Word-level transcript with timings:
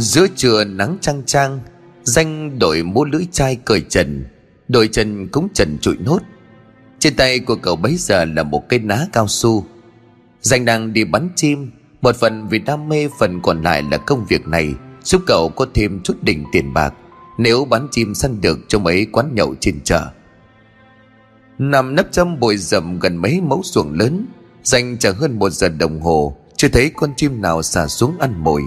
Giữa 0.00 0.26
trưa 0.36 0.64
nắng 0.64 0.98
trăng 1.00 1.22
trang 1.26 1.60
Danh 2.02 2.58
đội 2.58 2.82
mũ 2.82 3.04
lưỡi 3.04 3.26
chai 3.32 3.56
cởi 3.56 3.80
trần, 3.80 4.24
Đôi 4.68 4.88
chân 4.88 5.28
cũng 5.28 5.48
trần 5.54 5.78
trụi 5.78 5.96
nốt. 5.96 6.18
Trên 6.98 7.16
tay 7.16 7.38
của 7.38 7.56
cậu 7.56 7.76
bấy 7.76 7.96
giờ 7.96 8.24
là 8.24 8.42
một 8.42 8.68
cây 8.68 8.78
ná 8.78 9.06
cao 9.12 9.28
su. 9.28 9.64
Danh 10.40 10.64
đang 10.64 10.92
đi 10.92 11.04
bắn 11.04 11.28
chim, 11.36 11.70
Một 12.02 12.16
phần 12.16 12.48
vì 12.48 12.58
đam 12.58 12.88
mê, 12.88 13.08
Phần 13.18 13.40
còn 13.42 13.62
lại 13.62 13.82
là 13.90 13.96
công 13.96 14.26
việc 14.28 14.48
này, 14.48 14.74
Giúp 15.04 15.22
cậu 15.26 15.48
có 15.48 15.66
thêm 15.74 16.00
chút 16.02 16.22
đỉnh 16.22 16.44
tiền 16.52 16.74
bạc. 16.74 16.94
Nếu 17.38 17.64
bắn 17.64 17.88
chim 17.90 18.14
săn 18.14 18.40
được 18.40 18.58
cho 18.68 18.78
mấy 18.78 19.06
quán 19.12 19.34
nhậu 19.34 19.54
trên 19.60 19.80
chợ. 19.84 20.06
Nằm 21.58 21.94
nấp 21.94 22.06
trong 22.12 22.40
bụi 22.40 22.56
rậm 22.56 22.98
gần 22.98 23.16
mấy 23.16 23.40
mẫu 23.40 23.62
xuồng 23.62 23.92
lớn, 23.98 24.26
danh 24.62 24.98
chẳng 24.98 25.14
hơn 25.14 25.38
một 25.38 25.50
giờ 25.50 25.68
đồng 25.68 26.00
hồ, 26.00 26.36
Chưa 26.56 26.68
thấy 26.68 26.90
con 26.96 27.10
chim 27.16 27.42
nào 27.42 27.62
xả 27.62 27.86
xuống 27.86 28.18
ăn 28.18 28.44
mồi. 28.44 28.62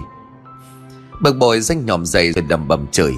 Bực 1.20 1.36
bội 1.38 1.60
danh 1.60 1.86
nhòm 1.86 2.06
dậy 2.06 2.32
rồi 2.32 2.44
đầm 2.48 2.68
bầm 2.68 2.86
trời 2.92 3.12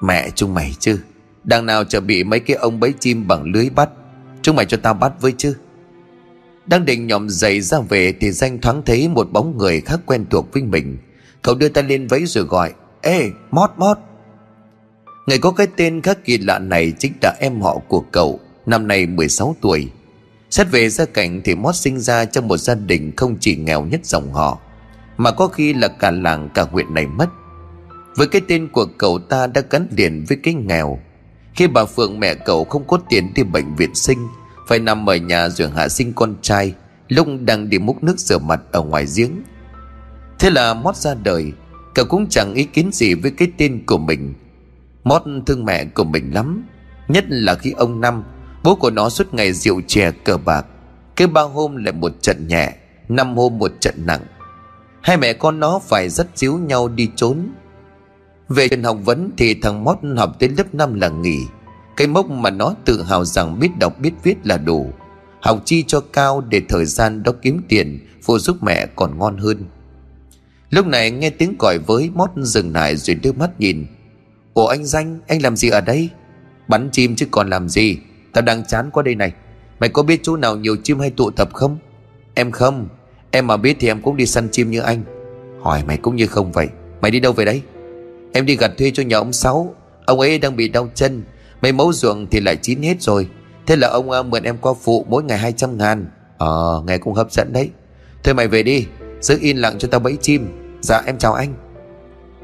Mẹ 0.00 0.30
chúng 0.34 0.54
mày 0.54 0.74
chứ, 0.78 0.98
Đằng 1.44 1.66
nào 1.66 1.84
chờ 1.84 2.00
bị 2.00 2.24
mấy 2.24 2.40
cái 2.40 2.56
ông 2.56 2.80
bấy 2.80 2.92
chim 3.00 3.28
bằng 3.28 3.44
lưới 3.44 3.70
bắt, 3.70 3.90
Chúng 4.42 4.56
mày 4.56 4.66
cho 4.66 4.76
tao 4.82 4.94
bắt 4.94 5.12
với 5.20 5.32
chứ. 5.38 5.56
Đang 6.66 6.84
định 6.84 7.06
nhòm 7.06 7.28
dậy 7.28 7.60
ra 7.60 7.78
về 7.88 8.14
Thì 8.20 8.32
danh 8.32 8.58
thoáng 8.60 8.82
thấy 8.86 9.08
một 9.08 9.32
bóng 9.32 9.58
người 9.58 9.80
khác 9.80 10.00
quen 10.06 10.26
thuộc 10.30 10.52
với 10.52 10.62
mình. 10.62 10.98
Cậu 11.42 11.54
đưa 11.54 11.68
tay 11.68 11.84
lên 11.84 12.06
vẫy 12.06 12.26
rồi 12.26 12.44
gọi, 12.44 12.72
Ê, 13.00 13.30
mót 13.50 13.70
mót. 13.76 13.98
Người 15.26 15.38
có 15.38 15.50
cái 15.50 15.66
tên 15.76 16.02
khác 16.02 16.18
kỳ 16.24 16.38
lạ 16.38 16.58
này 16.58 16.92
Chính 16.98 17.12
là 17.22 17.36
em 17.40 17.60
họ 17.60 17.78
của 17.88 18.00
cậu, 18.00 18.40
Năm 18.66 18.88
nay 18.88 19.06
16 19.06 19.56
tuổi. 19.60 19.88
Xét 20.50 20.70
về 20.70 20.88
gia 20.88 21.04
cảnh 21.04 21.40
thì 21.44 21.54
mót 21.54 21.76
sinh 21.76 22.00
ra 22.00 22.24
trong 22.24 22.48
một 22.48 22.56
gia 22.56 22.74
đình 22.74 23.12
Không 23.16 23.36
chỉ 23.40 23.56
nghèo 23.56 23.84
nhất 23.84 24.00
dòng 24.04 24.32
họ. 24.32 24.58
Mà 25.22 25.30
có 25.30 25.48
khi 25.48 25.72
là 25.72 25.88
cả 25.88 26.10
làng, 26.10 26.48
cả 26.54 26.62
huyện 26.62 26.94
này 26.94 27.06
mất. 27.06 27.28
Với 28.16 28.26
cái 28.26 28.42
tên 28.48 28.68
của 28.68 28.86
cậu 28.98 29.18
ta 29.18 29.46
đã 29.46 29.62
gắn 29.70 29.86
liền 29.96 30.24
với 30.28 30.38
cái 30.42 30.54
nghèo. 30.54 30.98
Khi 31.54 31.66
bà 31.66 31.84
Phượng 31.84 32.20
mẹ 32.20 32.34
cậu 32.34 32.64
không 32.64 32.86
có 32.86 32.98
tiền 33.08 33.34
đi 33.34 33.42
bệnh 33.42 33.76
viện 33.76 33.94
sinh, 33.94 34.28
Phải 34.68 34.78
nằm 34.78 35.06
ở 35.06 35.16
nhà 35.16 35.48
rồi 35.48 35.70
hạ 35.70 35.88
sinh 35.88 36.12
con 36.12 36.34
trai, 36.42 36.74
Lúc 37.08 37.28
đang 37.40 37.68
đi 37.68 37.78
múc 37.78 38.02
nước 38.02 38.18
rửa 38.18 38.38
mặt 38.38 38.60
ở 38.72 38.82
ngoài 38.82 39.06
giếng. 39.16 39.30
Thế 40.38 40.50
là 40.50 40.74
mót 40.74 40.96
ra 40.96 41.14
đời, 41.14 41.52
Cậu 41.94 42.04
cũng 42.04 42.28
chẳng 42.28 42.54
ý 42.54 42.64
kiến 42.64 42.90
gì 42.92 43.14
với 43.14 43.30
cái 43.30 43.48
tên 43.58 43.82
của 43.86 43.98
mình. 43.98 44.34
Mót 45.04 45.22
thương 45.46 45.64
mẹ 45.64 45.84
của 45.84 46.04
mình 46.04 46.34
lắm, 46.34 46.64
Nhất 47.08 47.24
là 47.28 47.54
khi 47.54 47.70
ông 47.70 48.00
Năm, 48.00 48.24
Bố 48.64 48.74
của 48.74 48.90
nó 48.90 49.08
suốt 49.08 49.34
ngày 49.34 49.52
rượu 49.52 49.80
chè 49.86 50.10
cờ 50.10 50.36
bạc. 50.36 50.66
Cứ 51.16 51.26
ba 51.26 51.42
hôm 51.42 51.76
lại 51.76 51.92
một 51.92 52.12
trận 52.22 52.48
nhẹ, 52.48 52.72
Năm 53.08 53.36
hôm 53.36 53.58
một 53.58 53.72
trận 53.80 53.94
nặng. 54.06 54.20
Hai 55.02 55.16
mẹ 55.16 55.32
con 55.32 55.60
nó 55.60 55.78
phải 55.78 56.08
dắt 56.08 56.26
xíu 56.34 56.58
nhau 56.58 56.88
đi 56.88 57.08
trốn. 57.16 57.48
Về 58.48 58.68
trường 58.68 58.84
học 58.84 58.96
vấn 59.04 59.30
thì 59.36 59.54
thằng 59.54 59.84
Mót 59.84 59.98
học 60.16 60.36
tới 60.38 60.48
lớp 60.48 60.74
5 60.74 60.94
là 60.94 61.08
nghỉ. 61.08 61.38
Cái 61.96 62.06
mốc 62.06 62.30
mà 62.30 62.50
nó 62.50 62.74
tự 62.84 63.02
hào 63.02 63.24
rằng 63.24 63.58
biết 63.58 63.68
đọc, 63.78 64.00
biết 64.00 64.12
viết 64.22 64.46
là 64.46 64.58
đủ. 64.58 64.92
Học 65.40 65.62
chi 65.64 65.84
cho 65.86 66.00
cao 66.00 66.40
để 66.40 66.62
thời 66.68 66.84
gian 66.84 67.22
đó 67.22 67.32
kiếm 67.42 67.62
tiền, 67.68 67.98
Phụ 68.22 68.38
giúp 68.38 68.56
mẹ 68.62 68.86
còn 68.96 69.18
ngon 69.18 69.38
hơn. 69.38 69.64
Lúc 70.70 70.86
này 70.86 71.10
nghe 71.10 71.30
tiếng 71.30 71.54
còi 71.58 71.78
với 71.78 72.10
Mót 72.14 72.30
dừng 72.36 72.72
lại 72.72 72.96
rồi 72.96 73.14
đưa 73.14 73.32
mắt 73.32 73.60
nhìn. 73.60 73.86
Ủa 74.54 74.66
anh 74.66 74.84
Danh, 74.84 75.20
anh 75.28 75.42
làm 75.42 75.56
gì 75.56 75.68
ở 75.68 75.80
đây? 75.80 76.08
Bắn 76.68 76.88
chim 76.92 77.16
chứ 77.16 77.26
còn 77.30 77.50
làm 77.50 77.68
gì? 77.68 77.98
Tao 78.32 78.42
đang 78.42 78.64
chán 78.64 78.90
qua 78.92 79.02
đây 79.02 79.14
này. 79.14 79.32
Mày 79.80 79.88
có 79.88 80.02
biết 80.02 80.20
chỗ 80.22 80.36
nào 80.36 80.56
nhiều 80.56 80.76
chim 80.76 81.00
hay 81.00 81.10
tụ 81.10 81.30
tập 81.30 81.48
không? 81.54 81.78
Em 82.34 82.50
không. 82.50 82.88
Em 83.32 83.46
mà 83.46 83.56
biết 83.56 83.76
thì 83.80 83.88
em 83.88 84.02
cũng 84.02 84.16
đi 84.16 84.26
săn 84.26 84.48
chim 84.50 84.70
như 84.70 84.80
anh. 84.80 85.02
Hỏi 85.60 85.82
mày 85.86 85.96
cũng 85.96 86.16
như 86.16 86.26
không 86.26 86.52
vậy. 86.52 86.68
Mày 87.00 87.10
đi 87.10 87.20
đâu 87.20 87.32
về 87.32 87.44
đấy? 87.44 87.62
Em 88.32 88.46
đi 88.46 88.56
gặt 88.56 88.72
thuê 88.78 88.90
cho 88.94 89.02
nhà 89.02 89.16
ông 89.16 89.32
Sáu. 89.32 89.74
Ông 90.06 90.20
ấy 90.20 90.38
đang 90.38 90.56
bị 90.56 90.68
đau 90.68 90.88
chân. 90.94 91.22
Mấy 91.62 91.72
mẫu 91.72 91.92
ruộng 91.92 92.26
thì 92.30 92.40
lại 92.40 92.56
chín 92.56 92.82
hết 92.82 93.02
rồi. 93.02 93.28
Thế 93.66 93.76
là 93.76 93.88
ông 93.88 94.10
uh, 94.10 94.26
mượn 94.26 94.42
em 94.42 94.56
qua 94.60 94.72
phụ 94.82 95.06
mỗi 95.08 95.22
ngày 95.22 95.38
200 95.38 95.78
ngàn. 95.78 96.06
Ờ 96.38 96.82
nghe 96.86 96.98
cũng 96.98 97.14
hấp 97.14 97.32
dẫn 97.32 97.52
đấy. 97.52 97.70
Thôi 98.24 98.34
mày 98.34 98.48
về 98.48 98.62
đi. 98.62 98.86
Giữ 99.20 99.38
yên 99.40 99.56
lặng 99.56 99.78
cho 99.78 99.88
tao 99.90 100.00
bẫy 100.00 100.16
chim. 100.20 100.48
Dạ 100.80 101.02
em 101.06 101.18
chào 101.18 101.34
anh. 101.34 101.54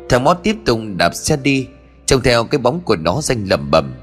Thằng 0.09 0.25
Mót 0.25 0.37
tiếp 0.43 0.57
tục 0.65 0.81
đạp 0.97 1.15
xe 1.15 1.37
đi 1.37 1.67
Trông 2.07 2.23
theo 2.23 2.45
cái 2.45 2.59
bóng 2.59 2.81
của 2.81 2.97
nó 2.97 3.21
danh 3.23 3.45
lầm 3.49 3.71
bầm 3.71 3.95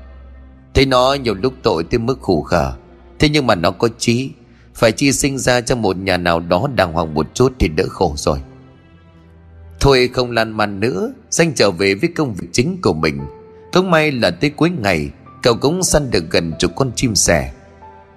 Thấy 0.73 0.85
nó 0.85 1.13
nhiều 1.13 1.33
lúc 1.33 1.53
tội 1.63 1.83
tới 1.83 1.99
mức 1.99 2.21
khủ 2.21 2.41
khờ 2.41 2.73
Thế 3.19 3.29
nhưng 3.29 3.47
mà 3.47 3.55
nó 3.55 3.71
có 3.71 3.89
trí 3.97 4.31
phải 4.75 4.91
chi 4.91 5.11
sinh 5.11 5.37
ra 5.37 5.61
cho 5.61 5.75
một 5.75 5.97
nhà 5.97 6.17
nào 6.17 6.39
đó 6.39 6.67
đàng 6.75 6.93
hoàng 6.93 7.13
một 7.13 7.27
chút 7.33 7.53
thì 7.59 7.67
đỡ 7.67 7.83
khổ 7.89 8.13
rồi. 8.17 8.39
Thôi 9.79 10.09
không 10.13 10.31
lan 10.31 10.51
man 10.51 10.79
nữa 10.79 11.13
Danh 11.29 11.53
trở 11.55 11.71
về 11.71 11.95
với 11.95 12.09
công 12.15 12.33
việc 12.33 12.47
chính 12.51 12.81
của 12.81 12.93
mình. 12.93 13.19
Không 13.73 13.91
may 13.91 14.11
là 14.11 14.31
tới 14.31 14.49
cuối 14.49 14.69
ngày, 14.69 15.09
Cậu 15.43 15.55
cũng 15.55 15.83
săn 15.83 16.11
được 16.11 16.23
gần 16.31 16.53
chục 16.59 16.71
con 16.75 16.91
chim 16.95 17.15
sẻ. 17.15 17.51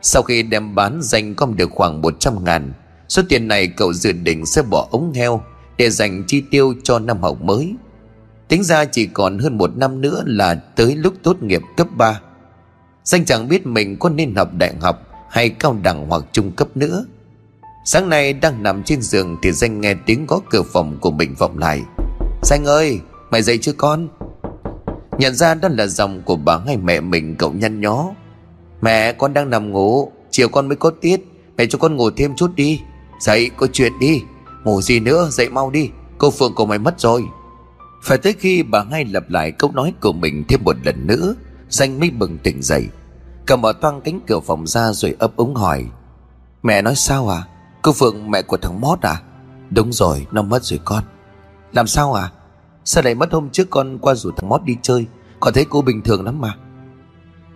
Sau 0.03 0.23
khi 0.23 0.43
đem 0.43 0.75
bán 0.75 0.99
danh 1.03 1.35
gom 1.37 1.57
được 1.57 1.71
khoảng 1.71 2.03
100 2.03 2.45
ngàn, 2.45 2.73
Số 3.09 3.23
tiền 3.29 3.49
này 3.49 3.67
cậu 3.67 3.93
dự 3.93 4.13
định 4.13 4.47
sẽ 4.47 4.63
bỏ 4.63 4.89
ống 4.91 5.13
heo 5.13 5.43
Để 5.77 5.91
dành 5.91 6.25
chi 6.27 6.43
tiêu 6.51 6.75
cho 6.83 6.99
năm 6.99 7.23
học 7.23 7.43
mới. 7.43 7.75
Tính 8.49 8.65
ra 8.65 8.85
chỉ 8.85 9.07
còn 9.07 9.39
hơn 9.39 9.59
một 9.59 9.77
năm 9.77 10.01
nữa 10.01 10.23
là 10.27 10.55
tới 10.55 10.97
lúc 10.97 11.15
tốt 11.23 11.43
nghiệp 11.43 11.63
cấp 11.77 11.89
3 11.97 12.21
Danh 13.05 13.25
chẳng 13.25 13.49
biết 13.49 13.67
mình 13.67 13.97
có 13.97 14.09
nên 14.09 14.35
học 14.35 14.55
đại 14.55 14.75
học 14.81 15.08
hay 15.31 15.49
cao 15.49 15.77
đẳng 15.83 16.09
hoặc 16.09 16.25
trung 16.33 16.53
cấp 16.53 16.69
nữa. 16.75 17.05
Sáng 17.85 18.09
nay 18.09 18.33
đang 18.33 18.63
nằm 18.63 18.83
trên 18.83 19.03
giường 19.03 19.37
thì 19.43 19.53
Danh 19.53 19.81
nghe 19.81 19.95
tiếng 20.07 20.27
gõ 20.27 20.41
cửa 20.51 20.63
phòng 20.63 20.99
của 21.01 21.11
mình 21.11 21.35
vọng 21.35 21.59
lại. 21.59 21.83
Danh 22.43 22.65
ơi, 22.65 23.01
mày 23.31 23.43
dậy 23.43 23.59
chưa 23.59 23.73
con? 23.73 24.09
Nhận 25.19 25.35
ra 25.35 25.55
đó 25.55 25.69
là 25.69 25.87
dòng 25.87 26.23
của 26.23 26.37
bà 26.37 26.59
hay 26.67 26.77
mẹ 26.77 27.01
mình 27.01 27.37
cậu 27.37 27.53
nhăn 27.53 27.81
nhó. 27.81 28.11
Mẹ, 28.81 29.13
con 29.13 29.35
đang 29.35 29.51
nằm 29.51 29.71
ngủ. 29.71 30.13
Chiều 30.31 30.49
con 30.49 30.69
mới 30.69 30.77
có 30.77 30.91
tiết. 30.91 31.21
Mẹ 31.57 31.67
cho 31.67 31.79
con 31.79 31.97
ngủ 31.97 32.11
thêm 32.11 32.35
chút 32.37 32.51
đi. 32.55 32.81
Dậy, 33.21 33.51
có 33.57 33.67
chuyện 33.73 33.93
đi. 34.01 34.23
Ngủ 34.65 34.83
gì 34.83 35.01
nữa, 35.01 35.29
dậy 35.31 35.49
mau 35.49 35.71
đi. 35.71 35.91
Cô 36.19 36.31
Phượng 36.31 36.55
của 36.55 36.67
mày 36.67 36.79
mất 36.79 37.01
rồi. 37.01 37.25
Phải 38.03 38.19
tới 38.19 38.35
khi 38.39 38.63
bà 38.63 38.85
ngay 38.85 39.05
lặp 39.05 39.31
lại 39.31 39.53
câu 39.53 39.73
nói 39.75 39.93
của 40.01 40.13
mình 40.13 40.45
thêm 40.49 40.61
một 40.65 40.77
lần 40.85 41.07
nữa, 41.07 41.35
Danh 41.69 42.01
mới 42.01 42.11
bừng 42.11 42.39
tỉnh 42.39 42.63
dậy. 42.63 42.87
Cầm 43.49 43.61
mở 43.61 43.73
toang 43.73 44.01
cánh 44.01 44.21
cửa 44.27 44.41
phòng 44.41 44.67
ra 44.67 44.93
rồi 44.93 45.15
ấp 45.19 45.37
úng 45.37 45.55
hỏi. 45.55 45.85
Mẹ 46.63 46.83
nói 46.83 46.95
sao 46.97 47.29
à? 47.29 47.43
Cô 47.83 47.93
Phượng, 47.93 48.31
mẹ 48.31 48.43
của 48.43 48.57
thằng 48.57 48.81
Mót 48.81 49.01
à? 49.01 49.23
Đúng 49.71 49.93
rồi, 49.93 50.27
nó 50.33 50.43
mất 50.43 50.65
rồi 50.65 50.81
con. 50.85 51.05
Làm 51.73 51.87
sao 51.87 52.15
à? 52.15 52.31
Sao 52.85 53.03
lại 53.03 53.15
mất 53.15 53.33
hôm 53.33 53.51
trước 53.51 53.71
con 53.71 53.99
qua 53.99 54.15
rủ 54.15 54.31
thằng 54.31 54.49
Mót 54.49 54.63
đi 54.65 54.77
chơi? 54.83 55.07
Con 55.41 55.55
thấy 55.55 55.67
cô 55.71 55.83
bình 55.83 56.03
thường 56.03 56.25
lắm 56.25 56.41
mà. 56.41 56.55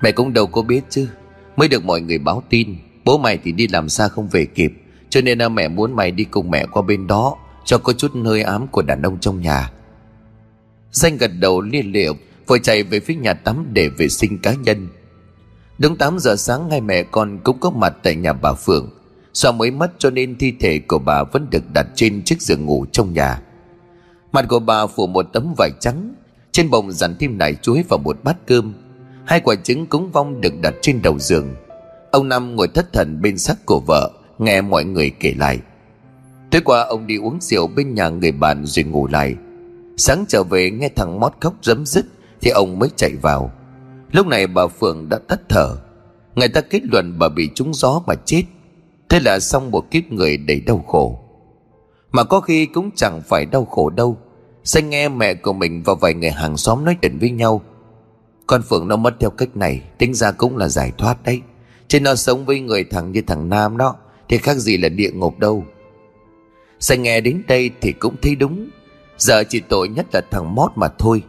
Mẹ 0.02 0.12
cũng 0.12 0.32
đâu 0.32 0.46
có 0.46 0.62
biết 0.62 0.80
chứ. 0.90 1.08
Mới 1.56 1.68
được 1.68 1.84
mọi 1.84 2.00
người 2.00 2.18
báo 2.18 2.42
tin, 2.48 2.76
Bố 3.04 3.18
mày 3.18 3.38
thì 3.44 3.52
đi 3.52 3.68
làm 3.68 3.88
xa 3.88 4.08
không 4.08 4.28
về 4.28 4.44
kịp, 4.44 4.72
Cho 5.10 5.20
nên 5.20 5.38
là 5.38 5.48
mẹ 5.48 5.68
muốn 5.68 5.96
mày 5.96 6.10
đi 6.10 6.24
cùng 6.24 6.50
mẹ 6.50 6.66
qua 6.66 6.82
bên 6.82 7.06
đó, 7.06 7.36
Cho 7.64 7.78
có 7.78 7.92
chút 7.92 8.12
hơi 8.24 8.42
ám 8.42 8.66
của 8.66 8.82
đàn 8.82 9.02
ông 9.02 9.18
trong 9.20 9.40
nhà. 9.40 9.70
Danh 10.90 11.16
gật 11.16 11.30
đầu 11.40 11.60
liên 11.60 11.92
liệu 11.92 12.14
Vội 12.46 12.60
chạy 12.62 12.82
về 12.82 13.00
phía 13.00 13.14
nhà 13.14 13.34
tắm 13.34 13.66
để 13.72 13.88
vệ 13.88 14.08
sinh 14.08 14.38
cá 14.38 14.54
nhân. 14.54 14.88
Đúng 15.82 15.96
8 15.96 16.18
giờ 16.18 16.36
sáng 16.36 16.68
ngay 16.68 16.80
mẹ 16.80 17.02
con 17.02 17.38
cũng 17.44 17.60
có 17.60 17.70
mặt 17.70 17.96
tại 18.02 18.14
nhà 18.14 18.32
bà 18.32 18.52
Phượng. 18.52 18.90
Do 19.32 19.52
mới 19.52 19.70
mất 19.70 19.92
cho 19.98 20.10
nên 20.10 20.38
thi 20.38 20.52
thể 20.60 20.78
của 20.78 20.98
bà 20.98 21.22
vẫn 21.22 21.46
được 21.50 21.62
đặt 21.74 21.86
trên 21.94 22.22
chiếc 22.22 22.42
giường 22.42 22.66
ngủ 22.66 22.86
trong 22.92 23.12
nhà. 23.12 23.42
Mặt 24.32 24.44
của 24.48 24.58
bà 24.58 24.86
phủ 24.86 25.06
một 25.06 25.26
tấm 25.32 25.54
vải 25.58 25.70
trắng. 25.80 26.14
Trên 26.52 26.70
bồng 26.70 26.92
dàn 26.92 27.16
thêm 27.20 27.38
nải 27.38 27.54
chuối 27.54 27.84
và 27.88 27.96
một 27.96 28.18
bát 28.22 28.36
cơm. 28.46 28.74
Hai 29.24 29.40
quả 29.40 29.54
trứng 29.54 29.86
cúng 29.86 30.10
vong 30.12 30.40
được 30.40 30.52
đặt 30.62 30.74
trên 30.82 31.02
đầu 31.02 31.18
giường. 31.18 31.54
Ông 32.10 32.28
Năm 32.28 32.56
ngồi 32.56 32.68
thất 32.68 32.92
thần 32.92 33.22
bên 33.22 33.38
sắc 33.38 33.66
của 33.66 33.80
vợ, 33.86 34.10
Nghe 34.38 34.60
mọi 34.60 34.84
người 34.84 35.10
kể 35.20 35.34
lại. 35.38 35.58
Tối 36.50 36.60
qua 36.64 36.82
ông 36.82 37.06
đi 37.06 37.16
uống 37.16 37.38
rượu 37.40 37.66
bên 37.66 37.94
nhà 37.94 38.08
người 38.08 38.32
bạn 38.32 38.66
rồi 38.66 38.84
ngủ 38.84 39.06
lại. 39.06 39.34
Sáng 39.96 40.24
trở 40.28 40.42
về 40.42 40.70
nghe 40.70 40.88
thằng 40.96 41.20
Mót 41.20 41.32
khóc 41.40 41.54
rấm 41.62 41.86
dứt 41.86 42.06
Thì 42.40 42.50
ông 42.50 42.78
mới 42.78 42.88
chạy 42.96 43.12
vào. 43.22 43.52
Lúc 44.12 44.26
này 44.26 44.46
bà 44.46 44.66
Phượng 44.66 45.08
đã 45.08 45.18
tắt 45.28 45.40
thở. 45.48 45.76
Người 46.34 46.48
ta 46.48 46.60
kết 46.60 46.84
luận 46.84 47.18
bà 47.18 47.28
bị 47.28 47.50
trúng 47.54 47.74
gió 47.74 48.02
mà 48.06 48.14
chết. 48.14 48.44
Thế 49.08 49.20
là 49.20 49.38
xong 49.38 49.70
một 49.70 49.90
kiếp 49.90 50.12
người 50.12 50.36
đầy 50.36 50.60
đau 50.60 50.84
khổ. 50.88 51.18
Mà 52.12 52.24
có 52.24 52.40
khi 52.40 52.66
cũng 52.66 52.90
chẳng 52.96 53.22
phải 53.28 53.46
đau 53.46 53.64
khổ 53.64 53.90
đâu. 53.90 54.16
Xanh 54.64 54.90
nghe 54.90 55.08
mẹ 55.08 55.34
của 55.34 55.52
mình 55.52 55.82
và 55.82 55.94
vài 55.94 56.14
người 56.14 56.30
hàng 56.30 56.56
xóm 56.56 56.84
nói 56.84 56.96
chuyện 57.02 57.18
với 57.18 57.30
nhau. 57.30 57.62
Con 58.46 58.62
Phượng 58.62 58.88
nó 58.88 58.96
mất 58.96 59.14
theo 59.20 59.30
cách 59.30 59.56
này, 59.56 59.82
Tính 59.98 60.14
ra 60.14 60.32
cũng 60.32 60.56
là 60.56 60.68
giải 60.68 60.92
thoát 60.98 61.22
đấy. 61.24 61.40
Chứ 61.88 62.00
nó 62.00 62.14
sống 62.14 62.44
với 62.44 62.60
người 62.60 62.84
thằng 62.84 63.12
như 63.12 63.22
thằng 63.26 63.48
Nam 63.48 63.76
đó, 63.76 63.96
Thì 64.28 64.38
khác 64.38 64.56
gì 64.56 64.76
là 64.76 64.88
địa 64.88 65.10
ngục 65.10 65.38
đâu. 65.38 65.64
Xanh 66.80 67.02
nghe 67.02 67.20
đến 67.20 67.42
đây 67.48 67.70
thì 67.80 67.92
cũng 67.92 68.16
thấy 68.22 68.34
đúng. 68.34 68.68
Giờ 69.18 69.44
chỉ 69.48 69.60
tội 69.60 69.88
nhất 69.88 70.06
là 70.12 70.20
thằng 70.30 70.54
Mót 70.54 70.70
mà 70.74 70.88
thôi. 70.98 71.22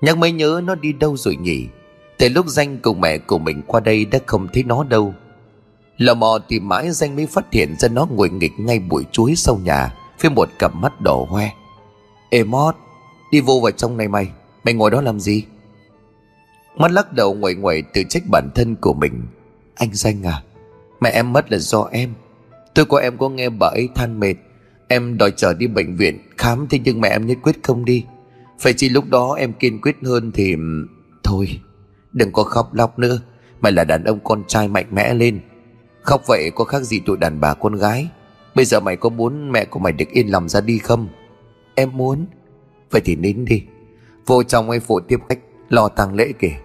Nhắc 0.00 0.18
mới 0.18 0.32
nhớ 0.32 0.60
nó 0.64 0.74
đi 0.74 0.92
đâu 0.92 1.16
rồi 1.16 1.36
nhỉ? 1.36 1.66
Từ 2.22 2.28
lúc 2.28 2.46
danh 2.48 2.78
cùng 2.78 3.00
mẹ 3.00 3.18
của 3.18 3.38
mình 3.38 3.62
qua 3.66 3.80
đây 3.80 4.04
đã 4.04 4.18
không 4.26 4.48
thấy 4.52 4.62
nó 4.62 4.84
đâu. 4.84 5.14
Lò 5.96 6.14
mò 6.14 6.38
tìm 6.48 6.68
mãi 6.68 6.90
danh 6.90 7.16
mới 7.16 7.26
phát 7.26 7.52
hiện 7.52 7.74
ra 7.78 7.88
nó 7.88 8.06
ngồi 8.10 8.30
nghịch 8.30 8.52
ngay 8.58 8.78
bụi 8.78 9.04
chuối 9.12 9.36
sau 9.36 9.60
nhà, 9.64 9.94
Với 10.20 10.30
một 10.30 10.48
cặp 10.58 10.74
mắt 10.74 11.00
đỏ 11.00 11.26
hoe. 11.28 11.50
Ê, 12.30 12.44
mót, 12.44 12.74
Đi 13.32 13.40
vô 13.40 13.60
vào 13.62 13.70
trong 13.70 13.96
này 13.96 14.08
mày 14.08 14.28
Mày 14.64 14.74
ngồi 14.74 14.90
đó 14.90 15.00
làm 15.00 15.20
gì? 15.20 15.44
Mắt 16.76 16.90
lắc 16.90 17.12
đầu 17.12 17.34
ngoại 17.34 17.54
ngoại 17.54 17.82
tự 17.82 18.02
trách 18.08 18.22
bản 18.30 18.50
thân 18.54 18.76
của 18.76 18.94
mình. 18.94 19.22
Anh 19.74 19.90
Danh 19.92 20.26
à 20.26 20.42
Mẹ 21.00 21.10
em 21.10 21.32
mất 21.32 21.52
là 21.52 21.58
do 21.58 21.88
em. 21.92 22.12
Tôi 22.74 22.84
có 22.84 22.98
em 22.98 23.18
có 23.18 23.28
nghe 23.28 23.48
bà 23.48 23.66
ấy 23.66 23.88
than 23.94 24.20
mệt. 24.20 24.34
Em 24.88 25.18
đòi 25.18 25.32
trở 25.36 25.54
đi 25.54 25.66
bệnh 25.66 25.96
viện 25.96 26.18
khám, 26.38 26.66
Thế 26.70 26.78
nhưng 26.84 27.00
mẹ 27.00 27.08
em 27.08 27.26
nhất 27.26 27.38
quyết 27.42 27.56
không 27.62 27.84
đi. 27.84 28.04
Phải 28.58 28.72
chỉ 28.72 28.88
lúc 28.88 29.04
đó 29.08 29.34
em 29.38 29.52
kiên 29.52 29.80
quyết 29.80 29.96
hơn 30.02 30.32
thì 30.34 30.52
ừ, 30.52 30.86
Thôi. 31.22 31.60
Đừng 32.12 32.32
có 32.32 32.42
khóc 32.42 32.74
lóc 32.74 32.98
nữa, 32.98 33.20
Mày 33.62 33.72
là 33.72 33.84
đàn 33.84 34.04
ông 34.04 34.18
con 34.24 34.42
trai 34.46 34.68
mạnh 34.68 34.86
mẽ 34.90 35.14
lên. 35.14 35.40
Khóc 36.02 36.22
vậy 36.26 36.50
có 36.54 36.64
khác 36.64 36.82
gì 36.82 37.00
tụi 37.00 37.16
đàn 37.16 37.40
bà 37.40 37.54
con 37.54 37.74
gái. 37.74 38.08
Bây 38.54 38.64
giờ 38.64 38.80
mày 38.80 38.96
có 38.96 39.08
muốn 39.08 39.52
mẹ 39.52 39.64
của 39.64 39.78
mày 39.78 39.92
được 39.92 40.08
yên 40.10 40.28
lòng 40.28 40.48
ra 40.48 40.60
đi 40.60 40.78
không? 40.78 41.08
Em 41.74 41.96
muốn. 41.96 42.26
Vậy 42.90 43.02
thì 43.04 43.16
nín 43.16 43.44
đi. 43.44 43.62
Vô 44.26 44.42
trong 44.42 44.70
ấy 44.70 44.80
phụ 44.80 45.00
tiếp 45.00 45.18
khách, 45.28 45.38
Lo 45.68 45.88
tang 45.88 46.14
lễ 46.14 46.32
kìa. 46.38 46.56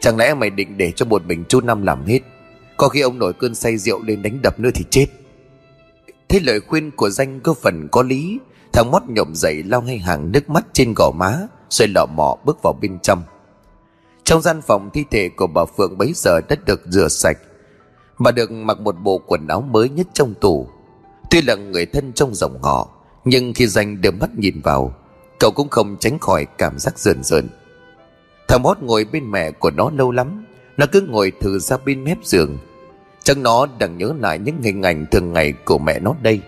Chẳng 0.00 0.16
lẽ 0.16 0.34
mày 0.34 0.50
định 0.50 0.76
để 0.76 0.92
cho 0.96 1.06
một 1.06 1.26
mình 1.26 1.44
chú 1.48 1.60
Năm 1.60 1.82
làm 1.82 2.04
hết? 2.06 2.20
Có 2.76 2.88
khi 2.88 3.00
ông 3.00 3.18
nổi 3.18 3.32
cơn 3.32 3.54
say 3.54 3.76
rượu 3.76 4.02
lên 4.02 4.22
đánh 4.22 4.38
đập 4.42 4.60
nữa 4.60 4.70
thì 4.74 4.84
chết. 4.90 5.06
Thế 6.28 6.40
lời 6.40 6.60
khuyên 6.60 6.90
của 6.90 7.10
danh 7.10 7.40
có 7.40 7.54
phần 7.54 7.88
có 7.92 8.02
lý. 8.02 8.38
Thằng 8.72 8.90
mót 8.90 9.02
nhộm 9.08 9.34
dậy 9.34 9.62
lau 9.62 9.82
ngay 9.82 9.98
hàng 9.98 10.32
nước 10.32 10.50
mắt 10.50 10.66
trên 10.72 10.94
gò 10.96 11.10
má, 11.10 11.38
Rồi 11.70 11.88
lọ 11.88 12.06
mọ 12.06 12.36
bước 12.44 12.62
vào 12.62 12.72
bên 12.82 12.98
trong. 13.02 13.22
Trong 14.26 14.42
gian 14.42 14.62
phòng 14.62 14.90
thi 14.90 15.04
thể 15.10 15.28
của 15.28 15.46
bà 15.46 15.64
Phượng 15.64 15.98
bấy 15.98 16.12
giờ 16.14 16.40
đã 16.48 16.56
được 16.66 16.82
rửa 16.86 17.08
sạch. 17.08 17.38
Bà 18.18 18.30
được 18.30 18.50
mặc 18.50 18.80
một 18.80 18.92
bộ 19.02 19.18
quần 19.26 19.48
áo 19.48 19.60
mới 19.60 19.88
nhất 19.88 20.06
trong 20.12 20.34
tủ 20.34 20.68
Tuy 21.30 21.42
là 21.42 21.54
người 21.54 21.86
thân 21.86 22.12
trong 22.12 22.34
dòng 22.34 22.62
họ, 22.62 22.88
Nhưng 23.24 23.54
khi 23.54 23.66
danh 23.66 24.00
đưa 24.00 24.10
mắt 24.10 24.30
nhìn 24.36 24.60
vào, 24.60 24.94
Cậu 25.40 25.50
cũng 25.50 25.68
không 25.68 25.96
tránh 26.00 26.18
khỏi 26.18 26.46
cảm 26.58 26.78
giác 26.78 26.98
rờn 26.98 27.22
rợn. 27.22 27.48
Thằng 28.48 28.62
mót 28.62 28.78
ngồi 28.82 29.04
bên 29.04 29.30
mẹ 29.30 29.50
của 29.50 29.70
nó 29.70 29.90
lâu 29.90 30.10
lắm, 30.10 30.44
Nó 30.76 30.86
cứ 30.92 31.00
ngồi 31.00 31.32
thử 31.40 31.58
ra 31.58 31.76
bên 31.84 32.04
mép 32.04 32.18
giường. 32.24 32.58
Chắc 33.22 33.38
nó 33.38 33.66
đang 33.78 33.98
nhớ 33.98 34.14
lại 34.20 34.38
những 34.38 34.62
hình 34.62 34.82
ảnh 34.82 35.06
thường 35.10 35.32
ngày 35.32 35.52
của 35.64 35.78
mẹ 35.78 35.98
nó 35.98 36.14
đây. 36.22 36.40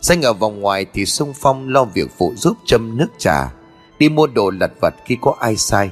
Danh 0.00 0.22
ở 0.22 0.32
vòng 0.32 0.60
ngoài 0.60 0.86
thì 0.92 1.06
sung 1.06 1.32
phong 1.40 1.68
lo 1.68 1.84
việc 1.84 2.10
phụ 2.18 2.34
giúp 2.36 2.56
châm 2.66 2.98
nước 2.98 3.08
trà, 3.18 3.54
Đi 3.98 4.08
mua 4.08 4.26
đồ 4.26 4.50
lặt 4.50 4.70
vặt 4.80 4.94
khi 5.04 5.16
có 5.20 5.34
ai 5.40 5.56
sai. 5.56 5.90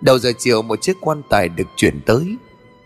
Đầu 0.00 0.18
giờ 0.18 0.32
chiều 0.38 0.62
một 0.62 0.82
chiếc 0.82 0.96
quan 1.00 1.22
tài 1.30 1.48
được 1.48 1.68
chuyển 1.76 2.00
tới. 2.06 2.36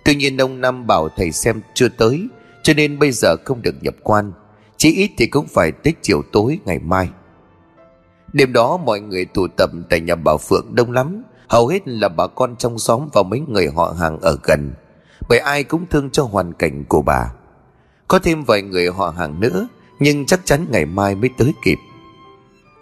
Tuy 0.05 0.15
nhiên 0.15 0.37
ông 0.37 0.61
Năm 0.61 0.87
bảo 0.87 1.09
thầy 1.17 1.33
xem 1.33 1.61
chưa 1.75 1.89
tới, 1.89 2.29
Cho 2.63 2.75
nên 2.75 2.99
bây 2.99 3.13
giờ 3.13 3.37
không 3.45 3.63
được 3.63 3.75
nhập 3.81 3.95
quan. 4.03 4.33
Chỉ 4.77 4.95
ít 4.95 5.11
thì 5.19 5.27
cũng 5.27 5.47
phải 5.47 5.73
tới 5.73 5.95
chiều 6.03 6.23
tối 6.33 6.59
ngày 6.65 6.79
mai. 6.79 7.09
Đêm 8.33 8.53
đó 8.53 8.77
mọi 8.77 9.01
người 9.01 9.25
tụ 9.25 9.47
tập 9.57 9.71
tại 9.91 10.01
nhà 10.01 10.15
bà 10.15 10.37
Phượng 10.37 10.75
đông 10.75 10.93
lắm. 10.93 11.23
Hầu 11.49 11.67
hết 11.67 11.89
là 11.89 12.09
bà 12.09 12.27
con 12.27 12.57
trong 12.57 12.79
xóm 12.79 13.09
và 13.13 13.23
mấy 13.23 13.41
người 13.41 13.69
họ 13.77 13.95
hàng 14.01 14.21
ở 14.21 14.39
gần. 14.43 14.73
Bởi 15.29 15.39
ai 15.39 15.65
cũng 15.65 15.87
thương 15.91 16.11
cho 16.11 16.23
hoàn 16.23 16.53
cảnh 16.53 16.85
của 16.89 17.03
bà. 17.03 17.33
Có 18.09 18.19
thêm 18.19 18.45
vài 18.45 18.63
người 18.63 18.89
họ 18.89 19.15
hàng 19.19 19.41
nữa, 19.41 19.69
Nhưng 20.01 20.27
chắc 20.27 20.41
chắn 20.45 20.67
ngày 20.71 20.87
mai 20.87 21.15
mới 21.15 21.31
tới 21.39 21.55
kịp. 21.65 21.79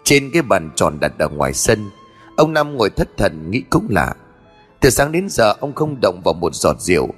Trên 0.03 0.31
cái 0.33 0.41
bàn 0.41 0.69
tròn 0.75 0.99
đặt 0.99 1.11
ở 1.19 1.29
ngoài 1.29 1.53
sân, 1.53 1.89
Ông 2.35 2.53
Năm 2.53 2.77
ngồi 2.77 2.89
thất 2.89 3.09
thần, 3.17 3.51
nghĩ 3.51 3.63
cũng 3.69 3.87
lạ. 3.89 4.15
Từ 4.81 4.89
sáng 4.89 5.11
đến 5.11 5.29
giờ, 5.29 5.53
ông 5.59 5.73
không 5.75 6.01
động 6.01 6.21
vào 6.25 6.33
một 6.33 6.55
giọt 6.55 6.81
rượu. 6.81 7.09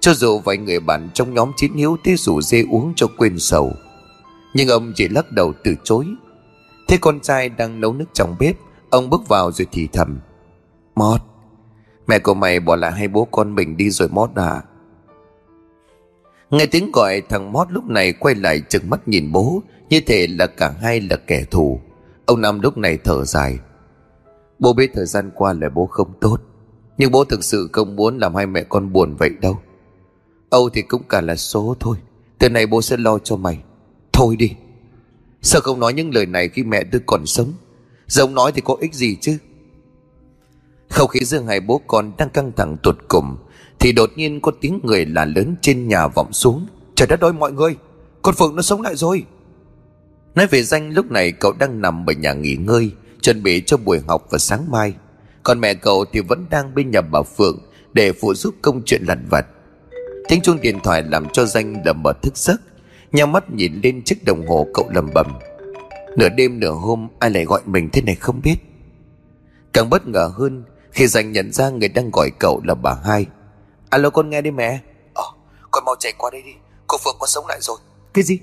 Cho 0.00 0.14
dù 0.14 0.38
vài 0.38 0.56
người 0.56 0.80
bạn 0.80 1.08
trong 1.14 1.34
nhóm 1.34 1.52
chiến 1.56 1.72
hiếu 1.74 1.96
tí 2.04 2.16
rủ 2.16 2.40
dê 2.40 2.64
uống 2.70 2.92
cho 2.96 3.06
quên 3.18 3.38
sầu. 3.38 3.72
Nhưng 4.54 4.68
ông 4.68 4.92
chỉ 4.96 5.08
lắc 5.08 5.32
đầu 5.32 5.52
từ 5.64 5.74
chối. 5.84 6.06
Thế 6.88 6.98
con 7.00 7.20
trai 7.20 7.48
đang 7.48 7.80
nấu 7.80 7.92
nước 7.92 8.06
trong 8.12 8.36
bếp, 8.40 8.56
Ông 8.90 9.10
bước 9.10 9.28
vào 9.28 9.52
rồi 9.52 9.66
thì 9.72 9.88
thầm. 9.92 10.20
Mót, 10.94 11.20
Mẹ 12.06 12.18
của 12.18 12.34
mày 12.34 12.60
bỏ 12.60 12.76
lại 12.76 12.92
hai 12.92 13.08
bố 13.08 13.24
con 13.24 13.54
mình 13.54 13.76
đi 13.76 13.90
rồi 13.90 14.08
Mót 14.08 14.30
à? 14.34 14.62
Nghe 16.50 16.66
tiếng 16.66 16.92
gọi, 16.92 17.22
thằng 17.28 17.52
Mót 17.52 17.70
lúc 17.70 17.84
này 17.84 18.12
quay 18.12 18.34
lại 18.34 18.62
chừng 18.68 18.90
mắt 18.90 19.08
nhìn 19.08 19.32
bố. 19.32 19.62
Như 19.88 20.00
thể 20.06 20.26
là 20.26 20.46
cả 20.46 20.74
hai 20.80 21.00
là 21.00 21.16
kẻ 21.16 21.44
thù. 21.50 21.80
Ông 22.26 22.40
Năm 22.40 22.60
lúc 22.60 22.78
này 22.78 22.98
thở 23.04 23.24
dài. 23.24 23.58
Bố 24.58 24.72
biết 24.72 24.90
thời 24.94 25.06
gian 25.06 25.30
qua 25.34 25.52
là 25.52 25.68
bố 25.68 25.86
không 25.86 26.12
tốt. 26.20 26.40
Nhưng 26.98 27.10
bố 27.10 27.24
thực 27.24 27.44
sự 27.44 27.68
không 27.72 27.96
muốn 27.96 28.18
làm 28.18 28.34
hai 28.34 28.46
mẹ 28.46 28.64
con 28.68 28.92
buồn 28.92 29.16
vậy 29.16 29.30
đâu. 29.40 29.58
Âu 30.50 30.68
thì 30.68 30.82
cũng 30.82 31.02
cả 31.08 31.20
là 31.20 31.36
số 31.36 31.76
thôi. 31.80 31.96
Từ 32.38 32.48
này 32.48 32.66
bố 32.66 32.82
sẽ 32.82 32.96
lo 32.96 33.18
cho 33.18 33.36
mày. 33.36 33.58
Thôi 34.12 34.36
đi. 34.36 34.50
Sao 35.42 35.60
không 35.60 35.80
nói 35.80 35.92
những 35.92 36.14
lời 36.14 36.26
này 36.26 36.48
khi 36.48 36.62
mẹ 36.62 36.84
tôi 36.92 37.00
còn 37.06 37.26
sống? 37.26 37.52
Giống 38.06 38.34
nói 38.34 38.52
thì 38.52 38.60
có 38.64 38.76
ích 38.80 38.94
gì 38.94 39.16
chứ? 39.20 39.38
Không 40.88 41.08
khí 41.08 41.20
giữa 41.24 41.40
hai 41.40 41.60
bố 41.60 41.80
con 41.86 42.12
đang 42.18 42.30
căng 42.30 42.52
thẳng 42.56 42.76
tụt 42.82 42.96
cùng, 43.08 43.36
Thì 43.78 43.92
đột 43.92 44.10
nhiên 44.16 44.40
có 44.40 44.52
tiếng 44.60 44.80
người 44.82 45.06
là 45.06 45.24
lớn 45.24 45.54
trên 45.62 45.88
nhà 45.88 46.08
vọng 46.08 46.32
xuống. 46.32 46.66
Trời 46.94 47.08
đất 47.08 47.20
ơi, 47.20 47.32
mọi 47.32 47.52
người! 47.52 47.76
Con 48.22 48.34
Phượng 48.34 48.56
nó 48.56 48.62
sống 48.62 48.82
lại 48.82 48.96
rồi! 48.96 49.24
Nói 50.34 50.46
về 50.46 50.62
danh 50.62 50.90
lúc 50.90 51.10
này 51.10 51.32
cậu 51.32 51.52
đang 51.52 51.80
nằm 51.80 52.10
ở 52.10 52.12
nhà 52.12 52.32
nghỉ 52.32 52.56
ngơi, 52.56 52.90
Chuẩn 53.22 53.42
bị 53.42 53.62
cho 53.66 53.76
buổi 53.76 54.00
học 54.06 54.26
vào 54.30 54.38
sáng 54.38 54.70
mai. 54.70 54.94
Còn 55.48 55.60
mẹ 55.60 55.74
cậu 55.74 56.04
thì 56.12 56.20
vẫn 56.20 56.46
đang 56.50 56.74
bên 56.74 56.90
nhà 56.90 57.00
bà 57.00 57.22
Phượng 57.22 57.58
Để 57.92 58.12
phụ 58.12 58.34
giúp 58.34 58.54
công 58.62 58.82
chuyện 58.84 59.02
lặt 59.08 59.18
vặt. 59.30 59.46
Tiếng 60.28 60.40
chuông 60.40 60.60
điện 60.60 60.78
thoại 60.84 61.02
làm 61.02 61.28
cho 61.32 61.44
danh 61.44 61.84
đầm 61.84 62.02
mở 62.02 62.12
thức 62.22 62.36
giấc 62.36 62.60
Nhào 63.12 63.26
mắt 63.26 63.50
nhìn 63.50 63.80
lên 63.82 64.02
chiếc 64.04 64.24
đồng 64.24 64.46
hồ 64.46 64.66
cậu 64.74 64.90
lầm 64.94 65.10
bầm. 65.14 65.26
Nửa 66.16 66.28
đêm 66.28 66.60
nửa 66.60 66.70
hôm 66.70 67.08
ai 67.18 67.30
lại 67.30 67.44
gọi 67.44 67.60
mình 67.64 67.88
thế 67.92 68.02
này 68.02 68.14
không 68.14 68.40
biết. 68.44 68.56
Càng 69.72 69.90
bất 69.90 70.08
ngờ 70.08 70.30
hơn 70.34 70.64
Khi 70.90 71.06
danh 71.06 71.32
nhận 71.32 71.52
ra 71.52 71.70
người 71.70 71.88
đang 71.88 72.10
gọi 72.10 72.30
cậu 72.38 72.60
là 72.64 72.74
bà 72.74 72.94
hai. 73.04 73.26
Alo 73.90 74.10
con 74.10 74.30
nghe 74.30 74.42
đi 74.42 74.50
mẹ. 74.50 74.80
Ờ 75.14 75.24
con 75.70 75.84
mau 75.84 75.94
chạy 75.98 76.12
qua 76.18 76.30
đây 76.30 76.42
đi. 76.42 76.52
Cô 76.86 76.98
Phượng 77.04 77.16
có 77.20 77.26
sống 77.26 77.46
lại 77.46 77.58
rồi. 77.60 77.78
Cái 78.14 78.24
gì? 78.24 78.38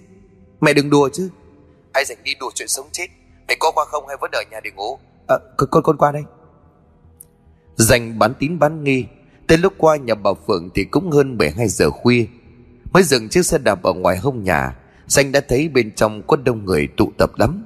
Mẹ 0.61 0.73
đừng 0.73 0.89
đùa 0.89 1.09
chứ. 1.13 1.29
Ai 1.93 2.05
dành 2.05 2.17
đi 2.23 2.31
đùa 2.39 2.51
chuyện 2.55 2.67
sống 2.67 2.87
chết? 2.91 3.07
Mẹ 3.47 3.55
có 3.59 3.71
qua 3.75 3.85
không 3.85 4.07
hay 4.07 4.17
vẫn 4.21 4.31
ở 4.31 4.43
nhà 4.51 4.59
để 4.63 4.71
ngủ? 4.75 4.99
Ờ 5.27 5.39
con, 5.57 5.69
con, 5.71 5.83
con 5.83 5.97
qua 5.97 6.11
đây. 6.11 6.23
Dành 7.75 8.19
bán 8.19 8.33
tín 8.39 8.59
bán 8.59 8.83
nghi. 8.83 9.05
Tới 9.47 9.57
lúc 9.57 9.73
qua 9.77 9.95
nhà 9.95 10.15
bà 10.15 10.31
Phượng 10.47 10.69
thì 10.75 10.83
cũng 10.83 11.11
hơn 11.11 11.37
12 11.37 11.67
giờ 11.67 11.89
khuya. 11.89 12.25
Mới 12.93 13.03
dừng 13.03 13.29
chiếc 13.29 13.45
xe 13.45 13.57
đạp 13.57 13.83
ở 13.83 13.93
ngoài 13.93 14.17
hông 14.17 14.43
nhà. 14.43 14.75
Danh 15.07 15.31
đã 15.31 15.41
thấy 15.47 15.69
bên 15.69 15.91
trong 15.95 16.21
có 16.27 16.37
đông 16.37 16.65
người 16.65 16.87
tụ 16.97 17.11
tập 17.17 17.31
lắm. 17.37 17.65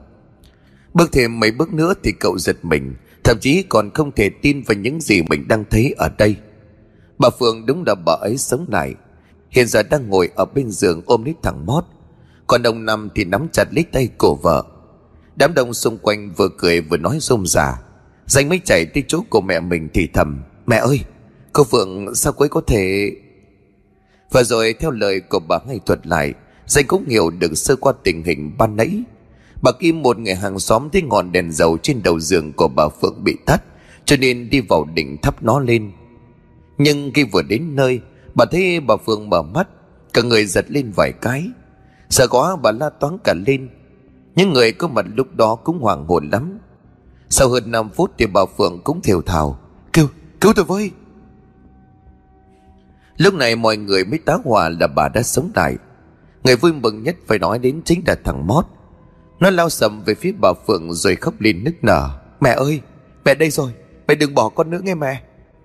Bước 0.94 1.12
thêm 1.12 1.40
mấy 1.40 1.52
bước 1.52 1.74
nữa 1.74 1.94
thì 2.04 2.12
cậu 2.20 2.38
giật 2.38 2.58
mình. 2.64 2.96
Thậm 3.24 3.38
chí 3.42 3.64
còn 3.70 3.90
không 3.94 4.12
thể 4.12 4.30
tin 4.30 4.62
vào 4.62 4.78
những 4.78 5.02
gì 5.02 5.22
mình 5.22 5.48
đang 5.48 5.64
thấy 5.70 5.96
ở 5.98 6.10
đây. 6.18 6.36
Bà 7.18 7.30
Phượng 7.40 7.66
đúng 7.66 7.84
là 7.88 7.96
bà 7.96 8.14
ấy 8.14 8.38
sống 8.38 8.66
lại. 8.70 8.94
Hiện 9.50 9.68
giờ 9.68 9.84
đang 9.84 10.10
ngồi 10.10 10.30
ở 10.36 10.46
bên 10.46 10.72
giường 10.72 11.02
ôm 11.06 11.24
lấy 11.24 11.36
thằng 11.44 11.66
Mót. 11.66 11.84
Còn 12.48 12.64
ông 12.64 12.86
Năm 12.86 13.10
thì 13.16 13.26
nắm 13.26 13.48
chặt 13.52 13.74
lấy 13.74 13.86
tay 13.92 14.10
cổ 14.18 14.36
vợ. 14.36 14.64
Đám 15.36 15.54
đông 15.54 15.74
xung 15.74 15.98
quanh 15.98 16.32
vừa 16.38 16.50
cười 16.58 16.82
vừa 16.82 16.98
nói 16.98 17.18
rôm 17.22 17.46
rả. 17.46 17.82
Danh 18.30 18.50
mới 18.50 18.62
chạy 18.66 18.86
tới 18.86 19.04
chỗ 19.08 19.22
của 19.30 19.42
mẹ 19.42 19.60
mình 19.60 19.90
thì 19.94 20.08
thầm, 20.14 20.42
Mẹ 20.68 20.78
ơi, 20.78 21.00
Cô 21.54 21.64
Phượng 21.64 22.16
sao 22.16 22.34
cô 22.34 22.44
ấy 22.44 22.50
có 22.50 22.62
thể 22.68 23.12
và 24.32 24.44
rồi 24.44 24.74
theo 24.80 24.92
lời 24.92 25.20
của 25.20 25.40
bà 25.40 25.60
ngay 25.68 25.80
thuật 25.86 26.08
lại, 26.08 26.34
Danh 26.66 26.86
cũng 26.88 27.06
hiểu 27.08 27.30
được 27.30 27.58
sơ 27.58 27.76
qua 27.76 27.94
tình 28.04 28.24
hình 28.24 28.52
ban 28.58 28.76
nãy. 28.76 29.04
Bà 29.64 29.72
Kim, 29.80 30.02
một 30.02 30.20
người 30.20 30.36
hàng 30.36 30.60
xóm 30.60 30.90
thấy 30.94 31.02
ngọn 31.02 31.32
đèn 31.32 31.52
dầu 31.52 31.78
trên 31.78 32.04
đầu 32.04 32.20
giường 32.20 32.54
của 32.54 32.68
bà 32.68 32.90
Phượng 33.02 33.24
bị 33.24 33.36
tắt, 33.46 33.64
Cho 34.06 34.16
nên 34.18 34.50
đi 34.50 34.62
vào 34.62 34.88
đỉnh 34.94 35.18
thắp 35.22 35.44
nó 35.44 35.60
lên. 35.60 35.92
Nhưng 36.78 37.12
khi 37.14 37.24
vừa 37.24 37.42
đến 37.42 37.76
nơi, 37.76 38.02
Bà 38.36 38.46
thấy 38.52 38.80
bà 38.80 38.96
Phượng 39.06 39.30
mở 39.30 39.42
mắt, 39.42 39.68
Cả 40.14 40.22
người 40.22 40.46
giật 40.46 40.66
lên 40.70 40.92
vài 40.96 41.12
cái. 41.22 41.46
Sợ 42.10 42.28
quá 42.28 42.56
bà 42.56 42.72
la 42.72 42.90
toán 42.90 43.18
cả 43.24 43.34
lên. 43.48 43.70
Những 44.36 44.54
người 44.54 44.72
có 44.72 44.88
mặt 44.88 45.06
lúc 45.16 45.36
đó 45.36 45.56
cũng 45.56 45.80
hoảng 45.80 46.06
hồn 46.06 46.30
lắm. 46.32 46.60
Sau 47.30 47.50
hơn 47.50 47.72
5 47.72 47.90
phút 47.90 48.12
thì 48.18 48.26
bà 48.26 48.42
Phượng 48.58 48.82
cũng 48.84 49.02
thều 49.02 49.22
thào 49.22 49.60
Kêu, 49.94 50.08
cứu 50.42 50.54
tôi 50.56 50.66
với. 50.66 50.92
Lúc 53.18 53.34
này 53.34 53.56
mọi 53.56 53.78
người 53.78 54.06
mới 54.06 54.20
tá 54.20 54.38
hỏa 54.46 54.70
là 54.70 54.88
bà 54.88 55.10
đã 55.10 55.24
sống 55.24 55.52
lại. 55.56 55.76
Người 56.44 56.56
vui 56.56 56.74
mừng 56.74 57.04
nhất 57.04 57.16
phải 57.28 57.40
nói 57.40 57.60
đến 57.60 57.82
chính 57.86 58.02
là 58.08 58.16
thằng 58.24 58.48
Mót. 58.48 58.66
Nó 59.40 59.50
lao 59.50 59.70
sầm 59.70 60.04
về 60.04 60.16
phía 60.16 60.32
bà 60.42 60.54
Phượng 60.68 60.94
rồi 60.94 61.16
khóc 61.16 61.34
lên 61.40 61.64
nức 61.64 61.84
nở 61.84 62.10
Mẹ 62.40 62.50
ơi 62.50 62.82
mẹ 63.26 63.36
đây 63.36 63.50
rồi 63.50 63.72
Mẹ 64.08 64.16
đừng 64.16 64.36
bỏ 64.36 64.50
con 64.50 64.70
nữa 64.70 64.80
nghe 64.84 64.96
mẹ. 64.96 65.22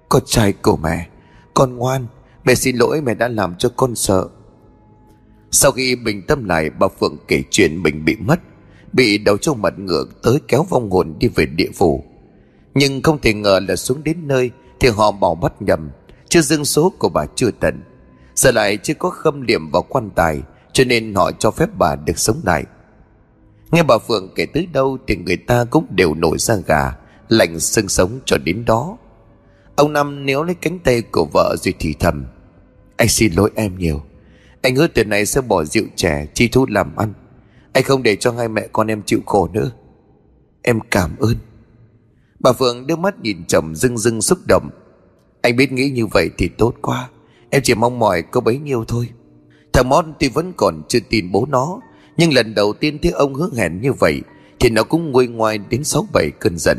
Con 0.09 0.23
trai 0.27 0.53
của 0.53 0.77
mẹ 0.77 1.09
Con 1.55 1.77
ngoan 1.77 2.07
Mẹ 2.45 2.55
xin 2.55 2.77
lỗi 2.77 3.01
mẹ 3.01 3.15
đã 3.15 3.29
làm 3.29 3.55
cho 3.59 3.69
con 3.77 3.95
sợ. 3.95 4.29
Sau 5.51 5.73
khi 5.73 5.97
bình 5.97 6.23
tâm 6.27 6.45
lại 6.45 6.71
Bà 6.71 6.89
Phượng 7.01 7.17
kể 7.29 7.43
chuyện 7.51 7.83
mình 7.83 8.05
bị 8.05 8.17
mất. 8.17 8.41
Bị 8.95 9.19
đầu 9.19 9.37
trong 9.37 9.63
mặt 9.63 9.79
ngựa 9.79 10.05
tới 10.23 10.39
kéo 10.49 10.63
vong 10.63 10.91
hồn 10.91 11.15
đi 11.19 11.29
về 11.29 11.47
địa 11.47 11.71
phủ. 11.75 12.05
Nhưng 12.75 13.03
không 13.03 13.21
thể 13.21 13.35
ngờ 13.35 13.61
là 13.69 13.77
xuống 13.77 14.05
đến 14.05 14.17
nơi 14.29 14.51
Thì 14.81 14.89
họ 14.89 15.11
bỏ 15.11 15.35
bắt 15.35 15.63
nhầm. 15.63 15.91
Chưa 16.29 16.41
dương 16.41 16.65
số 16.65 16.93
của 16.99 17.09
bà 17.09 17.27
chưa 17.35 17.51
tận. 17.61 17.83
Giờ 18.35 18.51
lại 18.51 18.77
chưa 18.77 18.95
có 18.95 19.11
khâm 19.11 19.43
liệm 19.43 19.71
vào 19.71 19.83
quan 19.83 20.11
tài, 20.11 20.43
Cho 20.73 20.85
nên 20.85 21.15
họ 21.15 21.33
cho 21.33 21.51
phép 21.51 21.69
bà 21.79 21.97
được 21.97 22.19
sống 22.19 22.41
lại. 22.45 22.65
Nghe 23.73 23.83
bà 23.83 23.99
Phượng 23.99 24.33
kể 24.35 24.47
tới 24.47 24.67
đâu 24.73 24.99
Thì 25.07 25.17
người 25.17 25.37
ta 25.37 25.65
cũng 25.65 25.87
đều 25.91 26.15
nổi 26.15 26.39
ra 26.39 26.57
gà, 26.67 26.93
Lạnh 27.29 27.61
xương 27.61 27.89
sống 27.89 28.21
cho 28.25 28.39
đến 28.39 28.65
đó. 28.65 28.97
Ông 29.77 29.93
Năm 29.93 30.27
nếu 30.27 30.43
lấy 30.43 30.55
cánh 30.55 30.79
tay 30.79 31.03
của 31.03 31.29
vợ 31.33 31.57
rồi 31.63 31.75
thì 31.79 31.95
thầm, 32.01 32.27
Anh 32.97 33.09
xin 33.09 33.33
lỗi 33.33 33.51
em 33.55 33.79
nhiều. 33.79 34.03
Anh 34.63 34.77
hứa 34.77 34.87
tuần 34.87 35.09
này 35.09 35.27
sẽ 35.27 35.41
bỏ 35.41 35.65
rượu 35.65 35.85
trẻ 35.97 36.27
Chi 36.35 36.49
thu 36.49 36.67
làm 36.69 36.97
ăn. 36.97 37.13
Anh 37.75 37.85
không 37.85 38.03
để 38.03 38.17
cho 38.17 38.33
hai 38.33 38.49
mẹ 38.49 38.67
con 38.73 38.87
em 38.87 39.03
chịu 39.07 39.21
khổ 39.27 39.49
nữa. 39.53 39.71
Em 40.63 40.81
cảm 40.91 41.17
ơn. 41.19 41.37
Bà 42.41 42.53
Phượng 42.53 42.87
đưa 42.87 42.97
mắt 42.97 43.21
nhìn 43.21 43.45
chồng 43.49 43.75
rưng 43.75 43.99
rưng 43.99 44.23
xúc 44.23 44.39
động. 44.49 44.71
Anh 45.43 45.57
biết 45.57 45.73
nghĩ 45.73 45.91
như 45.91 46.07
vậy 46.07 46.31
thì 46.39 46.49
tốt 46.49 46.75
quá. 46.83 47.09
Em 47.51 47.63
chỉ 47.65 47.75
mong 47.75 47.99
mỏi 47.99 48.23
có 48.23 48.41
bấy 48.41 48.59
nhiêu 48.59 48.85
thôi. 48.89 49.09
Thằng 49.73 49.89
mon 49.89 50.13
tuy 50.19 50.29
vẫn 50.29 50.53
còn 50.57 50.83
chưa 50.89 50.99
tin 51.09 51.33
bố 51.33 51.47
nó, 51.51 51.81
Nhưng 52.17 52.35
lần 52.35 52.55
đầu 52.55 52.73
tiên 52.73 52.99
thấy 53.03 53.13
ông 53.13 53.35
hứa 53.35 53.49
hẹn 53.57 53.81
như 53.81 53.93
vậy 53.93 54.21
Thì 54.61 54.71
nó 54.71 54.83
cũng 54.83 55.11
nguôi 55.11 55.27
ngoai 55.27 55.59
đến 55.59 55.85
sáu 55.85 56.07
bảy 56.13 56.31
cơn 56.41 56.59
giận. 56.59 56.79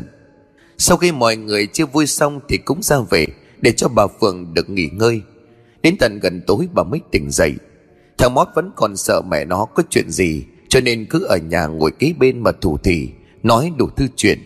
Sau 0.78 0.96
khi 0.96 1.12
mọi 1.12 1.36
người 1.36 1.66
chưa 1.66 1.86
vui 1.86 2.06
xong 2.06 2.40
Thì 2.48 2.58
cũng 2.58 2.82
ra 2.82 2.96
về 3.10 3.26
Để 3.60 3.72
cho 3.72 3.88
bà 3.88 4.06
Phượng 4.06 4.54
được 4.54 4.70
nghỉ 4.70 4.88
ngơi. 4.92 5.22
Đến 5.82 5.96
tận 5.98 6.18
gần 6.22 6.40
tối 6.46 6.68
bà 6.72 6.82
mới 6.82 7.00
tỉnh 7.10 7.30
dậy. 7.30 7.54
Thằng 8.18 8.34
Mót 8.34 8.48
vẫn 8.54 8.70
còn 8.76 8.96
sợ 8.96 9.22
mẹ 9.30 9.44
nó 9.44 9.64
có 9.64 9.82
chuyện 9.90 10.10
gì. 10.10 10.44
Cho 10.68 10.80
nên 10.80 11.06
cứ 11.10 11.24
ở 11.24 11.36
nhà 11.36 11.66
ngồi 11.66 11.90
kế 11.90 12.12
bên 12.18 12.42
mà 12.42 12.52
thủ 12.60 12.78
thì, 12.84 13.08
Nói 13.42 13.72
đủ 13.76 13.88
thư 13.96 14.06
chuyện. 14.16 14.38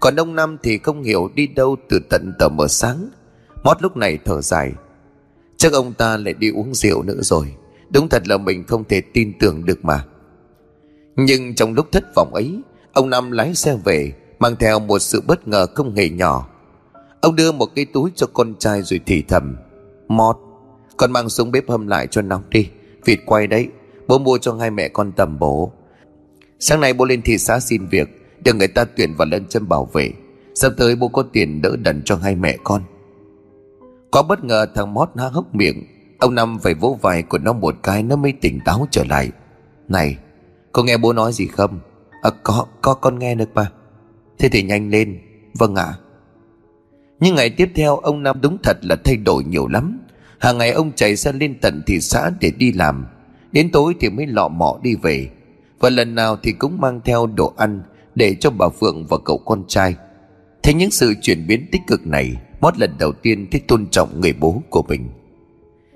Còn 0.00 0.16
ông 0.16 0.34
Năm 0.34 0.56
thì 0.62 0.78
không 0.78 1.02
hiểu 1.02 1.30
đi 1.34 1.46
đâu 1.46 1.76
từ 1.88 2.00
tận 2.10 2.32
tờ 2.38 2.48
mờ 2.48 2.68
sáng. 2.68 3.08
Mót 3.64 3.82
lúc 3.82 3.96
này 3.96 4.18
thở 4.24 4.40
dài. 4.40 4.72
Chắc 5.56 5.72
ông 5.72 5.92
ta 5.92 6.16
lại 6.16 6.34
đi 6.34 6.50
uống 6.50 6.74
rượu 6.74 7.02
nữa 7.02 7.18
rồi. 7.20 7.54
Đúng 7.90 8.08
thật 8.08 8.28
là 8.28 8.36
mình 8.38 8.64
không 8.64 8.84
thể 8.84 9.00
tin 9.00 9.32
tưởng 9.38 9.64
được 9.64 9.84
mà. 9.84 10.04
Nhưng 11.16 11.54
trong 11.54 11.74
lúc 11.74 11.92
thất 11.92 12.04
vọng 12.16 12.34
ấy, 12.34 12.60
Ông 12.92 13.10
Năm 13.10 13.30
lái 13.30 13.54
xe 13.54 13.76
về, 13.84 14.12
Mang 14.38 14.56
theo 14.56 14.78
một 14.78 14.98
sự 14.98 15.22
bất 15.26 15.48
ngờ 15.48 15.66
không 15.74 15.94
hề 15.94 16.08
nhỏ. 16.08 16.48
Ông 17.20 17.36
đưa 17.36 17.52
một 17.52 17.66
cái 17.74 17.84
túi 17.84 18.10
cho 18.14 18.26
con 18.32 18.54
trai 18.58 18.82
rồi 18.82 19.00
thì 19.06 19.22
thầm, 19.22 19.56
Mót, 20.08 20.36
Con 20.96 21.12
mang 21.12 21.28
xuống 21.28 21.50
bếp 21.50 21.68
hâm 21.68 21.86
lại 21.86 22.06
cho 22.06 22.22
nóng 22.22 22.42
đi, 22.50 22.68
Vịt 23.04 23.18
quay 23.26 23.46
đấy. 23.46 23.68
Bố 24.08 24.18
mua 24.18 24.38
cho 24.38 24.54
hai 24.54 24.70
mẹ 24.70 24.88
con 24.88 25.12
tầm 25.12 25.38
bố. 25.38 25.72
Sáng 26.58 26.80
nay 26.80 26.92
bố 26.92 27.04
lên 27.04 27.22
thị 27.22 27.38
xã 27.38 27.60
xin 27.60 27.86
việc 27.86 28.08
Được 28.44 28.54
người 28.54 28.68
ta 28.68 28.84
tuyển 28.84 29.14
vào 29.14 29.28
lân 29.30 29.46
chân 29.48 29.68
bảo 29.68 29.84
vệ. 29.84 30.12
Sắp 30.54 30.72
tới 30.76 30.96
bố 30.96 31.08
có 31.08 31.22
tiền 31.32 31.62
đỡ 31.62 31.76
đần 31.76 32.02
cho 32.04 32.16
hai 32.16 32.34
mẹ 32.34 32.56
con. 32.64 32.82
Có 34.10 34.22
bất 34.22 34.44
ngờ 34.44 34.66
thằng 34.74 34.94
Mót 34.94 35.08
há 35.16 35.28
hốc 35.28 35.54
miệng. 35.54 35.84
Ông 36.18 36.34
Năm 36.34 36.58
phải 36.62 36.74
vỗ 36.74 36.98
vai 37.02 37.22
của 37.22 37.38
nó 37.38 37.52
một 37.52 37.74
cái, 37.82 38.02
Nó 38.02 38.16
mới 38.16 38.32
tỉnh 38.32 38.60
táo 38.64 38.88
trở 38.90 39.04
lại. 39.04 39.30
Này, 39.88 40.16
có 40.72 40.82
nghe 40.82 40.96
bố 40.96 41.12
nói 41.12 41.32
gì 41.32 41.46
không? 41.46 41.80
À 42.22 42.30
có 42.42 42.66
có 42.82 42.94
con 42.94 43.18
nghe 43.18 43.34
được 43.34 43.48
mà. 43.54 43.72
Thế 44.38 44.48
thì 44.48 44.62
nhanh 44.62 44.90
lên. 44.90 45.18
Vâng 45.58 45.74
ạ. 45.74 45.94
Nhưng 47.20 47.34
ngày 47.34 47.50
tiếp 47.50 47.68
theo, 47.74 47.96
ông 47.96 48.22
Năm 48.22 48.40
đúng 48.40 48.58
thật 48.62 48.76
là 48.82 48.96
thay 49.04 49.16
đổi 49.16 49.44
nhiều 49.44 49.68
lắm. 49.68 50.00
Hàng 50.38 50.58
ngày 50.58 50.70
ông 50.70 50.92
chạy 50.92 51.16
ra 51.16 51.32
lên 51.32 51.58
tận 51.60 51.82
thị 51.86 52.00
xã 52.00 52.30
để 52.40 52.50
đi 52.58 52.72
làm. 52.72 53.06
Đến 53.56 53.70
tối 53.70 53.94
thì 54.00 54.10
mới 54.10 54.26
lọ 54.26 54.48
mọ 54.48 54.78
đi 54.82 54.94
về. 54.94 55.28
Và 55.78 55.90
lần 55.90 56.14
nào 56.14 56.36
thì 56.42 56.52
cũng 56.52 56.80
mang 56.80 57.00
theo 57.04 57.26
đồ 57.26 57.52
ăn 57.56 57.82
Để 58.14 58.34
cho 58.40 58.50
bà 58.50 58.68
Phượng 58.68 59.06
và 59.06 59.18
cậu 59.24 59.38
con 59.38 59.64
trai. 59.68 59.94
Thế 60.62 60.74
những 60.74 60.90
sự 60.90 61.14
chuyển 61.22 61.46
biến 61.46 61.66
tích 61.72 61.80
cực 61.86 62.06
này 62.06 62.36
Mót 62.60 62.78
lần 62.78 62.90
đầu 62.98 63.12
tiên 63.12 63.46
thích 63.50 63.68
tôn 63.68 63.86
trọng 63.86 64.20
người 64.20 64.32
bố 64.40 64.62
của 64.70 64.82
mình. 64.82 65.08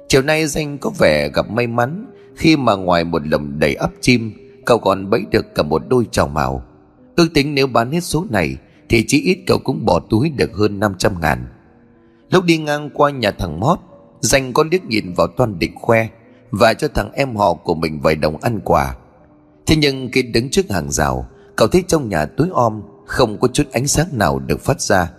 Chiều 0.08 0.22
nay 0.22 0.46
danh 0.46 0.78
có 0.78 0.90
vẻ 0.98 1.28
gặp 1.34 1.50
may 1.50 1.66
mắn 1.66 2.06
Khi 2.36 2.56
mà 2.56 2.74
ngoài 2.74 3.04
một 3.04 3.26
lồng 3.26 3.58
đầy 3.58 3.74
ấp 3.74 3.90
chim, 4.00 4.32
Cậu 4.64 4.78
còn 4.78 5.10
bẫy 5.10 5.24
được 5.30 5.54
cả 5.54 5.62
một 5.62 5.82
đôi 5.88 6.06
trào 6.10 6.28
màu. 6.28 6.62
Ước 7.16 7.28
tính 7.34 7.54
nếu 7.54 7.66
bán 7.66 7.90
hết 7.90 8.04
số 8.04 8.26
này 8.30 8.56
Thì 8.88 9.04
chỉ 9.08 9.22
ít 9.22 9.38
cậu 9.46 9.58
cũng 9.58 9.84
bỏ 9.84 10.00
túi 10.10 10.30
được 10.30 10.54
hơn 10.54 10.80
500 10.80 11.20
ngàn. 11.20 11.46
Lúc 12.30 12.44
đi 12.44 12.58
ngang 12.58 12.90
qua 12.94 13.10
nhà 13.10 13.30
thằng 13.30 13.60
Mót, 13.60 13.78
Danh 14.20 14.52
có 14.52 14.64
liếc 14.70 14.84
nhìn 14.84 15.12
vào 15.12 15.26
toàn 15.26 15.58
định 15.58 15.74
khoe. 15.74 16.08
Và 16.50 16.74
cho 16.74 16.88
thằng 16.88 17.12
em 17.12 17.36
họ 17.36 17.54
của 17.54 17.74
mình 17.74 18.00
vài 18.00 18.14
đồng 18.14 18.36
ăn 18.36 18.60
quà. 18.64 18.96
Thế 19.66 19.76
nhưng 19.76 20.08
khi 20.12 20.22
đứng 20.22 20.50
trước 20.50 20.70
hàng 20.70 20.90
rào, 20.90 21.26
Cậu 21.56 21.68
thấy 21.68 21.84
trong 21.88 22.08
nhà 22.08 22.26
tối 22.26 22.48
om, 22.52 22.82
Không 23.06 23.38
có 23.40 23.48
chút 23.48 23.72
ánh 23.72 23.86
sáng 23.86 24.06
nào 24.12 24.38
được 24.38 24.60
phát 24.60 24.80
ra. 24.80 25.10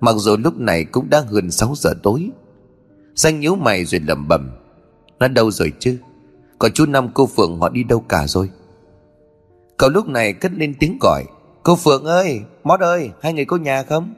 Mặc 0.00 0.16
dù 0.18 0.36
lúc 0.36 0.58
này 0.58 0.84
cũng 0.84 1.10
đã 1.10 1.22
hơn 1.28 1.50
6 1.50 1.74
giờ 1.76 1.94
tối. 2.02 2.30
Danh 3.14 3.40
nhíu 3.40 3.56
mày 3.56 3.84
rồi 3.84 4.00
lẩm 4.00 4.28
bẩm, 4.28 4.50
Nó 5.18 5.28
đâu 5.28 5.50
rồi 5.50 5.72
chứ? 5.78 5.98
Còn 6.58 6.72
chú 6.72 6.86
Năm, 6.86 7.08
cô 7.14 7.26
Phượng 7.26 7.60
họ 7.60 7.68
đi 7.68 7.82
đâu 7.82 8.00
cả 8.08 8.26
rồi? 8.26 8.50
Cậu 9.76 9.90
lúc 9.90 10.08
này 10.08 10.32
cất 10.32 10.52
lên 10.52 10.74
tiếng 10.80 10.98
gọi, 11.00 11.24
Cô 11.62 11.76
Phượng 11.76 12.04
ơi, 12.04 12.40
Mót 12.64 12.80
ơi, 12.80 13.10
Hai 13.22 13.32
người 13.32 13.44
có 13.44 13.56
nhà 13.56 13.82
không? 13.82 14.14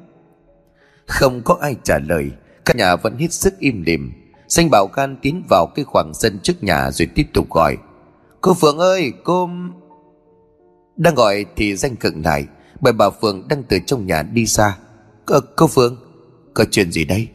Không 1.07 1.43
có 1.45 1.59
ai 1.61 1.77
trả 1.83 1.99
lời, 1.99 2.31
Cả 2.65 2.75
nhà 2.77 2.97
vẫn 2.97 3.17
hết 3.19 3.33
sức 3.33 3.59
im 3.59 3.83
lìm. 3.83 4.13
Xanh 4.49 4.71
bảo 4.71 4.87
can 4.87 5.17
tiến 5.23 5.43
vào 5.49 5.67
cái 5.67 5.85
khoảng 5.85 6.15
sân 6.15 6.39
trước 6.43 6.63
nhà 6.63 6.91
Rồi 6.91 7.09
tiếp 7.15 7.27
tục 7.35 7.51
gọi. 7.51 7.77
Cô 8.41 8.55
Phượng 8.55 8.79
ơi 8.79 9.13
cô 9.25 9.51
Đang 10.97 11.15
gọi 11.15 11.47
thì 11.57 11.77
danh 11.77 11.97
cận 11.97 12.23
lại 12.23 12.47
Bởi 12.81 12.93
bà 12.93 13.11
Phượng 13.11 13.49
đang 13.49 13.63
từ 13.63 13.79
trong 13.87 14.07
nhà 14.07 14.23
đi 14.23 14.47
xa 14.47 14.79
Cô, 15.27 15.41
cô 15.57 15.67
Phượng 15.67 15.97
Có 16.55 16.65
chuyện 16.71 16.93
gì 16.93 17.05
đây? 17.05 17.29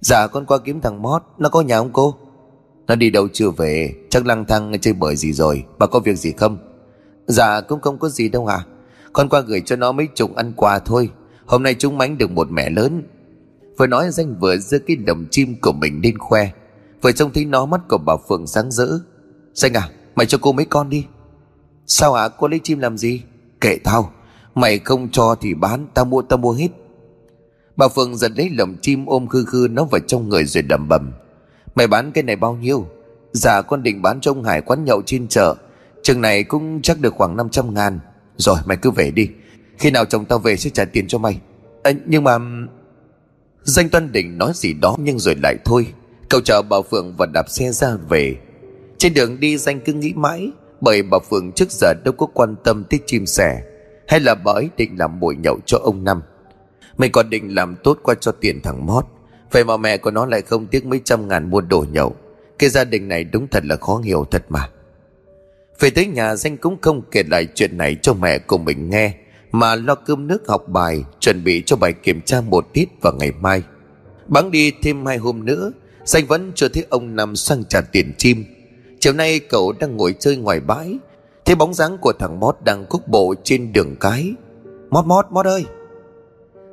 Dạ 0.00 0.26
con 0.26 0.46
qua 0.46 0.58
kiếm 0.58 0.80
thằng 0.80 1.02
Mót 1.02 1.22
Nó 1.38 1.48
có 1.48 1.60
nhà 1.60 1.78
không 1.78 1.92
cô. 1.92 2.14
Nó 2.86 2.94
đi 2.94 3.10
đâu 3.10 3.28
chưa 3.32 3.50
về? 3.50 3.94
Chắc 4.10 4.26
lăng 4.26 4.44
thăng 4.44 4.72
chơi 4.80 4.94
bời 4.94 5.16
gì 5.16 5.32
rồi 5.32 5.64
Bà 5.78 5.86
có 5.86 6.00
việc 6.00 6.16
gì 6.16 6.32
không? 6.32 6.58
Dạ 7.26 7.60
cũng 7.60 7.80
không 7.80 7.98
có 7.98 8.08
gì 8.08 8.28
đâu 8.28 8.46
à 8.46 8.64
Con 9.12 9.28
qua 9.28 9.40
gửi 9.40 9.62
cho 9.66 9.76
nó 9.76 9.92
mấy 9.92 10.08
chục 10.14 10.34
ăn 10.34 10.52
quà 10.56 10.78
thôi. 10.78 11.10
Hôm 11.46 11.62
nay 11.62 11.74
chúng 11.78 11.98
mánh 11.98 12.18
được 12.18 12.30
một 12.30 12.50
mẹ 12.50 12.70
lớn 12.70 13.02
Vừa 13.78 13.86
nói 13.86 14.10
danh 14.10 14.34
vừa 14.40 14.56
giơ 14.56 14.78
cái 14.86 14.96
đồng 14.96 15.26
chim 15.30 15.54
của 15.60 15.72
mình 15.72 16.00
lên 16.02 16.18
khoe. 16.18 16.50
Vừa 17.02 17.12
trông 17.12 17.32
thấy 17.32 17.44
nó 17.44 17.66
mắt 17.66 17.80
của 17.88 17.98
bà 17.98 18.16
Phượng 18.28 18.46
sáng 18.46 18.70
rỡ. 18.70 18.88
Danh 19.54 19.72
à 19.72 19.88
mày 20.14 20.26
cho 20.26 20.38
cô 20.40 20.52
mấy 20.52 20.64
con 20.64 20.90
đi. 20.90 21.06
Sao 21.86 22.12
hả? 22.12 22.28
Cô 22.28 22.48
lấy 22.48 22.60
chim 22.64 22.78
làm 22.78 22.98
gì? 22.98 23.22
Kệ 23.60 23.78
tao. 23.84 24.12
Mày 24.54 24.78
không 24.78 25.08
cho 25.08 25.34
thì 25.40 25.54
bán 25.54 25.86
Tao 25.94 26.04
mua 26.04 26.22
tao 26.22 26.36
mua 26.36 26.52
hết. 26.52 26.68
Bà 27.76 27.88
Phượng 27.88 28.16
giật 28.16 28.32
lấy 28.36 28.50
lồng 28.50 28.76
chim 28.82 29.06
ôm 29.06 29.26
khư 29.26 29.44
khư 29.44 29.68
nó 29.70 29.84
vào 29.84 30.00
trong 30.06 30.28
người 30.28 30.44
rồi 30.44 30.62
đầm 30.62 30.88
bầm. 30.88 31.12
Mày 31.74 31.86
bán 31.86 32.12
cái 32.12 32.24
này 32.24 32.36
bao 32.36 32.54
nhiêu? 32.54 32.86
Dạ 33.32 33.62
con 33.62 33.82
định 33.82 34.02
bán 34.02 34.20
cho 34.20 34.30
ông 34.30 34.44
Hải 34.44 34.60
quán 34.60 34.84
nhậu 34.84 35.02
trên 35.06 35.28
chợ. 35.28 35.54
Chừng 36.02 36.20
này 36.20 36.44
cũng 36.44 36.82
chắc 36.82 37.00
được 37.00 37.14
khoảng 37.14 37.36
500 37.36 37.74
ngàn. 37.74 38.00
Rồi 38.36 38.56
mày 38.66 38.76
cứ 38.76 38.90
về 38.90 39.10
đi. 39.10 39.28
Khi 39.78 39.90
nào 39.90 40.04
chồng 40.04 40.24
tao 40.24 40.38
về 40.38 40.56
sẽ 40.56 40.70
trả 40.70 40.84
tiền 40.84 41.08
cho 41.08 41.18
mày. 41.18 41.40
À, 41.82 41.92
Nhưng 42.06 42.24
mà 42.24 42.38
Danh 43.64 43.88
Tuân 43.88 44.12
định 44.12 44.38
nói 44.38 44.52
gì 44.54 44.72
đó 44.72 44.96
nhưng 44.98 45.18
rồi 45.18 45.34
lại 45.42 45.56
thôi. 45.64 45.86
Cậu 46.28 46.40
chờ 46.40 46.62
bà 46.62 46.76
Phượng 46.90 47.14
và 47.18 47.26
đạp 47.26 47.48
xe 47.48 47.72
ra 47.72 47.96
về. 48.08 48.36
Trên 48.98 49.14
đường 49.14 49.40
đi 49.40 49.58
Danh 49.58 49.80
cứ 49.80 49.92
nghĩ 49.92 50.12
mãi, 50.16 50.50
Bởi 50.80 51.02
bà 51.02 51.18
Phượng 51.30 51.52
trước 51.52 51.70
giờ 51.70 51.94
đâu 52.04 52.14
có 52.18 52.26
quan 52.26 52.54
tâm 52.64 52.84
tới 52.90 53.00
chim 53.06 53.26
sẻ, 53.26 53.62
Hay 54.08 54.20
là 54.20 54.34
bà 54.34 54.52
ấy 54.52 54.68
định 54.76 54.98
làm 54.98 55.20
mồi 55.20 55.36
nhậu 55.36 55.58
cho 55.66 55.78
ông 55.78 56.04
Năm. 56.04 56.22
Mình 56.98 57.12
còn 57.12 57.30
định 57.30 57.54
làm 57.54 57.76
tốt 57.84 57.98
qua 58.02 58.14
cho 58.20 58.32
tiền 58.32 58.60
thằng 58.62 58.86
Mót. 58.86 59.04
Vậy 59.52 59.64
mà 59.64 59.76
mẹ 59.76 59.96
của 59.96 60.10
nó 60.10 60.26
lại 60.26 60.42
không 60.42 60.66
tiếc 60.66 60.86
mấy 60.86 61.00
trăm 61.04 61.28
ngàn 61.28 61.50
mua 61.50 61.60
đồ 61.60 61.84
nhậu. 61.92 62.16
Cái 62.58 62.70
gia 62.70 62.84
đình 62.84 63.08
này 63.08 63.24
đúng 63.24 63.48
thật 63.48 63.64
là 63.64 63.76
khó 63.76 63.96
hiểu 64.04 64.26
thật 64.30 64.44
mà. 64.48 64.68
Về 65.80 65.90
tới 65.90 66.06
nhà, 66.06 66.36
Danh 66.36 66.56
cũng 66.56 66.80
không 66.80 67.02
kể 67.10 67.22
lại 67.30 67.48
chuyện 67.54 67.76
này 67.78 67.96
cho 68.02 68.14
mẹ 68.14 68.38
của 68.38 68.58
mình 68.58 68.90
nghe. 68.90 69.14
Mà 69.54 69.74
lo 69.74 69.94
cơm 69.94 70.26
nước 70.26 70.48
học 70.48 70.68
bài, 70.68 71.04
Chuẩn 71.20 71.44
bị 71.44 71.62
cho 71.66 71.76
bài 71.76 71.92
kiểm 71.92 72.20
tra 72.20 72.40
một 72.40 72.66
tiết 72.72 72.88
vào 73.00 73.12
ngày 73.12 73.32
mai. 73.40 73.62
Bắn 74.26 74.50
đi 74.50 74.72
thêm 74.82 75.06
hai 75.06 75.16
hôm 75.16 75.44
nữa, 75.44 75.72
Danh 76.04 76.26
vẫn 76.26 76.52
chưa 76.54 76.68
thấy 76.68 76.86
ông 76.90 77.16
nằm 77.16 77.36
sang 77.36 77.64
trả 77.64 77.80
tiền 77.80 78.12
chim. 78.18 78.44
Chiều 79.00 79.12
nay 79.12 79.38
cậu 79.38 79.72
đang 79.72 79.96
ngồi 79.96 80.14
chơi 80.20 80.36
ngoài 80.36 80.60
bãi, 80.60 80.98
Thấy 81.44 81.56
bóng 81.56 81.74
dáng 81.74 81.98
của 81.98 82.12
thằng 82.18 82.40
Mót 82.40 82.56
đang 82.64 82.86
cúc 82.86 83.08
bộ 83.08 83.34
trên 83.44 83.72
đường 83.72 83.96
cái. 84.00 84.32
Mót 84.90 85.06
Mót 85.06 85.26
Mót 85.30 85.46
ơi! 85.46 85.64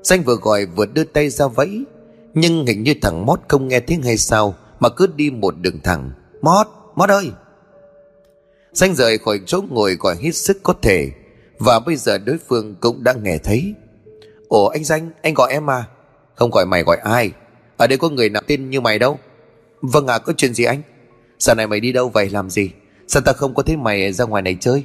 Danh 0.03 0.23
vừa 0.23 0.35
gọi 0.35 0.65
vừa 0.65 0.85
đưa 0.85 1.03
tay 1.03 1.29
ra 1.29 1.47
vẫy, 1.47 1.83
Nhưng 2.33 2.65
hình 2.65 2.83
như 2.83 2.93
thằng 3.01 3.25
Mót 3.25 3.39
không 3.47 3.67
nghe 3.67 3.79
tiếng 3.79 4.01
hay 4.01 4.17
sao 4.17 4.55
Mà 4.79 4.89
cứ 4.89 5.07
đi 5.15 5.29
một 5.29 5.55
đường 5.61 5.79
thẳng. 5.83 6.11
Mót 6.41 6.67
Mót 6.95 7.09
ơi! 7.09 7.31
Danh 8.73 8.95
rời 8.95 9.17
khỏi 9.17 9.39
chỗ 9.45 9.61
ngồi 9.69 9.95
gọi 9.95 10.15
hết 10.21 10.31
sức 10.31 10.57
có 10.63 10.73
thể. 10.81 11.11
Và 11.65 11.79
bây 11.79 11.95
giờ 11.95 12.17
đối 12.17 12.37
phương 12.47 12.75
cũng 12.79 13.03
đã 13.03 13.13
nghe 13.13 13.37
thấy. 13.37 13.73
Ủa 14.47 14.67
anh 14.67 14.83
Danh, 14.83 15.09
anh 15.21 15.33
gọi 15.33 15.51
em 15.51 15.69
à 15.69 15.83
Không 16.35 16.51
gọi 16.51 16.65
mày, 16.65 16.83
gọi 16.83 16.97
ai? 16.97 17.31
Ở 17.77 17.87
đây 17.87 17.97
có 17.97 18.09
người 18.09 18.29
nào 18.29 18.41
tên 18.47 18.69
như 18.69 18.81
mày 18.81 18.99
đâu? 18.99 19.19
Vâng 19.81 20.07
à 20.07 20.17
có 20.17 20.33
chuyện 20.37 20.53
gì 20.53 20.63
anh? 20.63 20.81
Sao 21.39 21.55
này 21.55 21.67
mày 21.67 21.79
đi 21.79 21.91
đâu 21.91 22.09
vậy, 22.09 22.29
làm 22.29 22.49
gì? 22.49 22.71
Sao 23.07 23.21
ta 23.25 23.33
không 23.33 23.53
có 23.53 23.63
thấy 23.63 23.77
mày 23.77 24.13
ra 24.13 24.25
ngoài 24.25 24.41
này 24.41 24.57
chơi? 24.59 24.83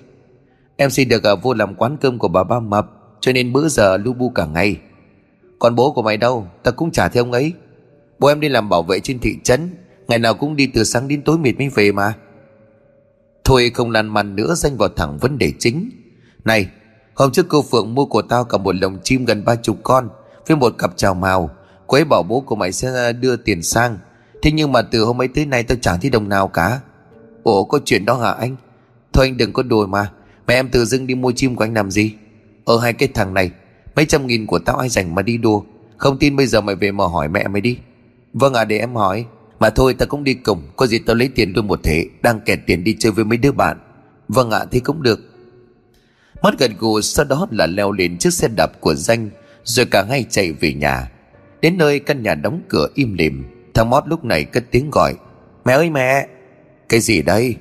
Em 0.77 0.91
xin 0.91 1.09
được 1.09 1.25
à, 1.25 1.35
vô 1.35 1.55
làm 1.55 1.75
quán 1.75 1.97
cơm 2.01 2.19
của 2.19 2.29
bà 2.29 2.45
ba 2.45 2.61
mập, 2.61 2.87
Cho 3.21 3.33
nên 3.33 3.53
bữa 3.53 3.69
giờ 3.69 3.97
lu 3.97 4.13
bu 4.13 4.31
cả 4.35 4.47
ngày. 4.47 4.77
Còn 5.59 5.75
bố 5.75 5.93
của 5.93 6.03
mày 6.03 6.17
đâu? 6.17 6.47
Ta 6.63 6.71
cũng 6.71 6.91
trả 6.91 7.09
theo 7.09 7.25
ông 7.25 7.33
ấy. 7.33 7.53
Bố 8.19 8.29
em 8.29 8.41
đi 8.41 8.49
làm 8.49 8.69
bảo 8.69 8.83
vệ 8.83 9.01
trên 9.01 9.19
thị 9.19 9.37
trấn, 9.45 9.71
Ngày 10.09 10.19
nào 10.19 10.35
cũng 10.35 10.57
đi 10.57 10.67
từ 10.67 10.85
sáng 10.85 11.09
đến 11.09 11.23
tối 11.23 11.39
mệt 11.39 11.53
mới 11.59 11.69
về 11.69 11.93
mà. 11.93 12.15
Thôi 13.45 13.71
không 13.75 13.91
lăn 13.91 14.09
màn 14.09 14.37
nữa, 14.37 14.55
danh 14.55 14.77
vào 14.77 14.89
thẳng 14.89 15.19
vấn 15.19 15.39
đề 15.39 15.53
chính. 15.59 15.91
Này 16.47 16.69
Hôm 17.15 17.33
trước 17.33 17.47
cô 17.49 17.63
Phượng 17.63 17.95
mua 17.95 18.07
của 18.07 18.23
tao 18.23 18.45
cả 18.45 18.59
một 18.59 18.75
lồng 18.77 18.99
chim 19.03 19.25
gần 19.25 19.45
ba 19.45 19.55
chục 19.55 19.77
con 19.83 20.09
Với 20.47 20.57
một 20.57 20.75
cặp 20.79 20.97
trào 20.97 21.15
màu. 21.15 21.51
Cô 21.87 21.97
ấy 21.97 22.05
bảo 22.05 22.23
bố 22.23 22.41
của 22.41 22.57
mày 22.57 22.73
sẽ 22.73 22.89
ờ, 22.89 23.13
đưa 23.13 23.37
tiền 23.37 23.63
sang. 23.63 23.99
Thế 24.43 24.53
nhưng 24.53 24.73
mà 24.73 24.83
từ 24.83 25.05
hôm 25.05 25.21
ấy 25.21 25.29
tới 25.29 25.47
nay 25.47 25.63
tao 25.63 25.79
chẳng 25.81 26.01
thấy 26.01 26.11
đồng 26.11 26.29
nào 26.29 26.49
cả. 26.49 26.81
Ủa 27.43 27.65
có 27.65 27.81
chuyện 27.85 28.05
đó 28.05 28.15
hả 28.15 28.31
anh? 28.31 28.57
Thôi 29.13 29.27
anh 29.27 29.37
đừng 29.37 29.53
có 29.53 29.63
đùa 29.63 29.87
mà. 29.87 30.11
Mẹ 30.47 30.55
em 30.55 30.69
tự 30.69 30.85
dưng 30.85 31.07
đi 31.07 31.15
mua 31.15 31.33
chim 31.33 31.57
của 31.57 31.65
anh 31.65 31.75
làm 31.75 31.91
gì? 31.91 32.15
Ở 32.65 32.79
hai 32.79 32.93
cái 32.93 33.09
thằng 33.15 33.35
này 33.35 33.51
Mấy 33.97 34.07
trăm 34.07 34.27
nghìn 34.27 34.47
của 34.47 34.59
tao 34.59 34.77
ai 34.77 34.89
dành 34.89 35.15
mà 35.15 35.23
đi 35.23 35.39
đùa 35.39 35.63
Không 35.97 36.19
tin 36.19 36.37
bây 36.37 36.47
giờ 36.47 36.61
mày 36.61 36.75
về 36.75 36.93
mà 36.93 37.07
hỏi 37.07 37.29
mẹ 37.29 37.49
mày 37.49 37.61
đi. 37.61 37.79
Vâng 38.33 38.55
à 38.55 38.65
để 38.65 38.79
em 38.79 38.95
hỏi. 38.95 39.25
Mà 39.61 39.71
thôi 39.71 39.95
tao 39.99 40.07
cũng 40.09 40.25
đi 40.25 40.35
cùng. 40.35 40.63
Có 40.77 40.87
gì 40.87 40.99
tao 40.99 41.17
lấy 41.17 41.29
tiền 41.29 41.53
tôi 41.55 41.65
một 41.65 41.81
thể 41.83 42.07
Đang 42.23 42.41
kẹt 42.41 42.59
tiền 42.67 42.85
đi 42.85 42.97
chơi 42.99 43.13
với 43.13 43.25
mấy 43.25 43.39
đứa 43.39 43.53
bạn. 43.53 43.79
Vâng 44.29 44.51
ạ 44.51 44.59
à, 44.59 44.67
thì 44.71 44.81
cũng 44.81 45.03
được. 45.03 45.21
Mất 46.43 46.59
gần 46.59 46.73
gù 46.79 47.01
sau 47.01 47.25
đó 47.25 47.47
là 47.51 47.67
leo 47.67 47.93
lên 47.93 48.19
chiếc 48.19 48.33
xe 48.33 48.49
đạp 48.57 48.81
của 48.81 48.95
danh, 48.95 49.31
Rồi 49.65 49.87
cả 49.87 50.05
ngay 50.09 50.25
chạy 50.31 50.53
về 50.53 50.73
nhà. 50.73 51.11
Đến 51.61 51.79
nơi 51.79 51.99
căn 52.01 52.23
nhà 52.23 52.35
đóng 52.35 52.63
cửa 52.69 52.89
im 52.95 53.15
lìm. 53.15 53.45
Thằng 53.75 53.91
Mót 53.91 54.05
lúc 54.07 54.25
này 54.25 54.45
cất 54.45 54.65
tiếng 54.71 54.91
gọi, 54.91 55.15
Mẹ 55.65 55.73
ơi 55.73 55.91
mẹ! 55.91 56.27
Cái 56.89 57.01
gì 57.01 57.23
đây? 57.23 57.57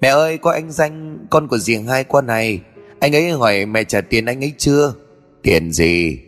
Mẹ 0.00 0.08
ơi, 0.08 0.38
có 0.38 0.50
anh 0.50 0.72
danh, 0.72 1.18
Con 1.30 1.48
của 1.48 1.58
dì 1.58 1.76
hai 1.76 2.04
qua 2.04 2.22
này. 2.22 2.60
Anh 3.00 3.14
ấy 3.14 3.30
hỏi 3.30 3.66
mẹ 3.66 3.84
trả 3.84 4.00
tiền 4.00 4.26
anh 4.26 4.44
ấy 4.44 4.52
chưa? 4.58 4.94
Tiền 5.42 5.72
gì? 5.72 6.18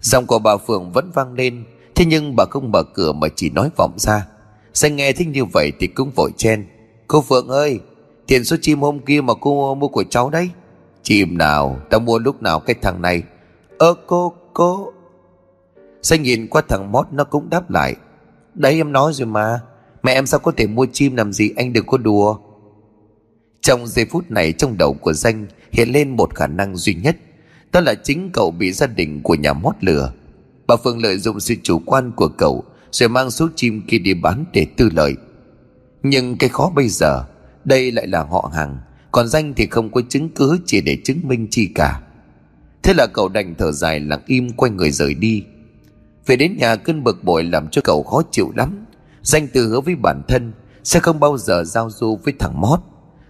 Giọng 0.00 0.26
của 0.26 0.38
bà 0.38 0.56
Phượng 0.56 0.92
vẫn 0.92 1.10
vang 1.14 1.32
lên, 1.32 1.64
Thế 1.94 2.04
nhưng 2.04 2.36
bà 2.36 2.44
không 2.44 2.72
mở 2.72 2.82
cửa 2.82 3.12
mà 3.12 3.28
chỉ 3.36 3.50
nói 3.50 3.70
vọng 3.76 3.94
ra. 3.98 4.26
Danh 4.74 4.96
nghe 4.96 5.12
thích 5.12 5.28
như 5.28 5.44
vậy 5.44 5.72
thì 5.80 5.86
cũng 5.86 6.10
vội 6.16 6.30
chen, 6.36 6.66
Cô 7.08 7.20
Phượng 7.20 7.48
ơi 7.48 7.80
Tiền 8.28 8.44
số 8.44 8.56
chim 8.60 8.80
hôm 8.80 8.98
kia 9.00 9.20
mà 9.20 9.34
cô 9.40 9.74
mua 9.74 9.88
của 9.88 10.04
cháu 10.04 10.30
đấy. 10.30 10.50
Chim 11.02 11.38
nào 11.38 11.80
Tao 11.90 12.00
mua 12.00 12.18
lúc 12.18 12.42
nào 12.42 12.60
cái 12.60 12.76
thằng 12.82 13.02
này. 13.02 13.22
Ơ, 13.78 13.94
cô 14.06 14.34
cô. 14.54 14.92
Xanh 16.02 16.22
nhìn 16.22 16.46
qua 16.46 16.62
thằng 16.68 16.92
mót 16.92 17.06
nó 17.12 17.24
cũng 17.24 17.50
đáp 17.50 17.70
lại. 17.70 17.96
Đấy, 18.54 18.74
em 18.74 18.92
nói 18.92 19.12
rồi 19.12 19.26
mà. 19.26 19.60
Mẹ 20.02 20.12
em 20.12 20.26
sao 20.26 20.40
có 20.40 20.52
thể 20.56 20.66
mua 20.66 20.86
chim 20.92 21.16
làm 21.16 21.32
gì? 21.32 21.50
Anh 21.56 21.72
đừng 21.72 21.86
có 21.86 21.98
đùa. 21.98 22.36
Trong 23.60 23.86
giây 23.86 24.04
phút 24.04 24.30
này, 24.30 24.52
trong 24.52 24.78
đầu 24.78 24.94
của 24.94 25.12
danh 25.12 25.46
Hiện 25.72 25.88
lên 25.88 26.16
một 26.16 26.34
khả 26.34 26.46
năng 26.46 26.76
duy 26.76 26.94
nhất. 26.94 27.16
Đó 27.72 27.80
là 27.80 27.94
chính 27.94 28.30
cậu 28.32 28.50
bị 28.50 28.72
gia 28.72 28.86
đình 28.86 29.22
của 29.22 29.34
nhà 29.34 29.52
mót 29.52 29.74
lừa. 29.80 30.12
Bà 30.66 30.76
Phương 30.76 31.02
lợi 31.02 31.18
dụng 31.18 31.40
sự 31.40 31.54
chủ 31.62 31.80
quan 31.86 32.12
của 32.16 32.28
cậu, 32.28 32.64
Rồi 32.90 33.08
mang 33.08 33.30
số 33.30 33.48
chim 33.56 33.82
kia 33.88 33.98
đi 33.98 34.14
bán 34.14 34.44
để 34.52 34.66
tư 34.76 34.90
lợi. 34.92 35.14
Nhưng 36.02 36.36
cái 36.36 36.48
khó 36.48 36.72
bây 36.74 36.88
giờ 36.88 37.24
đây 37.68 37.92
lại 37.92 38.06
là 38.06 38.22
họ 38.22 38.50
hàng. 38.54 38.78
Còn 39.12 39.28
danh 39.28 39.54
thì 39.54 39.66
không 39.66 39.92
có 39.92 40.00
chứng 40.08 40.28
cứ 40.28 40.58
chỉ 40.66 40.80
để 40.80 40.98
chứng 41.04 41.20
minh 41.22 41.46
chi 41.50 41.68
cả. 41.74 42.00
Thế 42.82 42.94
là 42.94 43.06
cậu 43.06 43.28
đành 43.28 43.54
thở 43.58 43.72
dài 43.72 44.00
lặng 44.00 44.22
im 44.26 44.52
quay 44.52 44.70
người 44.70 44.90
rời 44.90 45.14
đi. 45.14 45.44
Về 46.26 46.36
đến 46.36 46.56
nhà 46.56 46.76
cơn 46.76 47.04
bực 47.04 47.24
bội 47.24 47.44
làm 47.44 47.68
cho 47.68 47.82
cậu 47.84 48.02
khó 48.02 48.22
chịu 48.30 48.52
lắm. 48.56 48.84
Danh 49.22 49.48
từ 49.52 49.68
hứa 49.68 49.80
với 49.80 49.94
bản 49.94 50.22
thân 50.28 50.52
Sẽ 50.84 51.00
không 51.00 51.20
bao 51.20 51.38
giờ 51.38 51.64
giao 51.64 51.90
du 51.90 52.16
với 52.24 52.34
thằng 52.38 52.60
Mót, 52.60 52.80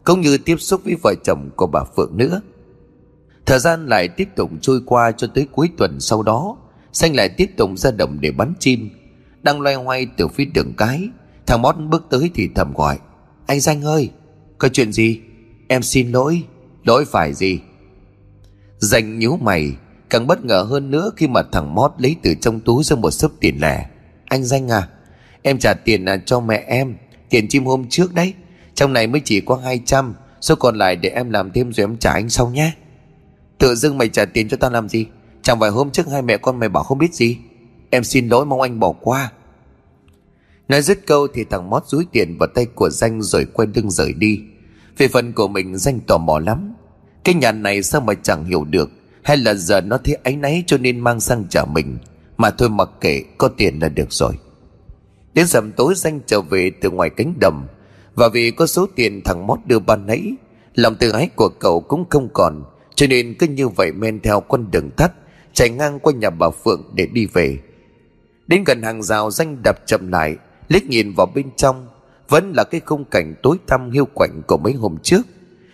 Cũng 0.04 0.20
như 0.20 0.38
tiếp 0.38 0.56
xúc 0.58 0.80
với 0.84 0.96
vợ 1.02 1.14
chồng 1.24 1.50
của 1.56 1.66
bà 1.66 1.84
Phượng 1.96 2.16
nữa. 2.16 2.40
Thời 3.46 3.58
gian 3.58 3.86
lại 3.86 4.08
tiếp 4.08 4.28
tục 4.36 4.50
trôi 4.60 4.80
qua 4.86 5.12
cho 5.12 5.26
tới 5.34 5.46
cuối 5.52 5.70
tuần 5.76 6.00
sau 6.00 6.22
đó 6.22 6.56
Xanh 6.92 7.16
lại 7.16 7.28
tiếp 7.28 7.50
tục 7.56 7.70
ra 7.76 7.90
đồng 7.90 8.20
để 8.20 8.30
bắn 8.30 8.52
chim. 8.58 8.90
Đang 9.42 9.60
loay 9.60 9.74
hoay 9.74 10.06
từ 10.16 10.28
phía 10.28 10.44
đường 10.44 10.72
cái, 10.76 11.08
Thằng 11.46 11.62
Mót 11.62 11.76
bước 11.76 12.06
tới 12.10 12.30
thì 12.34 12.48
thầm 12.54 12.72
gọi, 12.74 12.98
Anh 13.46 13.60
Danh 13.60 13.82
ơi 13.82 14.10
có 14.58 14.68
chuyện 14.68 14.92
gì? 14.92 15.20
Em 15.68 15.82
xin 15.82 16.12
lỗi. 16.12 16.42
Lỗi 16.84 17.04
phải 17.04 17.34
gì? 17.34 17.60
Danh 18.78 19.18
nhíu 19.18 19.36
mày, 19.36 19.72
Càng 20.10 20.26
bất 20.26 20.44
ngờ 20.44 20.66
hơn 20.68 20.90
nữa 20.90 21.10
khi 21.16 21.26
mà 21.26 21.42
thằng 21.52 21.74
Mót 21.74 21.92
lấy 21.98 22.16
từ 22.22 22.34
trong 22.40 22.60
túi 22.60 22.84
ra 22.84 22.96
một 22.96 23.10
sấp 23.10 23.30
tiền 23.40 23.60
lẻ. 23.60 23.86
Anh 24.24 24.44
Danh 24.44 24.70
à 24.70 24.88
Em 25.42 25.58
trả 25.58 25.74
tiền 25.74 26.04
à, 26.04 26.16
cho 26.26 26.40
mẹ 26.40 26.64
em. 26.66 26.96
Tiền 27.30 27.48
chim 27.48 27.64
hôm 27.64 27.88
trước 27.88 28.14
đấy. 28.14 28.34
Trong 28.74 28.92
này 28.92 29.06
mới 29.06 29.20
chỉ 29.24 29.40
có 29.40 29.56
200 29.56 30.14
Số 30.40 30.54
còn 30.54 30.76
lại 30.76 30.96
để 30.96 31.08
em 31.08 31.30
làm 31.30 31.50
thêm 31.52 31.72
rồi 31.72 31.84
em 31.84 31.96
trả 31.96 32.12
anh 32.12 32.30
sau 32.30 32.50
nhé. 32.50 32.72
Tự 33.58 33.74
dưng 33.74 33.98
mày 33.98 34.08
trả 34.08 34.24
tiền 34.24 34.48
cho 34.48 34.56
tao 34.56 34.70
làm 34.70 34.88
gì? 34.88 35.06
Chẳng 35.42 35.60
phải 35.60 35.70
hôm 35.70 35.90
trước 35.90 36.08
hai 36.08 36.22
mẹ 36.22 36.36
con 36.36 36.58
mày 36.58 36.68
bảo 36.68 36.82
không 36.82 36.98
biết 36.98 37.14
gì. 37.14 37.38
Em 37.90 38.04
xin 38.04 38.28
lỗi, 38.28 38.46
mong 38.46 38.60
anh 38.60 38.80
bỏ 38.80 38.92
qua. 38.92 39.32
Nói 40.68 40.82
dứt 40.82 41.06
câu 41.06 41.28
thì 41.34 41.44
thằng 41.44 41.70
Mót 41.70 41.86
rúi 41.86 42.06
tiền 42.12 42.38
vào 42.38 42.48
tay 42.54 42.66
của 42.74 42.90
Danh 42.90 43.22
rồi 43.22 43.46
quay 43.52 43.68
lưng 43.74 43.90
rời 43.90 44.12
đi. 44.12 44.40
Về 44.98 45.08
phần 45.08 45.32
của 45.32 45.48
mình 45.48 45.76
Danh 45.76 46.00
tò 46.00 46.18
mò 46.18 46.38
lắm. 46.38 46.74
Cái 47.24 47.34
nhà 47.34 47.52
này 47.52 47.82
sao 47.82 48.00
mà 48.00 48.14
chẳng 48.14 48.44
hiểu 48.44 48.64
được? 48.64 48.90
Hay 49.22 49.36
là 49.36 49.54
giờ 49.54 49.80
nó 49.80 49.98
thấy 50.04 50.14
áy 50.14 50.36
náy 50.36 50.64
cho 50.66 50.78
nên 50.78 51.00
mang 51.00 51.20
sang 51.20 51.44
trả 51.50 51.64
mình? 51.64 51.98
Mà 52.36 52.50
thôi 52.50 52.68
mặc 52.68 52.88
kệ, 53.00 53.22
có 53.38 53.48
tiền 53.48 53.78
là 53.78 53.88
được 53.88 54.12
rồi. 54.12 54.32
Đến 55.34 55.46
dầm 55.46 55.72
tối 55.72 55.94
danh 55.96 56.20
trở 56.26 56.40
về 56.40 56.70
từ 56.80 56.90
ngoài 56.90 57.10
cánh 57.10 57.34
đầm 57.40 57.66
Và 58.14 58.28
vì 58.28 58.50
có 58.50 58.66
số 58.66 58.86
tiền 58.94 59.22
thằng 59.24 59.46
Mót 59.46 59.58
đưa 59.66 59.78
ban 59.78 60.06
nãy, 60.06 60.32
Lòng 60.74 60.94
tự 60.94 61.10
ái 61.10 61.28
của 61.36 61.48
cậu 61.48 61.80
cũng 61.80 62.04
không 62.10 62.28
còn. 62.32 62.64
Cho 62.94 63.06
nên 63.06 63.34
cứ 63.38 63.46
như 63.46 63.68
vậy 63.68 63.92
men 63.92 64.20
theo 64.20 64.40
con 64.40 64.70
đường 64.70 64.90
tắt 64.90 65.12
Chạy 65.52 65.70
ngang 65.70 65.98
qua 66.00 66.12
nhà 66.12 66.30
bà 66.30 66.50
Phượng 66.50 66.90
để 66.94 67.06
đi 67.06 67.26
về. 67.26 67.58
Đến 68.46 68.64
gần 68.64 68.82
hàng 68.82 69.02
rào 69.02 69.30
danh 69.30 69.62
đập 69.62 69.76
chậm 69.86 70.12
lại 70.12 70.36
liếc 70.68 70.86
nhìn 70.86 71.12
vào 71.12 71.26
bên 71.26 71.50
trong 71.56 71.86
Vẫn 72.28 72.52
là 72.56 72.64
cái 72.64 72.80
khung 72.86 73.04
cảnh 73.04 73.34
tối 73.42 73.56
tăm 73.66 73.90
hiu 73.90 74.04
quạnh 74.14 74.42
của 74.46 74.56
mấy 74.56 74.72
hôm 74.72 74.96
trước. 75.02 75.22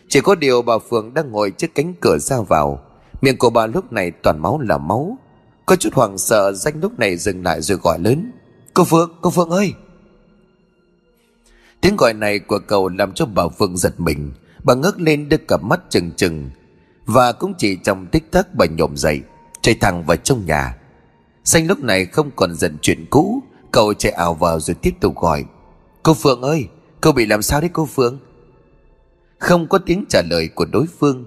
Chỉ 0.09 0.21
có 0.21 0.35
điều 0.35 0.63
bà 0.63 0.79
Phượng 0.79 1.15
đang 1.15 1.31
ngồi 1.31 1.51
trước 1.51 1.75
cánh 1.75 1.95
cửa 2.01 2.19
ra 2.19 2.37
vào. 2.49 2.81
Miệng 3.21 3.39
của 3.39 3.51
bà 3.51 3.67
lúc 3.67 3.93
này 3.93 4.11
toàn 4.11 4.43
máu 4.43 4.61
là 4.61 4.79
máu. 4.79 5.19
Có 5.67 5.77
chút 5.77 5.95
hoảng 5.95 6.19
sợ 6.19 6.53
danh 6.53 6.81
lúc 6.81 6.99
này 6.99 7.17
dừng 7.17 7.43
lại 7.43 7.61
rồi 7.61 7.79
gọi 7.79 7.99
lớn. 7.99 8.33
Cô 8.75 8.85
Phượng, 8.85 9.11
cô 9.21 9.31
Phượng 9.31 9.51
ơi! 9.51 9.73
Tiếng 11.81 11.97
gọi 11.97 12.15
này 12.15 12.39
của 12.39 12.59
cậu 12.59 12.89
làm 12.89 13.13
cho 13.13 13.27
bà 13.27 13.49
Phượng 13.49 13.77
giật 13.77 14.01
mình. 14.01 14.33
Bà 14.65 14.75
ngước 14.75 15.01
lên 15.01 15.29
đưa 15.29 15.37
cặp 15.37 15.63
mắt 15.63 15.81
trừng 15.91 16.11
trừng. 16.17 16.51
Và 17.07 17.33
cũng 17.33 17.55
chỉ 17.59 17.77
trong 17.77 18.07
tích 18.07 18.31
tắc 18.31 18.55
bà 18.55 18.67
nhổm 18.67 18.97
dậy 18.97 19.21
Chạy 19.63 19.75
thẳng 19.81 20.05
vào 20.07 20.17
trong 20.17 20.47
nhà. 20.47 20.77
Xanh 21.45 21.67
lúc 21.67 21.79
này 21.79 22.07
không 22.07 22.31
còn 22.37 22.55
giận 22.55 22.77
chuyện 22.83 23.07
cũ 23.11 23.43
Cậu 23.75 23.95
chạy 23.95 24.13
ảo 24.13 24.35
vào 24.35 24.61
rồi 24.61 24.75
tiếp 24.75 24.95
tục 25.01 25.17
gọi. 25.17 25.45
Cô 26.03 26.15
Phượng 26.15 26.43
ơi 26.43 26.69
Cô 27.01 27.13
bị 27.13 27.27
làm 27.27 27.43
sao 27.43 27.61
đấy 27.61 27.71
cô 27.73 27.87
Phượng? 27.87 28.19
Không 29.39 29.67
có 29.69 29.79
tiếng 29.79 30.05
trả 30.09 30.23
lời 30.31 30.49
của 30.55 30.65
đối 30.73 30.87
phương. 30.99 31.27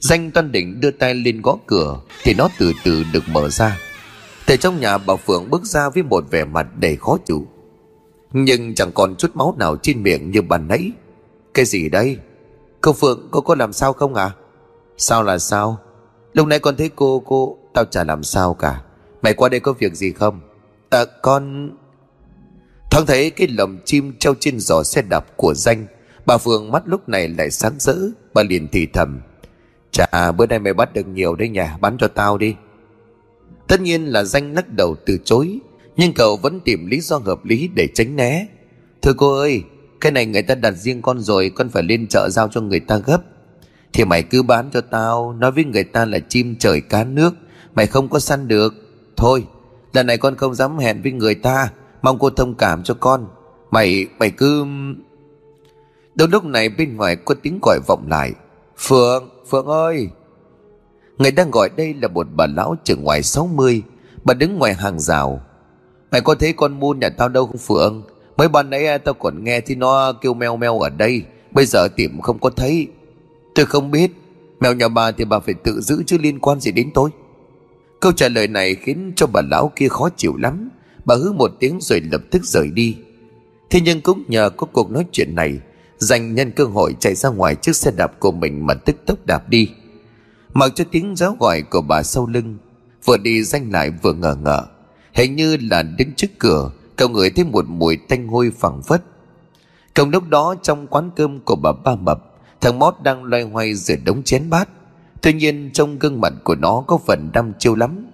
Danh 0.00 0.30
toan 0.30 0.52
định 0.52 0.80
đưa 0.80 0.90
tay 0.90 1.14
lên 1.14 1.42
gõ 1.42 1.56
cửa, 1.66 2.00
Thì 2.22 2.34
nó 2.34 2.48
từ 2.58 2.72
từ 2.84 3.04
được 3.12 3.22
mở 3.28 3.48
ra. 3.48 3.78
Từ 4.46 4.56
trong 4.56 4.80
nhà, 4.80 4.98
bà 4.98 5.16
Phượng 5.16 5.50
bước 5.50 5.64
ra 5.64 5.88
với 5.88 6.02
một 6.02 6.24
vẻ 6.30 6.44
mặt 6.44 6.66
đầy 6.78 6.96
khó 6.96 7.18
chịu. 7.26 7.46
Nhưng 8.32 8.74
chẳng 8.74 8.92
còn 8.92 9.16
chút 9.16 9.36
máu 9.36 9.54
nào 9.58 9.76
trên 9.76 10.02
miệng 10.02 10.30
như 10.30 10.42
bàn 10.42 10.68
nãy. 10.68 10.92
Cái 11.54 11.64
gì 11.64 11.88
đây? 11.88 12.18
Cô 12.80 12.92
Phượng, 12.92 13.28
cô 13.30 13.40
có 13.40 13.54
làm 13.54 13.72
sao 13.72 13.92
không 13.92 14.14
à 14.14 14.30
Sao 14.96 15.22
là 15.22 15.38
sao? 15.38 15.78
Lúc 16.32 16.46
nãy 16.46 16.58
con 16.58 16.76
thấy 16.76 16.90
cô 16.96 17.22
cô, 17.26 17.58
Tao 17.74 17.84
chả 17.84 18.04
làm 18.04 18.22
sao 18.22 18.54
cả. 18.54 18.82
Mày 19.22 19.34
qua 19.34 19.48
đây 19.48 19.60
có 19.60 19.72
việc 19.72 19.94
gì 19.94 20.12
không? 20.12 20.40
À 20.90 21.04
con 21.22 21.70
Thoáng 22.90 23.06
thấy 23.06 23.30
cái 23.30 23.48
lồng 23.48 23.78
chim 23.84 24.12
treo 24.18 24.34
trên 24.40 24.60
giỏ 24.60 24.82
xe 24.82 25.02
đạp 25.02 25.24
của 25.36 25.54
danh, 25.54 25.86
Bà 26.26 26.38
Phượng 26.38 26.72
mắt 26.72 26.82
lúc 26.86 27.08
này 27.08 27.28
lại 27.28 27.50
sáng 27.50 27.74
rỡ, 27.78 27.96
Bà 28.34 28.42
liền 28.42 28.68
thì 28.68 28.86
thầm, 28.86 29.20
Chà, 29.92 30.32
bữa 30.32 30.46
nay 30.46 30.58
mày 30.58 30.74
bắt 30.74 30.94
được 30.94 31.08
nhiều 31.08 31.34
đấy 31.34 31.48
nhà 31.48 31.76
bán 31.80 31.96
cho 31.98 32.08
tao 32.08 32.38
đi. 32.38 32.54
Tất 33.68 33.80
nhiên 33.80 34.06
là 34.06 34.24
danh 34.24 34.54
lắc 34.54 34.68
đầu 34.68 34.96
từ 35.06 35.18
chối, 35.24 35.58
Nhưng 35.96 36.12
cậu 36.12 36.36
vẫn 36.36 36.60
tìm 36.60 36.86
lý 36.86 37.00
do 37.00 37.18
hợp 37.18 37.44
lý 37.44 37.68
để 37.74 37.88
tránh 37.94 38.16
né. 38.16 38.46
Thưa 39.02 39.12
cô 39.12 39.38
ơi, 39.38 39.62
Cái 40.00 40.12
này 40.12 40.26
người 40.26 40.42
ta 40.42 40.54
đặt 40.54 40.70
riêng 40.70 41.02
con 41.02 41.20
rồi, 41.20 41.50
Con 41.54 41.68
phải 41.68 41.82
lên 41.82 42.06
chợ 42.06 42.28
giao 42.28 42.48
cho 42.48 42.60
người 42.60 42.80
ta 42.80 42.96
gấp. 42.96 43.22
Thì 43.92 44.04
mày 44.04 44.22
cứ 44.22 44.42
bán 44.42 44.70
cho 44.72 44.80
tao, 44.80 45.32
Nói 45.32 45.52
với 45.52 45.64
người 45.64 45.84
ta 45.84 46.04
là 46.04 46.18
chim 46.18 46.56
trời 46.58 46.80
cá 46.80 47.04
nước, 47.04 47.34
Mày 47.74 47.86
không 47.86 48.08
có 48.08 48.18
săn 48.18 48.48
được. 48.48 48.74
Thôi, 49.16 49.44
lần 49.92 50.06
này 50.06 50.18
con 50.18 50.36
không 50.36 50.54
dám 50.54 50.78
hẹn 50.78 51.02
với 51.02 51.12
người 51.12 51.34
ta. 51.34 51.70
Mong 52.02 52.18
cô 52.18 52.30
thông 52.30 52.54
cảm 52.54 52.82
cho 52.82 52.94
con. 53.00 53.26
Mày 53.70 54.06
mày 54.18 54.30
cứ 54.30 54.64
Đúng 56.14 56.30
lúc 56.30 56.44
này 56.44 56.68
bên 56.68 56.96
ngoài 56.96 57.16
có 57.16 57.34
tiếng 57.42 57.58
gọi 57.62 57.78
vọng 57.86 58.04
lại. 58.08 58.32
Phượng 58.78 59.28
Phượng 59.50 59.66
ơi! 59.66 60.08
Người 61.18 61.30
đang 61.30 61.50
gọi 61.50 61.70
đây 61.76 61.94
là 61.94 62.08
một 62.08 62.26
bà 62.36 62.46
lão 62.46 62.76
chừng 62.84 63.04
ngoài 63.04 63.22
60 63.22 63.82
Bà 64.24 64.34
đứng 64.34 64.58
ngoài 64.58 64.74
hàng 64.74 65.00
rào. 65.00 65.40
Mày 66.10 66.20
có 66.20 66.34
thấy 66.34 66.52
con 66.52 66.80
muôn 66.80 66.98
nhà 66.98 67.08
tao 67.08 67.28
đâu 67.28 67.46
không, 67.46 67.58
Phượng? 67.58 68.02
Mấy 68.36 68.48
ban 68.48 68.70
nãy 68.70 68.86
à, 68.86 68.98
tao 68.98 69.14
còn 69.14 69.44
nghe 69.44 69.60
thì 69.60 69.74
nó 69.74 70.12
kêu 70.12 70.34
meo 70.34 70.56
meo 70.56 70.80
ở 70.80 70.88
đây. 70.88 71.22
Bây 71.50 71.66
giờ 71.66 71.88
tìm 71.96 72.20
không 72.20 72.38
có 72.38 72.50
thấy. 72.50 72.88
Tôi 73.54 73.66
không 73.66 73.90
biết. 73.90 74.10
Mèo 74.60 74.74
nhà 74.74 74.88
bà 74.88 75.10
thì 75.10 75.24
bà 75.24 75.38
phải 75.38 75.54
tự 75.54 75.80
giữ 75.80 76.02
chứ 76.06 76.18
liên 76.20 76.38
quan 76.40 76.60
gì 76.60 76.72
đến 76.72 76.90
tôi. 76.94 77.10
Câu 78.00 78.12
trả 78.12 78.28
lời 78.28 78.48
này 78.48 78.74
khiến 78.74 79.12
cho 79.16 79.26
bà 79.26 79.40
lão 79.50 79.72
kia 79.76 79.88
khó 79.88 80.08
chịu 80.16 80.36
lắm. 80.36 80.70
Bà 81.10 81.16
hứ 81.16 81.32
một 81.32 81.52
tiếng 81.58 81.78
rồi 81.80 82.00
lập 82.00 82.22
tức 82.30 82.44
rời 82.44 82.70
đi. 82.70 82.96
Thế 83.70 83.80
nhưng 83.80 84.00
cũng 84.00 84.24
nhờ 84.28 84.50
có 84.50 84.66
cuộc 84.72 84.90
nói 84.90 85.04
chuyện 85.12 85.34
này 85.34 85.60
dành 85.98 86.34
nhân 86.34 86.50
cơ 86.50 86.64
hội 86.64 86.96
chạy 87.00 87.14
ra 87.14 87.28
ngoài 87.28 87.54
chiếc 87.54 87.76
xe 87.76 87.90
đạp 87.90 88.20
của 88.20 88.32
mình 88.32 88.66
mà 88.66 88.74
tức 88.74 88.96
tốc 89.06 89.18
đạp 89.26 89.48
đi. 89.48 89.70
Mặc 90.54 90.72
cho 90.74 90.84
tiếng 90.90 91.16
giáo 91.16 91.36
gọi 91.40 91.62
của 91.62 91.80
bà 91.80 92.02
sau 92.02 92.26
lưng 92.26 92.58
Vừa 93.04 93.16
đi 93.16 93.42
danh 93.42 93.72
lại 93.72 93.90
vừa 94.02 94.12
ngờ 94.12 94.36
ngờ, 94.42 94.62
Hình 95.12 95.36
như 95.36 95.56
là 95.70 95.82
đứng 95.82 96.12
trước 96.16 96.30
cửa 96.38 96.70
Cậu 96.96 97.08
ngửi 97.08 97.30
thấy 97.30 97.44
một 97.44 97.64
mùi 97.68 97.96
tanh 97.96 98.28
hôi 98.28 98.52
phẳng 98.58 98.82
phất. 98.82 99.04
Cùng 99.94 100.10
lúc 100.10 100.28
đó 100.28 100.54
trong 100.62 100.86
quán 100.86 101.10
cơm 101.16 101.40
của 101.40 101.56
bà 101.56 101.72
Ba 101.72 101.94
Mập 101.94 102.18
Thằng 102.60 102.78
Mót 102.78 102.94
đang 103.02 103.24
loay 103.24 103.42
hoay 103.42 103.74
rửa 103.74 103.96
đống 104.04 104.22
chén 104.22 104.50
bát. 104.50 104.68
Tuy 105.22 105.32
nhiên 105.32 105.70
trong 105.72 105.98
gương 105.98 106.20
mặt 106.20 106.32
của 106.44 106.54
nó 106.54 106.84
có 106.86 106.98
phần 107.06 107.30
đăm 107.32 107.52
chiêu 107.58 107.74
lắm. 107.74 108.06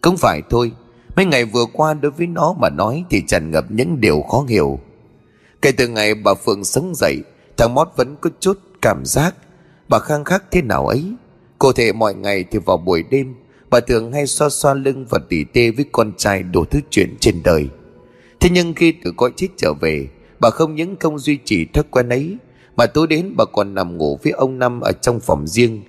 Cũng 0.00 0.16
phải 0.16 0.42
thôi 0.50 0.72
Mấy 1.16 1.26
ngày 1.26 1.44
vừa 1.44 1.64
qua 1.72 1.94
đối 1.94 2.12
với 2.12 2.26
nó 2.26 2.54
mà 2.60 2.70
nói 2.70 3.04
Thì 3.10 3.22
tràn 3.26 3.50
ngập 3.50 3.64
những 3.68 4.00
điều 4.00 4.22
khó 4.22 4.44
hiểu. 4.48 4.78
Kể 5.62 5.72
từ 5.72 5.88
ngày 5.88 6.14
bà 6.14 6.34
Phượng 6.34 6.64
sống 6.64 6.92
dậy, 6.94 7.22
Thằng 7.56 7.74
Mót 7.74 7.88
vẫn 7.96 8.16
có 8.20 8.30
chút 8.40 8.58
cảm 8.82 9.04
giác. 9.04 9.34
Bà 9.88 9.98
khang 9.98 10.24
khắc 10.24 10.44
thế 10.50 10.62
nào 10.62 10.86
ấy? 10.86 11.04
Cụ 11.58 11.72
thể 11.72 11.92
mọi 11.92 12.14
ngày 12.14 12.44
thì 12.50 12.58
vào 12.58 12.76
buổi 12.76 13.04
đêm, 13.10 13.34
Bà 13.70 13.80
thường 13.80 14.12
hay 14.12 14.26
xoa 14.26 14.48
xoa 14.48 14.74
lưng 14.74 15.06
và 15.10 15.18
tỉ 15.28 15.44
tê 15.44 15.70
với 15.70 15.84
con 15.92 16.12
trai 16.16 16.42
đủ 16.42 16.64
thứ 16.64 16.80
chuyện 16.90 17.16
trên 17.20 17.42
đời. 17.44 17.68
Thế 18.40 18.50
nhưng 18.52 18.74
khi 18.74 18.94
từ 19.04 19.12
cõi 19.16 19.30
chết 19.36 19.48
trở 19.56 19.72
về, 19.80 20.08
Bà 20.40 20.50
không 20.50 20.74
những 20.74 20.96
không 21.00 21.18
duy 21.18 21.38
trì 21.44 21.64
thói 21.64 21.84
quen 21.90 22.08
ấy, 22.08 22.36
Mà 22.76 22.86
tối 22.86 23.06
đến 23.06 23.34
bà 23.36 23.44
còn 23.44 23.74
nằm 23.74 23.96
ngủ 23.96 24.18
với 24.22 24.32
ông 24.32 24.58
Năm 24.58 24.80
ở 24.80 24.92
trong 24.92 25.20
phòng 25.20 25.46
riêng. 25.46 25.82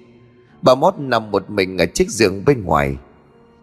Bà 0.61 0.75
Mót 0.75 0.93
nằm 0.97 1.31
một 1.31 1.49
mình 1.49 1.77
ở 1.77 1.85
chiếc 1.85 2.09
giường 2.09 2.45
bên 2.45 2.63
ngoài. 2.63 2.95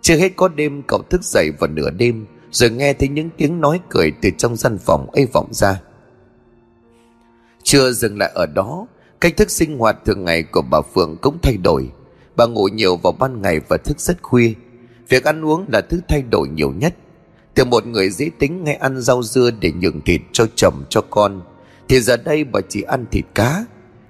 Chưa 0.02 0.16
hết 0.16 0.32
có 0.36 0.48
đêm 0.48 0.82
cậu 0.82 1.02
thức 1.02 1.22
dậy 1.24 1.50
vào 1.58 1.70
nửa 1.70 1.90
đêm, 1.90 2.26
Rồi 2.50 2.70
nghe 2.70 2.92
thấy 2.92 3.08
những 3.08 3.30
tiếng 3.36 3.60
nói 3.60 3.80
cười 3.88 4.12
từ 4.22 4.30
trong 4.38 4.56
gian 4.56 4.78
phòng 4.78 5.10
ấy 5.10 5.26
vọng 5.26 5.48
ra. 5.52 5.80
Chưa 7.62 7.92
dừng 7.92 8.18
lại 8.18 8.32
ở 8.34 8.46
đó, 8.46 8.86
Cách 9.20 9.36
thức 9.36 9.50
sinh 9.50 9.78
hoạt 9.78 9.96
thường 10.04 10.24
ngày 10.24 10.42
của 10.42 10.62
bà 10.62 10.80
Phượng 10.94 11.16
cũng 11.22 11.38
thay 11.42 11.56
đổi. 11.56 11.90
Bà 12.36 12.46
ngủ 12.46 12.68
nhiều 12.68 12.96
vào 12.96 13.12
ban 13.12 13.42
ngày 13.42 13.60
và 13.68 13.76
thức 13.76 14.00
rất 14.00 14.22
khuya. 14.22 14.52
Việc 15.08 15.24
ăn 15.24 15.44
uống 15.44 15.66
là 15.68 15.80
thứ 15.80 16.00
thay 16.08 16.22
đổi 16.22 16.48
nhiều 16.48 16.72
nhất. 16.72 16.94
Từ 17.54 17.64
một 17.64 17.86
người 17.86 18.10
dễ 18.10 18.30
tính 18.38 18.64
nghe 18.64 18.74
ăn 18.74 19.00
rau 19.00 19.22
dưa 19.22 19.50
để 19.60 19.72
nhường 19.72 20.00
thịt 20.00 20.20
cho 20.32 20.46
chồng, 20.54 20.84
cho 20.90 21.00
con, 21.10 21.42
Thì 21.88 22.00
giờ 22.00 22.16
đây 22.16 22.44
bà 22.44 22.60
chỉ 22.68 22.82
ăn 22.82 23.04
thịt 23.10 23.24
cá, 23.34 23.64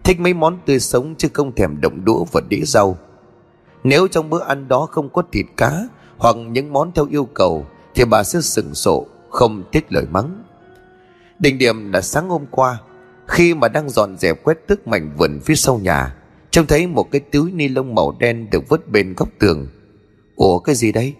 Thích 0.05 0.21
mấy 0.21 0.35
món 0.35 0.59
tươi 0.67 0.81
sống 0.81 1.15
chứ 1.19 1.29
không 1.33 1.55
thèm 1.55 1.81
động 1.81 2.05
đũa 2.05 2.25
và 2.33 2.41
đĩa 2.49 2.63
rau. 2.65 2.99
Nếu 3.85 4.09
trong 4.09 4.31
bữa 4.31 4.43
ăn 4.43 4.69
đó 4.69 4.87
không 4.91 5.09
có 5.09 5.23
thịt 5.33 5.47
cá 5.57 5.89
Hoặc 6.19 6.37
những 6.37 6.73
món 6.73 6.93
theo 6.93 7.07
yêu 7.11 7.25
cầu, 7.25 7.67
Thì 7.95 8.05
bà 8.05 8.23
sẽ 8.23 8.41
sừng 8.41 8.75
sộ 8.75 9.07
Không 9.31 9.63
tiết 9.73 9.93
lời 9.93 10.07
mắng. 10.11 10.43
Đỉnh 11.39 11.59
điểm 11.59 11.93
là 11.93 12.01
sáng 12.01 12.29
hôm 12.29 12.47
qua, 12.51 12.79
Khi 13.27 13.55
mà 13.55 13.69
đang 13.69 13.91
dọn 13.91 14.17
dẹp 14.19 14.45
quét 14.45 14.67
tước 14.67 14.87
mảnh 14.87 15.13
vườn 15.17 15.41
phía 15.45 15.55
sau 15.55 15.79
nhà, 15.79 16.17
Trông 16.51 16.67
thấy 16.67 16.87
một 16.87 17.11
cái 17.11 17.21
túi 17.21 17.53
ni 17.53 17.69
lông 17.69 17.95
màu 17.95 18.17
đen 18.19 18.51
được 18.51 18.69
vứt 18.69 18.89
bên 18.89 19.15
góc 19.15 19.29
tường. 19.39 19.69
Ủa, 20.37 20.59
cái 20.59 20.75
gì 20.75 20.93
đây? 20.93 21.15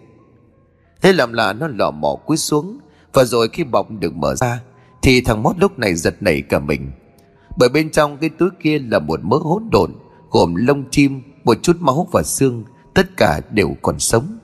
Thế 1.01 1.13
làm 1.13 1.33
là 1.33 1.53
nó 1.53 1.67
lò 1.67 1.91
mò 1.91 2.15
cúi 2.25 2.37
xuống, 2.37 2.79
Và 3.13 3.23
rồi 3.23 3.49
khi 3.53 3.63
bọc 3.63 3.91
được 3.91 4.15
mở 4.15 4.35
ra, 4.35 4.59
Thì 5.01 5.21
thằng 5.21 5.43
mót 5.43 5.55
lúc 5.59 5.79
này 5.79 5.95
giật 5.95 6.15
nảy 6.19 6.41
cả 6.41 6.59
mình. 6.59 6.91
Bởi 7.57 7.69
bên 7.69 7.91
trong 7.91 8.17
cái 8.17 8.29
túi 8.29 8.49
kia 8.59 8.79
là 8.79 8.99
một 8.99 9.19
mớ 9.23 9.37
hỗn 9.37 9.63
độn, 9.71 9.91
Gồm 10.31 10.55
lông 10.55 10.83
chim 10.91 11.21
một 11.43 11.57
chút 11.61 11.77
máu 11.79 12.07
và 12.11 12.23
xương 12.23 12.63
Tất 12.93 13.17
cả 13.17 13.41
đều 13.51 13.75
còn 13.81 13.99
sống 13.99 14.37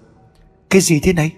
Cái 0.69 0.81
gì 0.81 0.99
thế 0.99 1.13
này 1.13 1.31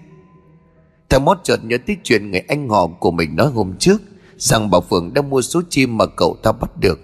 Thằng 1.08 1.24
mót 1.24 1.38
chợt 1.44 1.64
nhớ 1.64 1.78
tới 1.86 1.96
chuyện 2.02 2.30
người 2.30 2.40
anh 2.48 2.68
họ 2.68 2.86
của 2.86 3.10
mình 3.10 3.36
nói 3.36 3.50
hôm 3.50 3.74
trước 3.78 4.02
Rằng 4.36 4.70
bà 4.70 4.80
Phượng 4.80 5.14
đang 5.14 5.30
mua 5.30 5.42
số 5.42 5.62
chim 5.70 5.98
mà 5.98 6.06
cậu 6.06 6.36
ta 6.42 6.52
bắt 6.52 6.70
được 6.80 7.00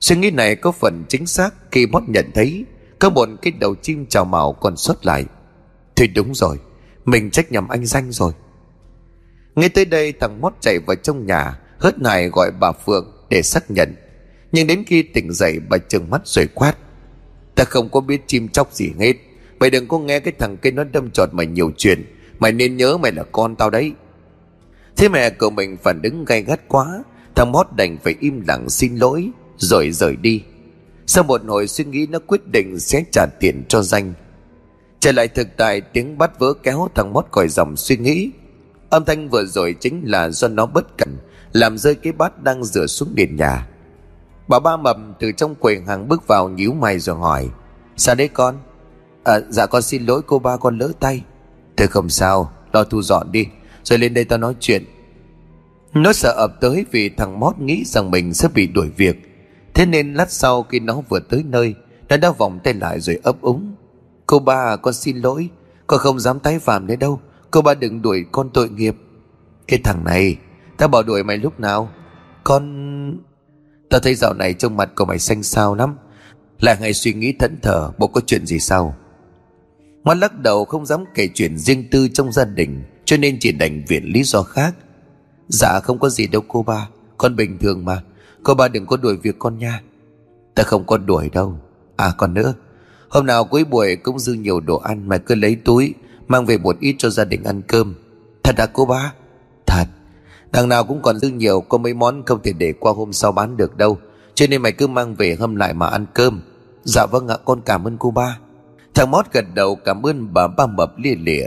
Suy 0.00 0.16
nghĩ 0.16 0.30
này 0.30 0.56
có 0.56 0.72
phần 0.72 1.04
chính 1.08 1.26
xác 1.26 1.54
khi 1.70 1.86
Mót 1.86 2.02
nhận 2.08 2.30
thấy 2.34 2.64
có 2.98 3.10
một 3.10 3.28
cái 3.42 3.52
đầu 3.60 3.74
chim 3.74 4.06
trào 4.06 4.24
màu 4.24 4.52
còn 4.52 4.76
xuất 4.76 5.06
lại. 5.06 5.24
Thì 5.96 6.06
đúng 6.06 6.34
rồi, 6.34 6.58
mình 7.04 7.30
trách 7.30 7.52
nhầm 7.52 7.68
anh 7.68 7.86
danh 7.86 8.12
rồi. 8.12 8.32
Ngay 9.54 9.68
tới 9.68 9.84
đây 9.84 10.12
thằng 10.12 10.40
Mót 10.40 10.52
chạy 10.60 10.78
vào 10.78 10.96
trong 10.96 11.26
nhà, 11.26 11.58
hớt 11.78 11.98
này 11.98 12.28
gọi 12.28 12.50
bà 12.60 12.72
Phượng 12.72 13.12
để 13.30 13.42
xác 13.42 13.70
nhận. 13.70 13.94
Nhưng 14.52 14.66
đến 14.66 14.84
khi 14.86 15.02
tỉnh 15.02 15.32
dậy 15.32 15.60
bà 15.68 15.78
trừng 15.78 16.10
mắt 16.10 16.20
rồi 16.24 16.48
quát. 16.54 16.76
Ta 17.54 17.64
không 17.64 17.88
có 17.88 18.00
biết 18.00 18.20
chim 18.26 18.48
chóc 18.48 18.72
gì 18.72 18.92
hết. 18.98 19.12
Mày 19.58 19.70
đừng 19.70 19.88
có 19.88 19.98
nghe 19.98 20.20
cái 20.20 20.32
thằng 20.38 20.56
kia 20.56 20.70
nó 20.70 20.84
đâm 20.84 21.10
trọt 21.10 21.34
mày 21.34 21.46
nhiều 21.46 21.72
chuyện. 21.76 22.04
Mày 22.38 22.52
nên 22.52 22.76
nhớ 22.76 22.96
mày 22.96 23.12
là 23.12 23.24
con 23.32 23.56
tao 23.56 23.70
đấy. 23.70 23.92
Thế 24.96 25.08
mẹ 25.08 25.30
cậu 25.30 25.50
mình 25.50 25.76
phản 25.82 26.02
ứng 26.02 26.24
gay 26.24 26.42
gắt 26.42 26.68
quá. 26.68 27.04
Thằng 27.34 27.52
Mót 27.52 27.66
đành 27.76 27.98
phải 28.04 28.14
im 28.20 28.42
lặng 28.48 28.68
xin 28.68 28.96
lỗi, 28.96 29.30
rồi 29.56 29.90
rời 29.90 30.16
đi 30.16 30.42
sau 31.12 31.24
một 31.24 31.40
hồi 31.46 31.68
suy 31.68 31.84
nghĩ 31.84 32.06
nó 32.10 32.18
quyết 32.18 32.46
định 32.46 32.80
sẽ 32.80 33.04
trả 33.12 33.26
tiền 33.40 33.64
cho 33.68 33.82
danh 33.82 34.14
trở 35.00 35.12
lại 35.12 35.28
thực 35.28 35.48
tại, 35.56 35.80
tiếng 35.80 36.18
bắt 36.18 36.38
vỡ 36.38 36.52
kéo 36.62 36.88
thằng 36.94 37.12
mót 37.12 37.26
còi 37.30 37.48
dòng 37.48 37.76
suy 37.76 37.96
nghĩ 37.96 38.30
âm 38.90 39.04
thanh 39.04 39.28
vừa 39.28 39.44
rồi 39.44 39.74
chính 39.80 40.02
là 40.04 40.30
do 40.30 40.48
nó 40.48 40.66
bất 40.66 40.98
cẩn, 40.98 41.16
làm 41.52 41.78
rơi 41.78 41.94
cái 41.94 42.12
bát 42.12 42.42
đang 42.42 42.64
rửa 42.64 42.86
xuống 42.86 43.12
nền 43.14 43.36
nhà 43.36 43.66
bà 44.50 44.58
ba 44.58 44.76
mập 44.76 44.96
từ 45.18 45.32
trong 45.32 45.54
quầy 45.54 45.80
hàng 45.86 46.08
bước 46.08 46.26
vào 46.26 46.48
nhíu 46.48 46.72
mày 46.72 46.98
rồi 46.98 47.16
hỏi 47.16 47.48
sao 47.96 48.14
đấy 48.14 48.28
con? 48.28 48.54
À, 49.24 49.40
dạ 49.48 49.66
con 49.66 49.82
xin 49.82 50.06
lỗi 50.06 50.22
cô 50.26 50.38
ba 50.38 50.56
con 50.56 50.78
lỡ 50.78 50.92
tay. 51.00 51.24
Thôi 51.76 51.88
không 51.88 52.08
sao 52.08 52.52
lo 52.72 52.84
thu 52.84 53.02
dọn 53.02 53.32
đi 53.32 53.46
rồi 53.82 53.98
lên 53.98 54.14
đây 54.14 54.24
tao 54.24 54.38
nói 54.38 54.54
chuyện. 54.60 54.84
Nó 55.94 56.12
sợ 56.12 56.30
ập 56.30 56.60
tới 56.60 56.86
vì 56.90 57.08
thằng 57.08 57.40
mót 57.40 57.58
nghĩ 57.58 57.84
rằng 57.86 58.10
mình 58.10 58.34
sẽ 58.34 58.48
bị 58.54 58.66
đuổi 58.66 58.90
việc. 58.96 59.30
Thế 59.74 59.86
nên 59.86 60.14
lát 60.14 60.30
sau 60.30 60.62
khi 60.62 60.80
nó 60.80 61.00
vừa 61.08 61.20
tới 61.20 61.44
nơi 61.46 61.74
Nó 62.08 62.16
đã 62.16 62.30
vòng 62.30 62.58
tay 62.64 62.74
lại 62.74 63.00
rồi 63.00 63.18
ấp 63.22 63.40
úng 63.40 63.74
Cô 64.26 64.38
ba 64.38 64.76
con 64.76 64.94
xin 64.94 65.16
lỗi 65.16 65.48
Con 65.86 65.98
không 65.98 66.20
dám 66.20 66.38
tái 66.38 66.58
phạm 66.58 66.86
nữa 66.86 66.96
đâu 66.96 67.20
Cô 67.50 67.62
ba 67.62 67.74
đừng 67.74 68.02
đuổi 68.02 68.24
con 68.32 68.50
tội 68.50 68.68
nghiệp. 68.68 68.96
Cái 69.68 69.80
thằng 69.84 70.04
này 70.04 70.36
Ta 70.76 70.86
bỏ 70.86 71.02
đuổi 71.02 71.22
mày 71.24 71.38
lúc 71.38 71.60
nào? 71.60 71.88
Con... 72.44 72.89
Ta 73.90 73.98
thấy 74.02 74.14
dạo 74.14 74.34
này 74.34 74.54
trong 74.54 74.76
mặt 74.76 74.90
của 74.96 75.04
mày 75.04 75.18
xanh 75.18 75.42
xao 75.42 75.74
lắm. 75.74 75.96
Lại 76.60 76.76
ngày 76.80 76.94
suy 76.94 77.12
nghĩ 77.12 77.32
thẫn 77.32 77.56
thờ 77.62 77.90
Bộ 77.98 78.06
có 78.06 78.20
chuyện 78.26 78.46
gì 78.46 78.58
sao? 78.58 78.96
Ngoan 80.04 80.20
lắc 80.20 80.38
đầu 80.38 80.64
không 80.64 80.86
dám 80.86 81.04
kể 81.14 81.28
chuyện 81.34 81.58
riêng 81.58 81.84
tư 81.90 82.08
trong 82.08 82.32
gia 82.32 82.44
đình, 82.44 82.82
Cho 83.04 83.16
nên 83.16 83.36
chỉ 83.40 83.52
đành 83.52 83.84
viện 83.88 84.04
lý 84.04 84.22
do 84.22 84.42
khác. 84.42 84.74
Dạ 85.48 85.80
không 85.80 85.98
có 85.98 86.08
gì 86.08 86.26
đâu 86.26 86.42
cô 86.48 86.62
ba, 86.62 86.88
Con 87.18 87.36
bình 87.36 87.58
thường 87.58 87.84
mà. 87.84 88.02
Cô 88.42 88.54
ba 88.54 88.68
đừng 88.68 88.86
có 88.86 88.96
đuổi 88.96 89.16
việc 89.16 89.36
con 89.38 89.58
nha. 89.58 89.82
Ta 90.54 90.62
không 90.62 90.86
có 90.86 90.98
đuổi 90.98 91.30
đâu. 91.32 91.58
À 91.96 92.12
còn 92.18 92.34
nữa, 92.34 92.54
Hôm 93.08 93.26
nào 93.26 93.44
cuối 93.44 93.64
buổi 93.64 93.96
cũng 93.96 94.18
dư 94.18 94.32
nhiều 94.32 94.60
đồ 94.60 94.76
ăn 94.76 95.08
Mày 95.08 95.18
cứ 95.18 95.34
lấy 95.34 95.56
túi, 95.64 95.94
Mang 96.28 96.46
về 96.46 96.58
một 96.58 96.76
ít 96.80 96.94
cho 96.98 97.10
gia 97.10 97.24
đình 97.24 97.44
ăn 97.44 97.62
cơm. 97.62 97.94
Thật 98.44 98.56
à 98.56 98.66
cô 98.72 98.84
ba? 98.84 99.12
Thật. 99.66 99.86
Đằng 100.52 100.68
nào 100.68 100.84
cũng 100.84 101.02
còn 101.02 101.18
dư 101.18 101.28
nhiều, 101.28 101.60
Có 101.60 101.78
mấy 101.78 101.94
món 101.94 102.22
không 102.26 102.42
thể 102.42 102.52
để 102.52 102.72
qua 102.80 102.92
hôm 102.92 103.12
sau 103.12 103.32
bán 103.32 103.56
được 103.56 103.76
đâu. 103.76 103.98
Cho 104.34 104.46
nên 104.50 104.62
mày 104.62 104.72
cứ 104.72 104.86
mang 104.86 105.14
về 105.14 105.36
hâm 105.40 105.56
lại 105.56 105.74
mà 105.74 105.86
ăn 105.86 106.06
cơm. 106.14 106.42
Dạ 106.84 107.06
vâng 107.06 107.28
ạ, 107.28 107.36
con 107.44 107.60
cảm 107.60 107.84
ơn 107.84 107.96
cô 107.98 108.10
ba. 108.10 108.38
Thằng 108.94 109.10
Mót 109.10 109.26
gật 109.32 109.44
đầu 109.54 109.76
cảm 109.76 110.02
ơn 110.02 110.34
bà 110.34 110.46
ba 110.46 110.66
mập 110.66 110.98
lia 110.98 111.14
lịa. 111.14 111.46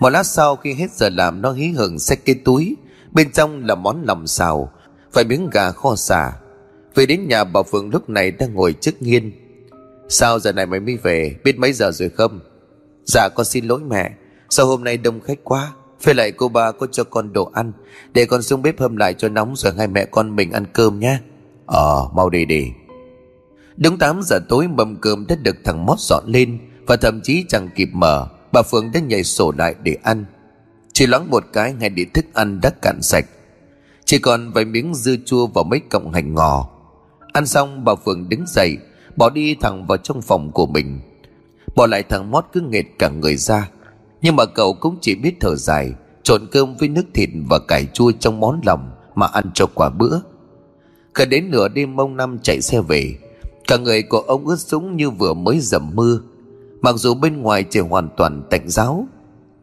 Một 0.00 0.10
lát 0.10 0.26
sau 0.26 0.56
khi 0.56 0.74
hết 0.74 0.92
giờ 0.92 1.08
làm, 1.08 1.42
Nó 1.42 1.52
hí 1.52 1.68
hửng 1.68 1.98
xách 1.98 2.24
cái 2.24 2.34
túi. 2.44 2.76
Bên 3.12 3.32
trong 3.32 3.64
là 3.64 3.74
món 3.74 4.02
lòng 4.06 4.26
xào, 4.26 4.72
phải 5.12 5.24
miếng 5.24 5.50
gà 5.50 5.70
kho 5.70 5.96
xả 5.96 6.32
về 6.94 7.06
đến 7.06 7.28
nhà, 7.28 7.44
bà 7.44 7.62
Phượng 7.62 7.90
lúc 7.90 8.08
này 8.08 8.30
đang 8.30 8.54
ngồi 8.54 8.72
trước 8.72 9.02
nghiên. 9.02 9.32
Sao 10.08 10.38
giờ 10.38 10.52
này 10.52 10.66
mày 10.66 10.80
mới 10.80 10.96
về? 10.96 11.36
Biết 11.44 11.58
mấy 11.58 11.72
giờ 11.72 11.90
rồi 11.90 12.08
không? 12.08 12.40
Dạ 13.06 13.28
con 13.34 13.46
xin 13.46 13.64
lỗi 13.64 13.80
mẹ, 13.88 14.10
Sao 14.50 14.66
hôm 14.66 14.84
nay 14.84 14.96
đông 14.96 15.20
khách 15.20 15.38
quá? 15.44 15.72
Phải 16.04 16.14
lại 16.14 16.32
cô 16.32 16.48
ba 16.48 16.72
có 16.72 16.86
cho 16.86 17.04
con 17.04 17.32
đồ 17.32 17.50
ăn. 17.54 17.72
Để 18.12 18.24
con 18.24 18.42
xuống 18.42 18.62
bếp 18.62 18.80
hâm 18.80 18.96
lại 18.96 19.14
cho 19.14 19.28
nóng 19.28 19.54
Rồi 19.56 19.72
hai 19.78 19.88
mẹ 19.88 20.04
con 20.04 20.36
mình 20.36 20.52
ăn 20.52 20.64
cơm 20.72 21.00
nhé. 21.00 21.18
Ờ 21.66 22.08
mau 22.14 22.30
đi 22.30 22.44
đi. 22.44 22.70
Đúng 23.76 23.98
8 23.98 24.20
giờ 24.22 24.38
tối 24.48 24.68
mâm 24.68 24.96
cơm 24.96 25.26
đã 25.26 25.36
được 25.42 25.56
thằng 25.64 25.86
Mót 25.86 25.98
dọn 26.00 26.24
lên 26.26 26.58
Và 26.86 26.96
thậm 26.96 27.20
chí 27.20 27.44
chẳng 27.48 27.68
kịp 27.74 27.88
mở, 27.92 28.26
Bà 28.52 28.62
Phương 28.62 28.90
đã 28.92 29.00
nhảy 29.00 29.24
sổ 29.24 29.52
lại 29.58 29.74
để 29.82 29.96
ăn. 30.02 30.24
Chỉ 30.92 31.06
loáng 31.06 31.30
một 31.30 31.44
cái, 31.52 31.72
ngay 31.72 31.88
để 31.88 32.06
thức 32.14 32.24
ăn 32.34 32.60
đã 32.62 32.70
cạn 32.70 33.02
sạch. 33.02 33.24
Chỉ 34.04 34.18
còn 34.18 34.52
vài 34.52 34.64
miếng 34.64 34.94
dưa 34.94 35.14
chua 35.26 35.46
và 35.46 35.62
mấy 35.62 35.80
cọng 35.90 36.12
hành 36.12 36.34
ngò. 36.34 36.68
Ăn 37.32 37.46
xong, 37.46 37.84
bà 37.84 37.94
Phương 37.94 38.28
đứng 38.28 38.44
dậy, 38.46 38.76
Bỏ 39.16 39.30
đi 39.30 39.54
thẳng 39.54 39.86
vào 39.86 39.98
trong 39.98 40.22
phòng 40.22 40.52
của 40.52 40.66
mình. 40.66 41.00
Bỏ 41.76 41.86
lại 41.86 42.02
thằng 42.02 42.30
Mót 42.30 42.44
cứ 42.52 42.60
nghệt 42.60 42.84
cả 42.98 43.08
người 43.08 43.36
ra. 43.36 43.70
Nhưng 44.24 44.36
mà 44.36 44.44
cậu 44.46 44.74
cũng 44.74 44.96
chỉ 45.00 45.14
biết 45.14 45.34
thở 45.40 45.56
dài, 45.56 45.92
Trộn 46.22 46.46
cơm 46.50 46.76
với 46.76 46.88
nước 46.88 47.04
thịt 47.14 47.28
và 47.50 47.58
cải 47.58 47.86
chua 47.86 48.12
trong 48.18 48.40
món 48.40 48.60
lòng 48.66 48.90
Mà 49.14 49.26
ăn 49.26 49.50
cho 49.54 49.66
quả 49.74 49.90
bữa. 49.90 50.18
Cả 51.14 51.24
đến 51.24 51.50
nửa 51.50 51.68
đêm 51.68 51.96
mông 51.96 52.16
Năm 52.16 52.38
chạy 52.42 52.60
xe 52.60 52.80
về, 52.80 53.14
Cả 53.68 53.76
người 53.76 54.02
của 54.02 54.18
ông 54.18 54.46
ướt 54.46 54.60
sũng 54.60 54.96
như 54.96 55.10
vừa 55.10 55.34
mới 55.34 55.60
dầm 55.60 55.90
mưa. 55.94 56.20
Mặc 56.80 56.94
dù 56.96 57.14
bên 57.14 57.42
ngoài 57.42 57.64
trời 57.70 57.82
hoàn 57.82 58.08
toàn 58.16 58.42
tạnh 58.50 58.68
giáo 58.68 59.06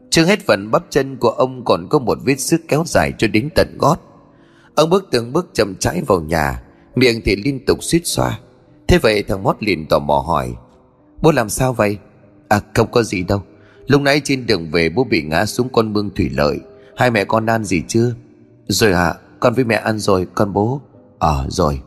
Chưa 0.10 0.26
hết 0.26 0.40
phần 0.48 0.72
bắp 0.72 0.84
chân 0.90 1.18
của 1.18 1.30
ông 1.30 1.66
còn 1.66 1.88
có 1.90 2.00
một 2.00 2.18
vết 2.26 2.40
sức 2.40 2.62
kéo 2.68 2.84
dài 2.88 3.14
cho 3.18 3.28
đến 3.28 3.50
tận 3.56 3.78
gót. 3.80 3.98
Ông 4.76 4.90
bước 4.90 5.08
từng 5.12 5.34
bước 5.34 5.50
chậm 5.54 5.76
rãi 5.80 6.02
vào 6.08 6.22
nhà, 6.22 6.64
Miệng 6.96 7.22
thì 7.26 7.36
liên 7.36 7.66
tục 7.66 7.84
suýt 7.84 8.02
xoa. 8.04 8.40
Thế 8.88 8.98
vậy 8.98 9.24
thằng 9.24 9.44
Mót 9.44 9.56
liền 9.60 9.86
tò 9.86 10.00
mò 10.00 10.24
hỏi, 10.28 10.54
Bố 11.22 11.32
làm 11.32 11.50
sao 11.50 11.74
vậy? 11.74 11.98
À 12.48 12.62
không 12.74 12.92
có 12.92 13.04
gì 13.04 13.24
đâu. 13.24 13.42
Lúc 13.92 14.02
nãy 14.02 14.22
trên 14.24 14.46
đường 14.46 14.72
về 14.72 14.90
bố 14.90 15.04
bị 15.04 15.22
ngã 15.24 15.46
xuống 15.46 15.70
con 15.70 15.94
mương 15.94 16.10
thủy 16.16 16.30
lợi. 16.34 16.60
Hai 16.96 17.12
mẹ 17.12 17.26
con 17.26 17.46
ăn 17.46 17.64
gì 17.64 17.84
chưa? 17.88 18.14
Rồi 18.68 18.94
hả? 18.94 19.06
À, 19.06 19.16
Con 19.40 19.54
với 19.54 19.66
mẹ 19.66 19.76
ăn 19.76 20.00
rồi 20.00 20.28
con 20.36 20.54
bố? 20.54 20.82
Ờ 21.20 21.44
à, 21.44 21.50
rồi. 21.50 21.82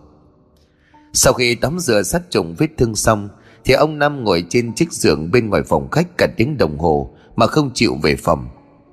Sau 1.13 1.33
khi 1.33 1.55
tắm 1.55 1.79
rửa 1.79 2.03
sát 2.03 2.23
trùng 2.31 2.55
vết 2.59 2.67
thương 2.79 2.95
xong 2.97 3.29
Thì 3.65 3.75
ông 3.75 3.99
Năm 3.99 4.25
ngồi 4.25 4.45
trên 4.49 4.75
chiếc 4.75 4.93
giường 4.93 5.31
bên 5.31 5.51
ngoài 5.51 5.63
phòng 5.67 5.91
khách 5.91 6.19
cả 6.19 6.27
tiếng 6.37 6.57
đồng 6.59 6.79
hồ 6.79 7.11
Mà 7.37 7.47
không 7.47 7.71
chịu 7.75 7.97
về 8.03 8.17
phòng. 8.17 8.49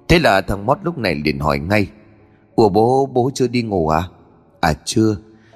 Thế 0.07 0.19
là 0.19 0.41
thằng 0.41 0.65
Mót 0.65 0.77
lúc 0.83 0.97
này 0.97 1.15
liền 1.15 1.39
hỏi 1.39 1.59
ngay 1.59 1.87
Ủa 2.55 2.69
bố 2.69 3.05
bố 3.05 3.31
chưa 3.33 3.47
đi 3.47 3.61
ngủ 3.61 3.89
à? 3.89 4.03
À 4.59 4.73
chưa. 4.85 5.15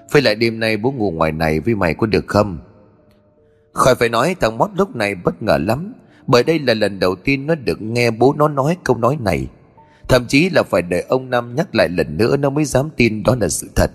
Phải 0.10 0.22
lại 0.22 0.36
đêm 0.36 0.60
nay 0.60 0.78
bố 0.78 0.91
ngủ 0.91 1.12
ngoài 1.12 1.32
này 1.32 1.60
với 1.60 1.76
mày 1.76 1.94
có 1.94 2.08
được 2.08 2.28
không? 2.28 2.58
Khỏi 3.74 3.96
phải 3.96 4.10
nói 4.10 4.36
thằng 4.39 4.58
Mót 4.58 4.70
lúc 4.76 4.96
này 4.96 5.15
bất 5.15 5.44
ngờ 5.44 5.58
lắm. 5.58 5.94
Bởi 6.28 6.44
đây 6.44 6.60
là 6.60 6.74
lần 6.74 7.00
đầu 7.00 7.16
tiên 7.16 7.48
nó 7.48 7.56
được 7.56 7.82
nghe 7.82 8.12
bố 8.12 8.34
nó 8.38 8.48
nói 8.48 8.78
câu 8.84 8.98
nói 8.98 9.18
này. 9.20 9.48
Thậm 10.08 10.26
chí 10.28 10.50
là 10.50 10.64
phải 10.64 10.82
đợi 10.82 11.06
ông 11.10 11.30
Năm 11.30 11.56
nhắc 11.56 11.76
lại 11.76 11.90
lần 11.90 12.18
nữa 12.18 12.38
Nó 12.38 12.50
mới 12.50 12.66
dám 12.66 12.90
tin 12.98 13.24
đó 13.24 13.36
là 13.42 13.50
sự 13.50 13.68
thật. 13.76 13.92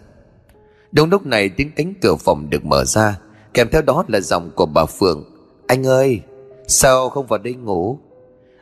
Đúng 0.93 1.11
lúc 1.11 1.27
này 1.27 1.49
tiếng 1.49 1.71
cánh 1.77 1.95
cửa 2.03 2.15
phòng 2.15 2.51
được 2.51 2.65
mở 2.65 2.85
ra. 2.85 3.19
Kèm 3.55 3.69
theo 3.73 3.83
đó 3.83 4.05
là 4.09 4.21
giọng 4.21 4.51
của 4.55 4.67
bà 4.67 4.85
Phượng. 4.85 5.25
Anh 5.67 5.87
ơi, 5.87 6.21
Sao 6.67 7.09
không 7.09 7.27
vào 7.27 7.39
đây 7.39 7.55
ngủ? 7.55 7.99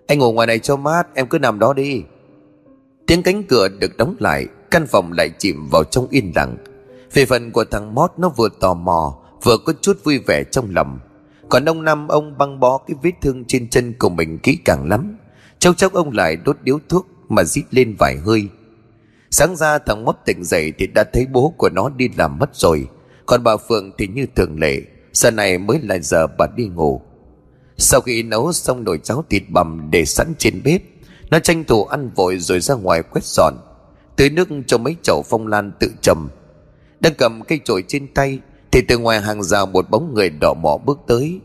Anh 0.07 0.19
ngủ 0.19 0.33
ngoài 0.33 0.47
này 0.47 0.59
cho 0.59 0.77
mát, 0.77 1.15
Em 1.15 1.27
cứ 1.27 1.39
nằm 1.39 1.59
đó 1.59 1.73
đi. 1.73 2.03
Tiếng 3.07 3.23
cánh 3.23 3.43
cửa 3.43 3.69
được 3.69 3.97
đóng 3.97 4.17
lại, 4.19 4.47
Căn 4.71 4.87
phòng 4.87 5.13
lại 5.13 5.31
chìm 5.39 5.69
vào 5.71 5.85
trong 5.85 6.07
yên 6.11 6.33
lặng. 6.35 6.57
Về 7.13 7.25
phần 7.25 7.51
của 7.51 7.65
thằng 7.65 7.95
Mót 7.95 8.11
nó 8.17 8.29
vừa 8.29 8.49
tò 8.61 8.75
mò, 8.75 9.19
Vừa 9.43 9.57
có 9.67 9.73
chút 9.81 9.99
vui 10.05 10.19
vẻ 10.19 10.45
trong 10.45 10.75
lòng. 10.75 10.99
Còn 11.49 11.65
ông 11.65 11.85
Năm 11.85 12.09
ông 12.09 12.39
băng 12.39 12.61
bó 12.61 12.79
cái 12.79 12.97
vết 13.03 13.13
thương 13.21 13.45
trên 13.45 13.69
chân 13.69 13.93
của 13.99 14.09
mình 14.09 14.39
kỹ 14.39 14.59
càng 14.65 14.89
lắm. 14.89 15.17
Châu 15.59 15.75
chốc 15.75 15.93
ông 15.93 16.13
lại 16.13 16.37
đốt 16.37 16.57
điếu 16.63 16.79
thuốc 16.89 17.07
Mà 17.29 17.45
rít 17.45 17.65
lên 17.71 17.97
vài 17.99 18.17
hơi. 18.17 18.49
Sáng 19.31 19.57
ra 19.57 19.79
thằng 19.79 20.05
Mót 20.05 20.17
tỉnh 20.25 20.45
dậy 20.45 20.73
Thì 20.79 20.87
đã 20.87 21.05
thấy 21.13 21.27
bố 21.33 21.55
của 21.57 21.69
nó 21.69 21.89
đi 21.89 22.09
làm 22.17 22.39
mất 22.39 22.57
rồi. 22.57 22.89
Còn 23.27 23.45
bà 23.45 23.57
Phượng 23.57 23.93
thì 23.99 24.07
như 24.07 24.27
thường 24.35 24.61
lệ, 24.61 24.83
Giờ 25.13 25.31
này 25.31 25.59
mới 25.59 25.81
là 25.83 25.99
giờ 25.99 26.27
bà 26.27 26.47
đi 26.57 26.67
ngủ. 26.67 27.03
Sau 27.77 28.01
khi 28.01 28.23
nấu 28.23 28.53
xong 28.53 28.85
nồi 28.85 29.01
cháo 29.03 29.25
thịt 29.31 29.43
bằm 29.49 29.91
Để 29.91 30.05
sẵn 30.05 30.33
trên 30.39 30.61
bếp, 30.65 30.83
Nó 31.31 31.39
tranh 31.39 31.65
thủ 31.65 31.85
ăn 31.85 32.11
vội 32.15 32.39
rồi 32.39 32.61
ra 32.61 32.75
ngoài 32.75 33.03
quét 33.03 33.25
dọn. 33.25 33.55
Tưới 34.17 34.31
nước 34.31 34.49
cho 34.67 34.79
mấy 34.79 34.97
chậu 35.03 35.23
phong 35.23 35.47
lan 35.47 35.73
tự 35.81 35.91
trầm 36.01 36.29
Đang 37.01 37.15
cầm 37.19 37.43
cây 37.43 37.61
chổi 37.65 37.85
trên 37.89 38.15
tay 38.15 38.41
thì 38.73 38.81
từ 38.89 38.99
ngoài 38.99 39.21
hàng 39.21 39.43
rào 39.43 39.67
một 39.67 39.91
bóng 39.91 40.15
người 40.15 40.31
đỏ 40.31 40.55
mỏ 40.55 40.77
bước 40.77 40.99
tới. 41.07 41.41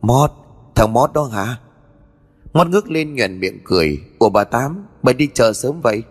Mót, 0.00 0.30
Thằng 0.74 0.92
Mót 0.92 1.12
đó 1.12 1.24
hả? 1.24 1.56
Mót 2.52 2.66
ngước 2.66 2.90
lên 2.90 3.14
nhuận 3.14 3.40
miệng 3.40 3.58
cười. 3.64 4.00
Ủa 4.18 4.28
bà 4.28 4.44
Tám, 4.44 4.86
Bà 5.02 5.12
đi 5.12 5.28
chờ 5.34 5.52
sớm 5.52 5.80
vậy? 5.80 6.02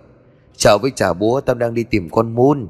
Chào 0.58 0.78
với 0.78 0.92
trả 0.96 1.14
búa 1.14 1.42
tao 1.42 1.56
đang 1.56 1.74
đi 1.74 1.84
tìm 1.84 2.10
con 2.10 2.36
Moon 2.36 2.68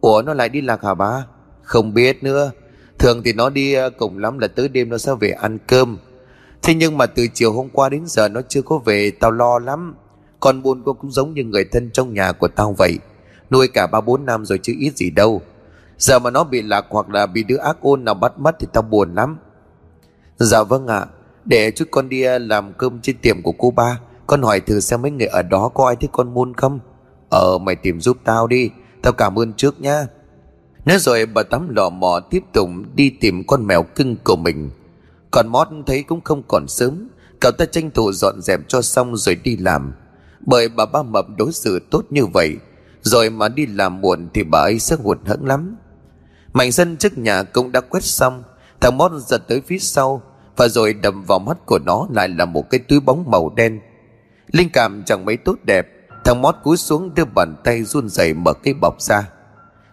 Ủa, 0.00 0.22
nó 0.22 0.34
lại 0.34 0.48
đi 0.48 0.60
lạc 0.60 0.82
hả 0.82 0.94
bà? 0.94 1.26
Không 1.62 1.94
biết 1.94 2.22
nữa. 2.22 2.50
Thường 2.98 3.22
thì 3.24 3.32
nó 3.32 3.50
đi 3.50 3.74
à, 3.74 3.88
cùng 3.98 4.18
lắm 4.18 4.38
là 4.38 4.48
tới 4.48 4.68
đêm 4.68 4.88
nó 4.88 4.98
sẽ 4.98 5.12
về 5.20 5.30
ăn 5.30 5.58
cơm. 5.66 5.98
Thế 6.62 6.74
nhưng 6.74 6.98
mà 6.98 7.06
từ 7.06 7.26
chiều 7.34 7.52
hôm 7.52 7.68
qua 7.72 7.88
đến 7.88 8.02
giờ 8.06 8.28
nó 8.28 8.40
chưa 8.48 8.62
có 8.62 8.78
về, 8.78 9.10
Tao 9.10 9.30
lo 9.30 9.58
lắm. 9.58 9.94
Con 10.40 10.62
buôn 10.62 10.82
cô 10.84 10.92
cũng 10.92 11.10
giống 11.10 11.34
như 11.34 11.44
người 11.44 11.64
thân 11.64 11.90
trong 11.92 12.14
nhà 12.14 12.32
của 12.32 12.48
tao 12.48 12.74
vậy. 12.78 12.98
Nuôi 13.50 13.68
cả 13.68 13.86
ba 13.86 14.00
bốn 14.00 14.26
năm 14.26 14.44
rồi 14.44 14.58
chứ 14.62 14.74
ít 14.78 14.96
gì 14.96 15.10
đâu. 15.10 15.42
Giờ 16.00 16.18
mà 16.18 16.30
nó 16.30 16.44
bị 16.44 16.62
lạc 16.62 16.86
hoặc 16.88 17.08
là 17.08 17.26
bị 17.26 17.44
đứa 17.44 17.56
ác 17.56 17.76
ôn 17.80 18.04
nào 18.04 18.14
bắt 18.14 18.38
mất 18.38 18.56
thì 18.58 18.66
tao 18.72 18.82
buồn 18.82 19.14
lắm. 19.14 19.38
Dạ 20.38 20.62
vâng 20.62 20.86
ạ. 20.86 21.06
Để 21.44 21.70
chút 21.70 21.88
con 21.90 22.08
đi 22.08 22.22
à, 22.22 22.38
làm 22.38 22.72
cơm 22.72 23.00
trên 23.00 23.16
tiệm 23.22 23.42
của 23.42 23.52
cô 23.52 23.70
ba. 23.70 24.00
Con 24.26 24.42
hỏi 24.42 24.60
thử 24.60 24.80
xem 24.80 25.02
mấy 25.02 25.10
người 25.10 25.26
ở 25.26 25.42
đó 25.42 25.68
có 25.74 25.86
ai 25.86 25.96
thích 25.96 26.10
con 26.12 26.34
muôn 26.34 26.54
không? 26.54 26.78
Ờ 27.30 27.58
mày 27.58 27.76
tìm 27.76 28.00
giúp 28.00 28.16
tao 28.24 28.46
đi. 28.46 28.70
Tao 29.02 29.12
cảm 29.12 29.38
ơn 29.38 29.52
trước 29.52 29.80
nha 29.80 30.06
Nói 30.84 30.98
rồi 30.98 31.26
bà 31.26 31.42
tắm 31.42 31.74
lò 31.76 31.90
mò 31.90 32.20
tiếp 32.30 32.42
tục 32.52 32.68
đi 32.94 33.10
tìm 33.20 33.46
con 33.46 33.66
mèo 33.66 33.82
cưng 33.82 34.16
của 34.24 34.36
mình. 34.36 34.70
Còn 35.30 35.48
mót 35.48 35.68
thấy 35.86 36.02
cũng 36.02 36.20
không 36.20 36.42
còn 36.48 36.68
sớm. 36.68 37.08
Cậu 37.40 37.52
ta 37.52 37.64
tranh 37.64 37.90
thủ 37.90 38.12
dọn 38.12 38.40
dẹp 38.42 38.60
cho 38.68 38.82
xong 38.82 39.16
rồi 39.16 39.34
đi 39.34 39.56
làm. 39.56 39.92
Bởi 40.46 40.68
bà 40.68 40.86
ba 40.86 41.02
mập 41.02 41.26
đối 41.38 41.52
xử 41.52 41.78
tốt 41.90 42.02
như 42.10 42.26
vậy. 42.26 42.56
Rồi 43.02 43.30
mà 43.30 43.48
đi 43.48 43.66
làm 43.66 44.00
muộn 44.00 44.28
thì 44.34 44.42
bà 44.42 44.58
ấy 44.58 44.78
sẽ 44.78 44.96
hụt 45.02 45.18
hẫng 45.26 45.46
lắm. 45.46 45.76
Mảnh 46.52 46.72
sân 46.72 46.96
trước 46.96 47.18
nhà 47.18 47.42
cũng 47.42 47.72
đã 47.72 47.80
quét 47.80 48.04
xong 48.04 48.42
Thằng 48.80 48.98
mót 48.98 49.12
giật 49.26 49.42
tới 49.48 49.60
phía 49.66 49.78
sau 49.78 50.22
Và 50.56 50.68
rồi 50.68 50.92
đầm 50.92 51.24
vào 51.24 51.38
mắt 51.38 51.66
của 51.66 51.78
nó 51.78 52.06
lại 52.10 52.28
là 52.28 52.44
một 52.44 52.70
cái 52.70 52.80
túi 52.80 53.00
bóng 53.00 53.30
màu 53.30 53.52
đen 53.56 53.80
Linh 54.52 54.70
cảm 54.72 55.02
chẳng 55.06 55.24
mấy 55.24 55.36
tốt 55.36 55.56
đẹp 55.64 55.86
Thằng 56.24 56.42
mót 56.42 56.54
cúi 56.62 56.76
xuống 56.76 57.14
đưa 57.14 57.24
bàn 57.24 57.56
tay 57.64 57.84
run 57.84 58.08
rẩy 58.08 58.34
mở 58.34 58.52
cái 58.52 58.74
bọc 58.74 59.00
ra 59.00 59.28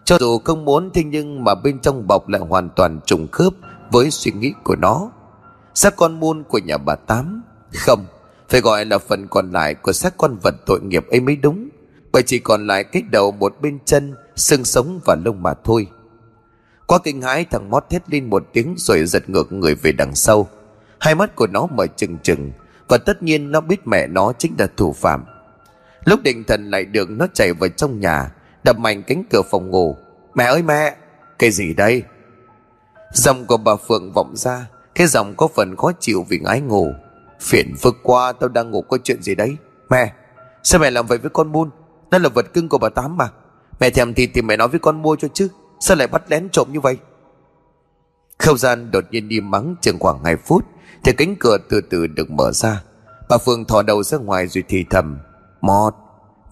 cho 0.08 0.18
dù 0.20 0.38
không 0.38 0.64
muốn 0.64 0.90
thế 0.94 1.04
nhưng 1.04 1.44
mà 1.44 1.54
bên 1.54 1.78
trong 1.78 2.06
bọc 2.06 2.28
lại 2.28 2.40
hoàn 2.48 2.68
toàn 2.76 3.00
trùng 3.06 3.28
khớp 3.32 3.52
với 3.90 4.10
suy 4.10 4.32
nghĩ 4.32 4.52
của 4.64 4.76
nó. 4.76 5.10
Xác 5.74 5.96
con 5.96 6.20
muôn 6.20 6.44
của 6.44 6.58
nhà 6.58 6.78
bà 6.78 6.94
Tám? 6.94 7.42
Không, 7.74 8.06
phải 8.48 8.60
gọi 8.60 8.84
là 8.84 8.98
phần 8.98 9.26
còn 9.28 9.50
lại 9.50 9.74
của 9.74 9.92
xác 9.92 10.16
con 10.16 10.36
vật 10.42 10.54
tội 10.66 10.80
nghiệp 10.80 11.06
ấy 11.10 11.20
mới 11.20 11.36
đúng. 11.36 11.68
Bởi 12.12 12.22
chỉ 12.22 12.38
còn 12.38 12.66
lại 12.66 12.84
cái 12.84 13.02
đầu 13.10 13.30
một 13.30 13.54
bên 13.60 13.78
chân, 13.84 14.14
xương 14.36 14.64
sống 14.64 15.00
và 15.04 15.16
lông 15.24 15.42
mà 15.42 15.54
thôi. 15.64 15.86
Qua 16.88 16.98
kinh 17.04 17.22
hãi, 17.22 17.46
thằng 17.50 17.70
mót 17.70 17.84
thét 17.90 18.10
lên 18.10 18.30
một 18.30 18.44
tiếng 18.52 18.74
rồi 18.78 19.04
giật 19.04 19.30
ngược 19.30 19.52
người 19.52 19.74
về 19.74 19.92
đằng 19.92 20.14
sau. 20.14 20.48
Hai 21.00 21.14
mắt 21.14 21.36
của 21.36 21.46
nó 21.46 21.66
mở 21.66 21.86
trừng 21.86 22.18
trừng, 22.22 22.52
và 22.88 22.98
tất 22.98 23.22
nhiên 23.22 23.50
nó 23.50 23.60
biết 23.60 23.86
mẹ 23.86 24.06
nó 24.06 24.32
chính 24.38 24.54
là 24.58 24.66
thủ 24.76 24.92
phạm. 24.92 25.24
Lúc 26.04 26.22
định 26.22 26.44
thần 26.44 26.70
lại 26.70 26.84
được 26.84 27.10
nó 27.10 27.26
chạy 27.34 27.52
vào 27.52 27.68
trong 27.68 28.00
nhà, 28.00 28.30
đập 28.64 28.78
mạnh 28.78 29.02
cánh 29.02 29.24
cửa 29.30 29.42
phòng 29.50 29.70
ngủ. 29.70 29.96
Mẹ 30.34 30.44
ơi 30.44 30.62
mẹ! 30.62 30.96
Cái 31.38 31.50
gì 31.50 31.74
đây? 31.74 32.02
Giọng 33.12 33.46
của 33.46 33.56
bà 33.56 33.76
phượng 33.76 34.12
vọng 34.12 34.36
ra, 34.36 34.66
cái 34.94 35.06
giọng 35.06 35.34
có 35.36 35.48
phần 35.48 35.76
khó 35.76 35.92
chịu 36.00 36.26
vì 36.28 36.38
ngái 36.38 36.60
ngủ. 36.60 36.92
Phiền 37.40 37.74
phức 37.76 37.96
qua 38.02 38.32
tao 38.32 38.48
đang 38.48 38.70
ngủ 38.70 38.82
có 38.82 38.98
chuyện 39.04 39.22
gì 39.22 39.34
đấy. 39.34 39.56
Mẹ, 39.90 40.12
sao 40.62 40.80
mẹ 40.80 40.90
làm 40.90 41.06
vậy 41.06 41.18
với 41.18 41.30
con 41.30 41.52
buôn 41.52 41.70
nó 42.10 42.18
là 42.18 42.28
vật 42.28 42.46
cưng 42.54 42.68
của 42.68 42.78
bà 42.78 42.88
tám 42.88 43.16
mà. 43.16 43.28
Mẹ 43.80 43.90
thèm 43.90 44.14
thì 44.14 44.26
thì 44.26 44.42
mẹ 44.42 44.56
nói 44.56 44.68
với 44.68 44.80
con 44.80 45.02
mua 45.02 45.16
cho 45.16 45.28
chứ 45.34 45.48
sao 45.80 45.96
lại 45.96 46.06
bắt 46.06 46.22
lén 46.28 46.48
trộm 46.52 46.68
như 46.72 46.80
vậy? 46.80 46.96
Không 48.38 48.58
gian 48.58 48.90
đột 48.90 49.04
nhiên 49.10 49.28
đi 49.28 49.40
mắng 49.40 49.74
chừng 49.80 49.98
khoảng 49.98 50.24
2 50.24 50.36
phút, 50.36 50.64
thì 51.04 51.12
cánh 51.12 51.36
cửa 51.36 51.58
từ 51.68 51.80
từ 51.80 52.06
được 52.06 52.30
mở 52.30 52.52
ra. 52.52 52.82
Bà 53.28 53.38
phương 53.38 53.64
thò 53.64 53.82
đầu 53.82 54.02
ra 54.02 54.18
ngoài 54.18 54.46
rồi 54.46 54.64
thì 54.68 54.84
thầm, 54.90 55.18
mót, 55.60 55.94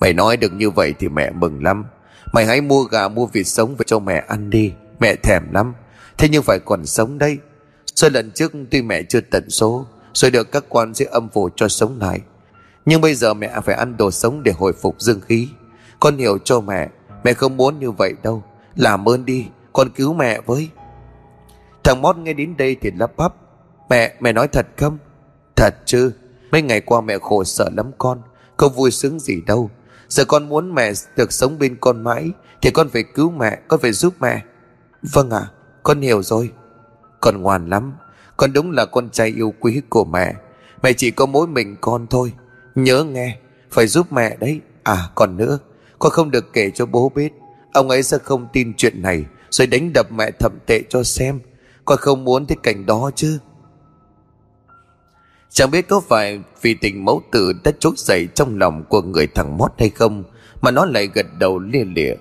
mày 0.01 0.13
nói 0.13 0.37
được 0.37 0.53
như 0.53 0.71
vậy 0.71 0.95
thì 0.99 1.09
mẹ 1.09 1.31
mừng 1.31 1.63
lắm. 1.63 1.85
Mày 2.33 2.47
hãy 2.47 2.61
mua 2.61 2.83
gà 2.83 3.09
mua 3.09 3.27
vịt 3.27 3.47
sống 3.47 3.77
về 3.77 3.85
cho 3.87 3.99
mẹ 3.99 4.25
ăn 4.29 4.51
đi, 4.51 4.73
Mẹ 5.01 5.17
thèm 5.17 5.53
lắm. 5.53 5.75
Thế 6.19 6.29
nhưng 6.29 6.43
phải 6.43 6.59
còn 6.59 6.87
sống 6.87 7.19
đây 7.19 7.39
Sau 7.95 8.11
lần 8.11 8.31
trước 8.31 8.53
tuy 8.71 8.83
mẹ 8.83 9.03
chưa 9.03 9.21
tận 9.21 9.51
số, 9.51 9.87
Rồi 10.15 10.31
được 10.31 10.53
các 10.53 10.65
quan 10.69 10.95
sẽ 10.95 11.05
âm 11.11 11.29
phủ 11.29 11.49
cho 11.57 11.69
sống 11.69 11.99
lại. 12.01 12.21
Nhưng 12.87 13.01
bây 13.01 13.15
giờ 13.15 13.35
mẹ 13.35 13.61
phải 13.65 13.75
ăn 13.75 13.97
đồ 13.97 14.11
sống 14.11 14.43
để 14.43 14.53
hồi 14.53 14.73
phục 14.73 15.01
dương 15.01 15.21
khí. 15.21 15.49
Con 16.01 16.17
hiểu 16.17 16.39
cho 16.45 16.61
mẹ 16.61 16.89
Mẹ 17.25 17.33
không 17.33 17.57
muốn 17.57 17.79
như 17.79 17.91
vậy 17.91 18.13
đâu. 18.23 18.43
Làm 18.77 19.09
ơn 19.09 19.25
đi 19.25 19.47
Con 19.73 19.89
cứu 19.91 20.15
mẹ 20.15 20.41
với. 20.47 20.69
Thằng 21.85 22.03
Mót 22.03 22.17
nghe 22.17 22.33
đến 22.33 22.57
đây 22.57 22.77
thì 22.81 22.91
lắp 22.91 23.17
bắp 23.17 23.35
Mẹ, 23.91 24.15
mẹ 24.21 24.33
nói 24.33 24.49
thật 24.49 24.67
không? 24.77 24.99
Thật 25.57 25.75
chứ 25.85 26.13
Mấy 26.51 26.63
ngày 26.63 26.81
qua 26.81 27.01
mẹ 27.01 27.19
khổ 27.19 27.45
sở 27.45 27.69
lắm 27.77 27.91
con 27.99 28.23
Không 28.57 28.73
vui 28.73 28.91
sướng 28.91 29.21
gì 29.21 29.41
đâu. 29.47 29.71
Giờ 30.09 30.25
con 30.25 30.49
muốn 30.49 30.75
mẹ 30.75 30.93
được 31.17 31.33
sống 31.33 31.59
bên 31.59 31.77
con 31.81 32.05
mãi 32.05 32.31
Thì 32.63 32.71
con 32.71 32.89
phải 32.89 33.05
cứu 33.15 33.31
mẹ 33.31 33.59
Con 33.69 33.81
phải 33.81 33.93
giúp 33.93 34.15
mẹ. 34.21 34.43
Vâng 35.03 35.31
ạ 35.31 35.39
à, 35.39 35.51
con 35.83 36.01
hiểu 36.01 36.23
rồi. 36.23 36.53
Con 37.21 37.43
ngoan 37.43 37.71
lắm 37.71 37.93
Con 38.37 38.53
đúng 38.53 38.71
là 38.71 38.87
con 38.87 39.11
trai 39.11 39.29
yêu 39.29 39.55
quý 39.61 39.83
của 39.89 40.05
mẹ. 40.05 40.35
Mẹ 40.83 40.93
chỉ 40.93 41.11
có 41.11 41.27
mỗi 41.27 41.47
mình 41.47 41.77
con 41.81 42.07
thôi. 42.07 42.33
Nhớ 42.75 43.05
nghe 43.05 43.39
Phải 43.71 43.87
giúp 43.87 44.13
mẹ 44.13 44.37
đấy. 44.37 44.61
À 44.83 45.09
còn 45.15 45.37
nữa 45.37 45.59
Con 45.99 46.13
không 46.13 46.31
được 46.31 46.53
kể 46.53 46.71
cho 46.75 46.87
bố 46.87 47.13
biết. 47.15 47.33
Ông 47.77 47.89
ấy 47.89 48.03
sẽ 48.03 48.19
không 48.19 48.47
tin 48.53 48.75
chuyện 48.77 49.03
này, 49.03 49.25
Rồi 49.51 49.67
đánh 49.67 49.93
đập 49.93 50.13
mẹ 50.13 50.31
thậm 50.31 50.53
tệ 50.67 50.83
cho 50.89 51.03
xem. 51.03 51.41
Con 51.85 51.99
không 51.99 52.25
muốn 52.25 52.47
thấy 52.47 52.57
cảnh 52.63 52.87
đó 52.87 53.11
chứ. 53.15 53.39
Chẳng 55.51 55.71
biết 55.71 55.89
có 55.89 56.01
phải 56.09 56.41
vì 56.63 56.75
tình 56.75 57.05
mẫu 57.05 57.23
tử 57.33 57.53
đã 57.65 57.73
chốt 57.79 57.99
dậy 57.99 58.29
trong 58.35 58.59
lòng 58.59 58.85
của 58.89 59.03
người 59.03 59.27
thằng 59.27 59.59
mót 59.59 59.73
hay 59.79 59.91
không, 59.91 60.25
Mà 60.61 60.71
nó 60.71 60.85
lại 60.85 61.09
gật 61.15 61.27
đầu 61.39 61.59
lia 61.59 61.85
lịa. 61.85 62.15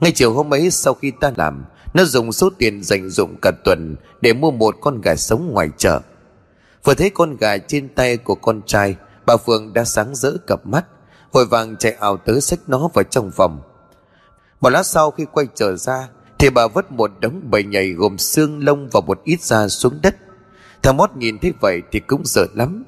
Ngay 0.00 0.12
chiều 0.12 0.32
hôm 0.32 0.54
ấy, 0.54 0.70
sau 0.70 0.94
khi 0.94 1.12
ta 1.20 1.32
làm, 1.36 1.64
Nó 1.94 2.04
dùng 2.04 2.32
số 2.32 2.50
tiền 2.58 2.82
dành 2.82 3.10
dụng 3.10 3.36
cả 3.42 3.50
tuần 3.64 3.96
Để 4.20 4.32
mua 4.32 4.50
một 4.50 4.76
con 4.80 5.00
gà 5.00 5.16
sống 5.16 5.50
ngoài 5.52 5.68
chợ. 5.76 6.00
Vừa 6.84 6.94
thấy 6.94 7.10
con 7.10 7.36
gà 7.36 7.58
trên 7.58 7.88
tay 7.88 8.16
của 8.16 8.34
con 8.34 8.62
trai, 8.66 8.96
Bà 9.26 9.36
Phương 9.36 9.72
đã 9.72 9.84
sáng 9.84 10.14
rỡ 10.14 10.32
cặp 10.46 10.66
mắt, 10.66 10.84
Vội 11.32 11.46
vàng 11.46 11.76
chạy 11.76 11.92
ảo 11.92 12.16
tới 12.16 12.40
xách 12.40 12.60
nó 12.66 12.88
vào 12.94 13.04
trong 13.10 13.30
phòng. 13.30 13.62
Một 14.64 14.70
lát 14.70 14.86
sau 14.86 15.10
khi 15.10 15.26
quay 15.32 15.46
trở 15.54 15.76
ra, 15.76 16.08
Thì 16.38 16.50
bà 16.50 16.68
vứt 16.68 16.92
một 16.92 17.10
đống 17.20 17.40
bầy 17.50 17.64
nhảy 17.64 17.90
gồm 17.90 18.18
xương 18.18 18.64
lông 18.64 18.88
và 18.92 19.00
một 19.00 19.20
ít 19.24 19.40
da 19.40 19.68
xuống 19.68 19.98
đất. 20.02 20.16
Thằng 20.82 20.96
mót 20.96 21.10
nhìn 21.16 21.38
thấy 21.38 21.52
vậy 21.60 21.82
thì 21.92 22.00
cũng 22.00 22.24
sợ 22.24 22.46
lắm. 22.54 22.84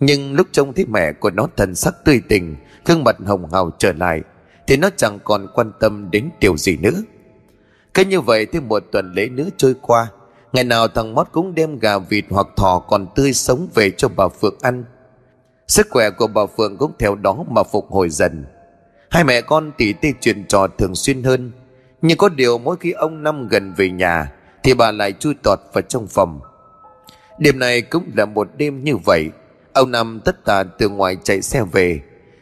Nhưng 0.00 0.34
lúc 0.34 0.46
trông 0.52 0.72
thấy 0.72 0.86
mẹ 0.88 1.12
của 1.12 1.30
nó 1.30 1.46
thần 1.56 1.74
sắc 1.74 1.94
tươi 2.04 2.20
tình 2.28 2.56
Gương 2.86 3.04
mặt 3.04 3.16
hồng 3.26 3.52
hào 3.52 3.70
trở 3.78 3.92
lại, 3.92 4.20
Thì 4.66 4.76
nó 4.76 4.90
chẳng 4.96 5.18
còn 5.24 5.46
quan 5.54 5.72
tâm 5.80 6.10
đến 6.10 6.30
điều 6.40 6.56
gì 6.56 6.76
nữa. 6.76 7.02
Cứ 7.94 8.04
như 8.04 8.20
vậy 8.20 8.46
thì 8.52 8.60
một 8.60 8.84
tuần 8.92 9.12
lễ 9.12 9.28
nữa 9.28 9.48
trôi 9.56 9.74
qua, 9.82 10.08
Ngày 10.52 10.64
nào 10.64 10.88
thằng 10.88 11.14
mót 11.14 11.28
cũng 11.32 11.54
đem 11.54 11.78
gà 11.78 11.98
vịt 11.98 12.24
hoặc 12.30 12.46
thỏ 12.56 12.78
còn 12.78 13.06
tươi 13.14 13.32
sống 13.32 13.68
về 13.74 13.90
cho 13.90 14.08
bà 14.16 14.28
Phượng 14.28 14.56
ăn. 14.60 14.84
Sức 15.68 15.86
khỏe 15.90 16.10
của 16.10 16.26
bà 16.26 16.42
Phượng 16.56 16.76
cũng 16.76 16.92
theo 16.98 17.14
đó 17.14 17.44
mà 17.50 17.62
phục 17.62 17.90
hồi 17.90 18.10
dần. 18.10 18.44
Hai 19.10 19.24
mẹ 19.24 19.40
con 19.40 19.72
tỉ 19.78 19.92
tê 19.92 20.12
chuyện 20.20 20.44
trò 20.48 20.66
thường 20.78 20.94
xuyên 20.94 21.22
hơn. 21.22 21.52
Nhưng 22.02 22.18
có 22.18 22.28
điều 22.28 22.58
mỗi 22.58 22.76
khi 22.80 22.92
ông 22.92 23.22
Năm 23.22 23.48
gần 23.48 23.74
về 23.76 23.90
nhà, 23.90 24.32
Thì 24.62 24.74
bà 24.74 24.90
lại 24.90 25.12
chui 25.12 25.34
tọt 25.42 25.58
vào 25.72 25.82
trong 25.82 26.06
phòng. 26.06 26.40
Đêm 27.38 27.58
này 27.58 27.82
cũng 27.82 28.10
là 28.14 28.24
một 28.24 28.48
đêm 28.56 28.84
như 28.84 28.96
vậy. 28.96 29.30
Ông 29.72 29.90
Năm 29.90 30.20
tất 30.24 30.44
tà 30.44 30.62
từ 30.62 30.88
ngoài 30.88 31.16
chạy 31.24 31.42
xe 31.42 31.62
về. 31.72 32.00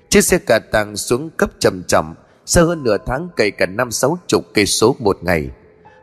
Chiếc 0.09 0.25
xe 0.25 0.39
cà 0.47 0.61
tàng 0.73 0.97
xuống 0.97 1.31
cấp 1.31 1.51
chậm 1.59 1.83
chậm 1.89 2.15
Sau 2.47 2.67
hơn 2.67 2.83
nửa 2.83 2.97
tháng 3.07 3.29
cày 3.37 3.51
cả 3.51 3.67
năm 3.67 3.91
sáu 3.91 4.19
chục 4.27 4.45
cây 4.55 4.67
số 4.67 4.97
một 4.99 5.19
ngày. 5.23 5.51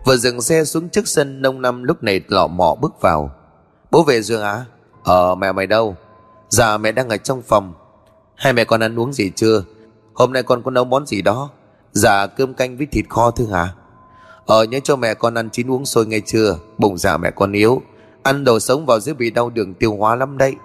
Vừa 0.06 0.18
dừng 0.18 0.42
xe 0.42 0.64
xuống 0.64 0.90
trước 0.90 1.08
sân 1.08 1.42
Nông 1.42 1.62
Năm 1.62 1.84
lúc 1.84 2.04
này 2.04 2.22
lọ 2.28 2.48
mọ 2.48 2.76
bước 2.76 3.02
vào. 3.02 3.32
Bố 3.92 4.04
về 4.04 4.22
rồi 4.22 4.42
à 4.42 4.66
Ờ 5.04 5.36
mẹ 5.36 5.52
mày 5.52 5.68
đâu? 5.68 5.96
Dạ 6.50 6.78
mẹ 6.78 6.92
đang 6.92 7.10
ở 7.10 7.18
trong 7.18 7.42
phòng. 7.42 7.74
Hai 8.36 8.54
mẹ 8.54 8.64
con 8.64 8.84
ăn 8.84 9.00
uống 9.00 9.14
gì 9.14 9.32
chưa? 9.36 9.64
Hôm 10.14 10.34
nay 10.34 10.44
con 10.44 10.64
có 10.64 10.72
nấu 10.72 10.86
món 10.86 11.06
gì 11.06 11.22
đó? 11.22 11.50
Dạ 11.92 12.28
cơm 12.28 12.54
canh 12.54 12.78
với 12.78 12.86
thịt 12.86 13.06
kho 13.10 13.32
thưa 13.32 13.46
hả? 13.46 13.74
Ờ 14.46 14.64
nhớ 14.64 14.80
cho 14.84 14.96
mẹ 14.96 15.14
con 15.14 15.34
ăn 15.34 15.50
chín 15.50 15.72
uống 15.72 15.86
sôi 15.86 16.06
ngay 16.06 16.22
chưa 16.26 16.58
Bụng 16.78 16.98
dạ 16.98 17.18
mẹ 17.18 17.32
con 17.32 17.52
yếu. 17.52 17.82
Ăn 18.24 18.44
đồ 18.44 18.60
sống 18.60 18.86
vào 18.86 19.00
dưới 19.00 19.16
bị 19.16 19.30
đau 19.30 19.50
đường 19.50 19.74
tiêu 19.74 19.96
hóa 19.96 20.16
lắm 20.16 20.38
đấy. 20.38 20.56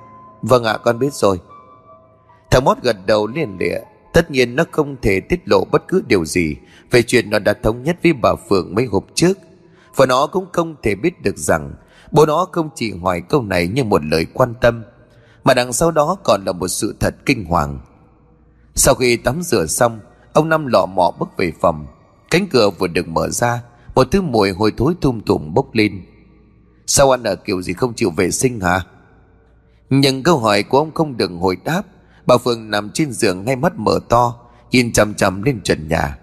Vâng 0.42 0.64
ạ, 0.64 0.76
con 0.76 0.98
biết 0.98 1.14
rồi. 1.14 1.40
Thằng 2.50 2.64
mót 2.64 2.78
gật 2.82 2.96
đầu 3.06 3.26
liền 3.26 3.56
lịa. 3.60 3.78
Tất 4.12 4.30
nhiên 4.30 4.56
nó 4.56 4.64
không 4.72 4.96
thể 5.02 5.20
tiết 5.20 5.40
lộ 5.48 5.64
bất 5.72 5.88
cứ 5.88 6.02
điều 6.06 6.24
gì 6.24 6.56
Về 6.90 7.02
chuyện 7.02 7.30
nó 7.30 7.38
đã 7.38 7.54
thống 7.62 7.82
nhất 7.82 7.96
với 8.02 8.12
bà 8.12 8.34
Phượng 8.48 8.74
mấy 8.74 8.84
hôm 8.84 9.02
trước. 9.14 9.38
Và 9.96 10.06
nó 10.06 10.26
cũng 10.26 10.46
không 10.52 10.74
thể 10.82 10.94
biết 10.94 11.22
được 11.22 11.36
rằng 11.36 11.74
Bố 12.12 12.26
nó 12.26 12.46
không 12.52 12.68
chỉ 12.74 12.92
hỏi 13.02 13.22
câu 13.28 13.42
này 13.42 13.68
như 13.68 13.84
một 13.84 14.04
lời 14.04 14.26
quan 14.34 14.54
tâm, 14.60 14.84
Mà 15.44 15.54
đằng 15.54 15.72
sau 15.72 15.90
đó 15.90 16.16
còn 16.24 16.44
là 16.46 16.52
một 16.52 16.68
sự 16.68 16.96
thật 17.00 17.14
kinh 17.26 17.44
hoàng. 17.44 17.78
Sau 18.76 18.94
khi 18.94 19.16
tắm 19.16 19.42
rửa 19.42 19.66
xong, 19.66 20.00
Ông 20.32 20.48
Năm 20.48 20.66
lọ 20.66 20.86
mọ 20.86 21.10
bước 21.18 21.28
về 21.36 21.52
phòng. 21.60 21.86
Cánh 22.30 22.46
cửa 22.48 22.70
vừa 22.70 22.86
được 22.86 23.08
mở 23.08 23.28
ra, 23.28 23.62
Một 23.94 24.08
thứ 24.10 24.22
mùi 24.22 24.50
hôi 24.50 24.72
thối 24.76 24.94
thum 25.00 25.20
thủm 25.20 25.54
bốc 25.54 25.74
lên. 25.74 26.02
Sao 26.86 27.10
anh 27.10 27.22
ở 27.22 27.36
kiểu 27.36 27.62
gì 27.62 27.72
không 27.72 27.94
chịu 27.94 28.10
vệ 28.10 28.30
sinh 28.30 28.60
hả? 28.60 28.80
Nhưng 29.90 30.22
câu 30.22 30.38
hỏi 30.38 30.62
của 30.62 30.78
ông 30.78 30.94
không 30.94 31.16
được 31.16 31.30
hồi 31.40 31.56
đáp. 31.64 31.82
Bà 32.26 32.38
Phương 32.38 32.70
nằm 32.70 32.90
trên 32.90 33.12
giường 33.12 33.44
ngay 33.44 33.56
mắt 33.56 33.72
mở 33.76 34.00
to, 34.08 34.34
Nhìn 34.70 34.92
chằm 34.92 35.14
chằm 35.14 35.42
lên 35.42 35.60
trần 35.64 35.88
nhà. 35.88 36.18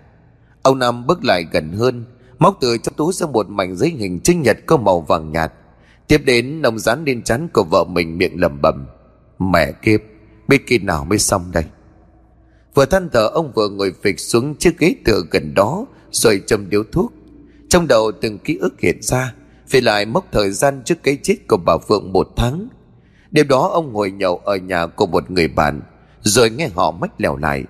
Ông 0.61 0.79
Năm 0.79 1.07
bước 1.07 1.23
lại 1.23 1.45
gần 1.51 1.71
hơn, 1.71 2.05
Móc 2.39 2.57
từ 2.61 2.77
trong 2.77 2.95
túi 2.97 3.13
ra 3.13 3.27
một 3.27 3.49
mảnh 3.49 3.75
giấy 3.75 3.89
hình 3.89 4.19
trinh 4.23 4.41
nhật 4.41 4.57
có 4.65 4.77
màu 4.77 5.01
vàng 5.01 5.31
nhạt. 5.31 5.53
Tiếp 6.07 6.21
đến, 6.25 6.61
ông 6.61 6.79
dán 6.79 7.05
lên 7.05 7.23
chắn 7.23 7.47
của 7.53 7.63
vợ 7.63 7.83
mình 7.83 8.17
miệng 8.17 8.41
lẩm 8.41 8.61
bẩm. 8.61 8.85
Mẹ 9.39 9.71
kiếp, 9.71 10.01
Biết 10.47 10.63
khi 10.67 10.77
nào 10.77 11.05
mới 11.05 11.19
xong 11.19 11.51
đây? 11.51 11.63
Vừa 12.73 12.85
than 12.85 13.09
thở, 13.13 13.27
ông 13.27 13.51
vừa 13.55 13.69
ngồi 13.69 13.93
phịch 14.03 14.19
xuống 14.19 14.55
chiếc 14.55 14.79
ghế 14.79 14.95
tựa 15.05 15.21
gần 15.31 15.53
đó, 15.53 15.85
Rồi 16.11 16.41
châm 16.47 16.69
điếu 16.69 16.83
thuốc. 16.91 17.13
Trong 17.69 17.87
đầu 17.87 18.11
từng 18.21 18.37
ký 18.37 18.57
ức 18.57 18.79
hiện 18.79 19.01
ra 19.01 19.33
Về 19.69 19.81
lại 19.81 20.05
mốc 20.05 20.25
thời 20.31 20.51
gian 20.51 20.81
trước 20.85 21.03
cái 21.03 21.17
chết 21.23 21.35
của 21.47 21.57
bà 21.57 21.77
Phượng 21.77 22.13
một 22.13 22.27
tháng. 22.35 22.67
Đêm 23.31 23.47
đó, 23.47 23.69
ông 23.73 23.93
ngồi 23.93 24.11
nhậu 24.11 24.37
ở 24.37 24.55
nhà 24.55 24.85
của 24.85 25.05
một 25.05 25.31
người 25.31 25.47
bạn, 25.47 25.81
Rồi 26.21 26.49
nghe 26.49 26.67
họ 26.67 26.91
mách 26.91 27.21
lèo 27.21 27.37
lại. 27.37 27.63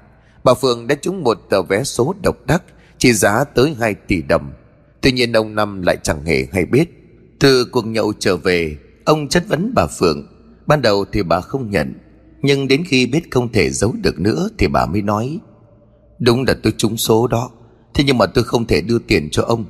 Bà 0.44 0.54
Phượng 0.54 0.88
đã 0.88 0.96
trúng 1.02 1.24
một 1.24 1.40
tờ 1.50 1.62
vé 1.62 1.84
số 1.84 2.16
độc 2.22 2.38
đắc, 2.48 2.64
trị 2.98 3.14
giá 3.14 3.44
tới 3.44 3.76
2 3.80 3.94
tỷ 3.94 4.22
đồng. 4.22 4.52
Tuy 5.02 5.12
nhiên, 5.12 5.34
ông 5.34 5.56
Năm 5.56 5.82
lại 5.82 5.98
chẳng 6.04 6.26
hề 6.26 6.48
hay 6.52 6.66
biết. 6.66 6.90
Từ 7.40 7.66
cuộc 7.66 7.86
nhậu 7.86 8.14
trở 8.20 8.38
về, 8.38 8.78
Ông 9.06 9.28
chất 9.28 9.44
vấn 9.48 9.72
bà 9.76 9.88
Phượng. 9.88 10.28
Ban 10.66 10.82
đầu 10.82 11.06
thì 11.12 11.24
bà 11.24 11.42
không 11.42 11.70
nhận 11.72 11.94
nhưng 12.44 12.68
đến 12.68 12.84
khi 12.88 13.06
biết 13.06 13.32
không 13.32 13.52
thể 13.52 13.70
giấu 13.70 13.94
được 14.04 14.20
nữa 14.20 14.50
Thì 14.58 14.68
bà 14.68 14.86
mới 14.86 15.02
nói, 15.02 15.40
Đúng 16.20 16.44
là 16.48 16.54
tôi 16.64 16.74
trúng 16.78 16.98
số 16.98 17.28
đó. 17.28 17.50
Thế 17.94 18.04
nhưng 18.04 18.18
mà 18.18 18.26
tôi 18.26 18.44
không 18.44 18.68
thể 18.68 18.82
đưa 18.82 19.00
tiền 19.00 19.30
cho 19.32 19.44
ông. 19.44 19.66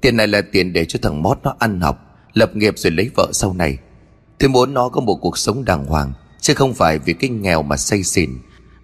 Tiền 0.00 0.16
này 0.16 0.26
là 0.26 0.42
tiền 0.52 0.72
để 0.72 0.84
cho 0.84 0.98
thằng 1.02 1.22
Mót 1.22 1.38
nó 1.42 1.54
ăn 1.58 1.80
học, 1.80 1.98
Lập 2.32 2.56
nghiệp 2.56 2.78
rồi 2.78 2.90
lấy 2.90 3.10
vợ 3.16 3.30
sau 3.32 3.52
này. 3.54 3.78
Tôi 4.38 4.48
muốn 4.48 4.74
nó 4.74 4.88
có 4.88 5.00
một 5.00 5.14
cuộc 5.14 5.38
sống 5.38 5.64
đàng 5.64 5.84
hoàng, 5.84 6.12
Chứ 6.40 6.54
không 6.54 6.74
phải 6.74 6.98
vì 6.98 7.12
cái 7.12 7.30
nghèo 7.30 7.62
mà 7.62 7.76
say 7.76 8.02
xỉn, 8.02 8.30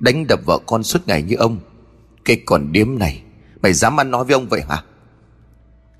Đánh 0.00 0.26
đập 0.28 0.40
vợ 0.46 0.58
con 0.66 0.82
suốt 0.82 1.08
ngày 1.08 1.22
như 1.22 1.36
ông. 1.36 1.58
Cái 2.24 2.42
còn 2.46 2.72
điếm 2.72 2.98
này, 2.98 3.22
Mày 3.62 3.72
dám 3.72 4.00
ăn 4.00 4.10
nói 4.10 4.24
với 4.24 4.34
ông 4.34 4.48
vậy 4.48 4.62
hả? 4.68 4.82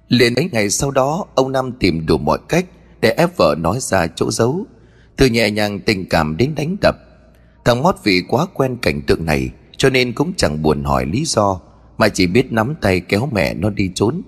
Liền 0.09 0.35
ấy 0.35 0.49
ngày 0.53 0.71
sau 0.71 0.91
đó, 0.91 1.25
Ông 1.35 1.53
Năm 1.53 1.73
tìm 1.73 2.07
đủ 2.07 2.19
mọi 2.19 2.39
cách 2.49 2.67
Để 3.01 3.11
ép 3.11 3.37
vợ 3.37 3.55
nói 3.59 3.79
ra 3.81 4.07
chỗ 4.07 4.31
giấu. 4.31 4.67
Từ 5.17 5.27
nhẹ 5.27 5.51
nhàng 5.51 5.81
tình 5.81 6.09
cảm 6.09 6.37
đến 6.37 6.55
đánh 6.55 6.77
đập 6.81 6.97
Thằng 7.65 7.83
Mót 7.83 7.95
vì 8.05 8.23
quá 8.29 8.47
quen 8.55 8.77
cảnh 8.83 9.03
tượng 9.07 9.25
này, 9.25 9.51
Cho 9.77 9.91
nên 9.91 10.13
cũng 10.13 10.33
chẳng 10.37 10.63
buồn 10.63 10.85
hỏi 10.85 11.07
lý 11.07 11.25
do, 11.25 11.61
Mà 11.99 12.09
chỉ 12.09 12.27
biết 12.27 12.53
nắm 12.53 12.75
tay 12.81 13.01
kéo 13.01 13.29
mẹ 13.33 13.55
nó 13.55 13.71
đi 13.71 13.91
trốn. 13.95 14.23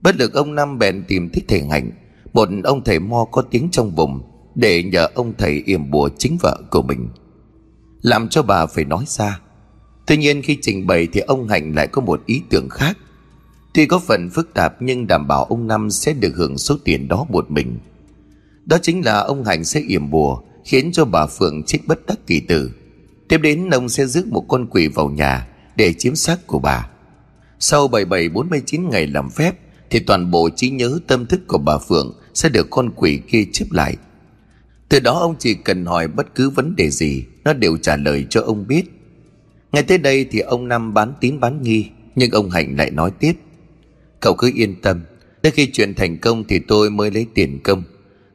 Bất 0.00 0.16
lực 0.16 0.34
ông 0.34 0.54
Năm 0.54 0.78
bèn 0.78 1.04
tìm 1.08 1.30
thích 1.30 1.44
thầy 1.48 1.62
Hạnh. 1.70 1.90
Một 2.32 2.48
ông 2.64 2.84
thầy 2.84 2.98
mo 2.98 3.24
có 3.24 3.42
tiếng 3.42 3.68
trong 3.72 3.94
vùng, 3.94 4.22
Để 4.54 4.82
nhờ 4.82 5.08
ông 5.14 5.32
thầy 5.38 5.62
yểm 5.66 5.90
bùa 5.90 6.08
chính 6.18 6.38
vợ 6.40 6.62
của 6.70 6.82
mình. 6.82 7.08
Làm 8.02 8.28
cho 8.28 8.42
bà 8.42 8.66
phải 8.66 8.84
nói 8.84 9.04
ra. 9.06 9.40
Tuy 10.06 10.16
nhiên 10.16 10.42
khi 10.42 10.58
trình 10.62 10.86
bày 10.86 11.08
thì 11.12 11.20
ông 11.20 11.48
Hạnh 11.48 11.74
lại 11.74 11.86
có 11.86 12.02
một 12.02 12.22
ý 12.26 12.42
tưởng 12.50 12.68
khác. 12.68 12.98
Tuy 13.74 13.86
có 13.86 13.98
phần 13.98 14.30
phức 14.30 14.54
tạp 14.54 14.82
nhưng 14.82 15.06
đảm 15.06 15.28
bảo 15.28 15.44
ông 15.44 15.66
Năm 15.66 15.90
sẽ 15.90 16.12
được 16.12 16.32
hưởng 16.36 16.58
số 16.58 16.76
tiền 16.84 17.08
đó 17.08 17.26
một 17.28 17.50
mình. 17.50 17.78
Đó 18.64 18.78
chính 18.82 19.04
là 19.04 19.18
ông 19.18 19.44
Hạnh 19.44 19.64
sẽ 19.64 19.80
yểm 19.88 20.10
bùa 20.10 20.40
Khiến 20.64 20.92
cho 20.92 21.04
bà 21.04 21.26
Phượng 21.26 21.62
chết 21.62 21.78
bất 21.86 22.06
đắc 22.06 22.18
kỳ 22.26 22.40
tử. 22.40 22.70
Tiếp 23.28 23.38
đến, 23.38 23.70
ông 23.70 23.88
sẽ 23.88 24.06
rước 24.06 24.26
một 24.26 24.44
con 24.48 24.66
quỷ 24.66 24.88
vào 24.88 25.10
nhà 25.10 25.48
Để 25.76 25.92
chiếm 25.92 26.14
xác 26.14 26.46
của 26.46 26.58
bà. 26.58 26.88
Sau 27.58 27.88
77-49 27.88 28.88
ngày 28.88 29.06
làm 29.06 29.30
phép, 29.30 29.54
Thì 29.90 30.00
toàn 30.00 30.30
bộ 30.30 30.50
trí 30.56 30.70
nhớ, 30.70 30.98
tâm 31.06 31.26
thức 31.26 31.40
của 31.46 31.58
bà 31.58 31.78
Phượng 31.78 32.14
Sẽ 32.34 32.48
được 32.48 32.66
con 32.70 32.90
quỷ 32.96 33.20
kia 33.28 33.44
chấp 33.52 33.66
lại. 33.70 33.96
Từ 34.88 35.00
đó, 35.00 35.18
ông 35.18 35.34
chỉ 35.38 35.54
cần 35.54 35.86
hỏi 35.86 36.08
bất 36.08 36.34
cứ 36.34 36.50
vấn 36.50 36.76
đề 36.76 36.90
gì, 36.90 37.24
Nó 37.44 37.52
đều 37.52 37.76
trả 37.76 37.96
lời 37.96 38.26
cho 38.30 38.40
ông 38.40 38.66
biết. 38.66 38.82
Ngay 39.72 39.82
tới 39.82 39.98
đây 39.98 40.26
thì 40.30 40.38
ông 40.38 40.68
Năm 40.68 40.94
bán 40.94 41.12
tín 41.20 41.40
bán 41.40 41.62
nghi, 41.62 41.86
Nhưng 42.14 42.30
ông 42.30 42.50
Hạnh 42.50 42.76
lại 42.76 42.90
nói 42.90 43.10
tiếp. 43.18 43.32
Cậu 44.20 44.34
cứ 44.34 44.50
yên 44.54 44.80
tâm, 44.80 45.00
Đến 45.42 45.52
khi 45.56 45.70
chuyện 45.72 45.94
thành 45.94 46.18
công 46.18 46.44
thì 46.44 46.58
tôi 46.58 46.90
mới 46.90 47.10
lấy 47.10 47.26
tiền 47.34 47.60
công, 47.64 47.82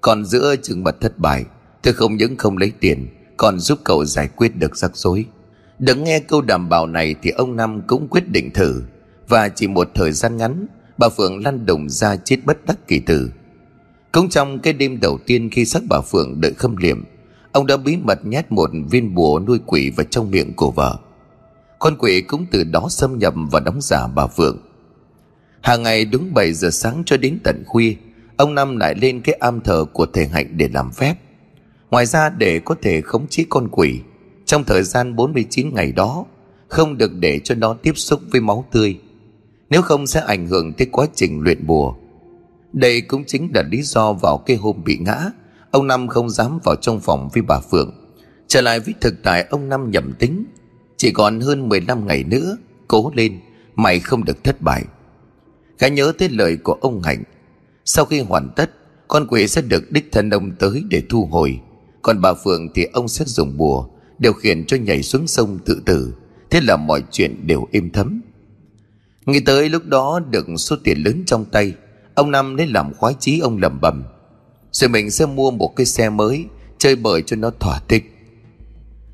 Còn 0.02 0.26
giữa 0.26 0.56
chừng 0.64 0.84
mật 0.84 1.02
thất 1.02 1.20
bại. 1.20 1.46
Tôi 1.88 1.94
không 1.94 2.18
những 2.18 2.36
không 2.36 2.58
lấy 2.58 2.72
tiền, 2.80 3.08
Còn 3.38 3.60
giúp 3.60 3.80
cậu 3.84 4.06
giải 4.06 4.28
quyết 4.36 4.56
được 4.56 4.78
rắc 4.78 4.92
rối. 4.96 5.26
Được 5.80 5.98
nghe 5.98 6.20
câu 6.20 6.42
đảm 6.42 6.70
bảo 6.70 6.88
này 6.88 7.16
Thì 7.22 7.32
ông 7.32 7.56
Năm 7.56 7.82
cũng 7.88 8.08
quyết 8.08 8.32
định 8.32 8.52
thử. 8.54 8.84
Và 9.28 9.50
chỉ 9.50 9.68
một 9.68 9.90
thời 9.96 10.12
gian 10.12 10.38
ngắn, 10.38 10.68
Bà 10.98 11.10
Phượng 11.10 11.44
lăn 11.44 11.66
đùng 11.66 11.90
ra 11.90 12.16
chết 12.16 12.38
bất 12.46 12.66
đắc 12.66 12.88
kỳ 12.88 13.00
tử. 13.00 13.32
Cũng 14.12 14.30
trong 14.30 14.60
cái 14.60 14.74
đêm 14.74 15.00
đầu 15.00 15.20
tiên 15.26 15.50
Khi 15.50 15.66
sắc 15.66 15.84
bà 15.90 16.02
Phượng 16.02 16.42
đợi 16.42 16.54
khâm 16.54 16.78
liệm, 16.78 17.04
Ông 17.52 17.68
đã 17.68 17.78
bí 17.78 17.98
mật 17.98 18.26
nhét 18.26 18.52
một 18.52 18.70
viên 18.90 19.16
bùa 19.16 19.40
nuôi 19.40 19.60
quỷ 19.66 19.90
vào 19.90 20.06
trong 20.10 20.32
miệng 20.32 20.54
của 20.54 20.72
vợ. 20.72 20.98
Con 21.80 21.96
quỷ 22.00 22.22
cũng 22.22 22.46
từ 22.52 22.64
đó 22.64 22.88
xâm 22.90 23.20
nhập 23.20 23.34
và 23.52 23.60
đóng 23.60 23.82
giả 23.82 24.08
bà 24.16 24.28
Phượng. 24.28 24.58
Hàng 25.62 25.84
ngày 25.84 26.06
đúng 26.06 26.34
7 26.34 26.54
giờ 26.54 26.70
sáng 26.70 27.04
cho 27.06 27.18
đến 27.18 27.40
tận 27.44 27.64
khuya, 27.68 27.96
Ông 28.38 28.56
Năm 28.56 28.78
lại 28.78 28.96
lên 28.96 29.22
cái 29.22 29.36
am 29.40 29.62
thờ 29.62 29.86
của 29.94 30.06
thầy 30.06 30.28
Hạnh 30.28 30.58
để 30.58 30.70
làm 30.74 30.92
phép. 30.92 31.16
Ngoài 31.92 32.06
ra 32.06 32.30
để 32.30 32.60
có 32.60 32.76
thể 32.82 33.02
khống 33.02 33.28
chế 33.28 33.46
con 33.50 33.68
quỷ, 33.72 34.00
Trong 34.46 34.64
thời 34.64 34.84
gian 34.84 35.16
49 35.16 35.74
ngày 35.74 35.92
đó, 35.92 36.26
Không 36.68 36.98
được 36.98 37.12
để 37.20 37.40
cho 37.44 37.56
nó 37.56 37.74
tiếp 37.74 37.94
xúc 37.96 38.22
với 38.32 38.42
máu 38.42 38.66
tươi. 38.72 39.00
Nếu 39.70 39.82
không 39.82 40.08
sẽ 40.08 40.20
ảnh 40.20 40.48
hưởng 40.48 40.74
tới 40.74 40.88
quá 40.92 41.08
trình 41.16 41.42
luyện 41.42 41.68
bùa. 41.68 41.96
Đây 42.74 43.02
cũng 43.02 43.24
chính 43.28 43.52
là 43.54 43.64
lý 43.72 43.82
do 43.82 44.14
vào 44.14 44.38
cái 44.38 44.58
hôm 44.58 44.84
bị 44.84 44.98
ngã, 44.98 45.32
Ông 45.72 45.88
Năm 45.88 46.08
không 46.08 46.30
dám 46.30 46.60
vào 46.64 46.76
trong 46.76 47.00
phòng 47.00 47.30
với 47.34 47.44
bà 47.44 47.60
Phượng. 47.60 47.94
Trở 48.48 48.62
lại 48.62 48.80
với 48.80 48.94
thực 49.02 49.24
tại 49.24 49.48
ông 49.50 49.70
Năm 49.70 49.92
nhầm 49.92 50.14
tính. 50.20 50.46
Chỉ 50.98 51.12
còn 51.12 51.40
hơn 51.40 51.70
15 51.70 52.08
ngày 52.08 52.24
nữa, 52.24 52.58
Cố 52.88 53.12
lên, 53.16 53.40
Mày 53.76 54.00
không 54.00 54.26
được 54.26 54.44
thất 54.44 54.62
bại. 54.62 54.84
Gã 55.80 55.88
nhớ 55.88 56.14
tới 56.18 56.30
lời 56.30 56.58
của 56.64 56.74
ông 56.74 57.02
Hạnh. 57.02 57.24
Sau 57.86 58.06
khi 58.06 58.20
hoàn 58.20 58.50
tất, 58.56 58.72
Con 59.08 59.28
quỷ 59.30 59.48
sẽ 59.48 59.62
được 59.62 59.92
đích 59.92 60.12
thân 60.12 60.30
ông 60.30 60.52
tới 60.60 60.84
để 60.90 61.04
thu 61.10 61.26
hồi. 61.26 61.60
Còn 62.08 62.22
bà 62.22 62.34
Phượng 62.34 62.70
thì 62.76 62.86
ông 62.94 63.08
sẽ 63.08 63.26
dùng 63.26 63.58
bùa, 63.58 63.88
Điều 64.20 64.34
khiển 64.34 64.66
cho 64.66 64.78
nhảy 64.78 65.04
xuống 65.04 65.28
sông 65.28 65.60
tự 65.66 65.82
tử. 65.86 66.14
Thế 66.50 66.62
là 66.62 66.78
mọi 66.78 67.04
chuyện 67.12 67.48
đều 67.48 67.68
êm 67.72 67.92
thấm. 67.92 68.22
Nghĩ 69.26 69.40
tới 69.40 69.70
lúc 69.70 69.86
đó 69.86 70.20
được 70.30 70.46
số 70.58 70.76
tiền 70.84 70.98
lớn 70.98 71.24
trong 71.26 71.46
tay, 71.46 71.74
Ông 72.16 72.32
Năm 72.32 72.56
lấy 72.56 72.68
làm 72.68 72.94
khoái 72.94 73.14
chí 73.20 73.40
ông 73.40 73.58
lầm 73.58 73.82
bầm 73.82 74.04
Rồi 74.72 74.90
mình 74.90 75.12
sẽ 75.12 75.26
mua 75.26 75.52
một 75.52 75.76
cái 75.76 75.86
xe 75.86 76.10
mới, 76.10 76.46
Chơi 76.78 76.96
bời 76.96 77.22
cho 77.22 77.36
nó 77.36 77.50
thỏa 77.60 77.80
thích. 77.88 78.04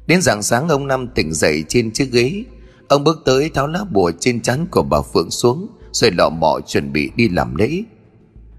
Đến 0.07 0.21
rạng 0.21 0.43
sáng 0.43 0.69
ông 0.69 0.87
Năm 0.87 1.07
tỉnh 1.15 1.33
dậy 1.33 1.63
trên 1.67 1.91
chiếc 1.91 2.11
ghế. 2.11 2.43
Ông 2.87 3.03
bước 3.03 3.21
tới 3.25 3.49
tháo 3.49 3.67
lá 3.67 3.83
bùa 3.91 4.11
trên 4.19 4.41
chắn 4.41 4.65
của 4.71 4.83
bà 4.83 5.01
Phượng 5.01 5.29
xuống, 5.29 5.67
Rồi 5.91 6.11
lọ 6.11 6.29
mọ 6.29 6.59
chuẩn 6.67 6.93
bị 6.93 7.11
đi 7.15 7.29
làm 7.29 7.55
lễ. 7.55 7.83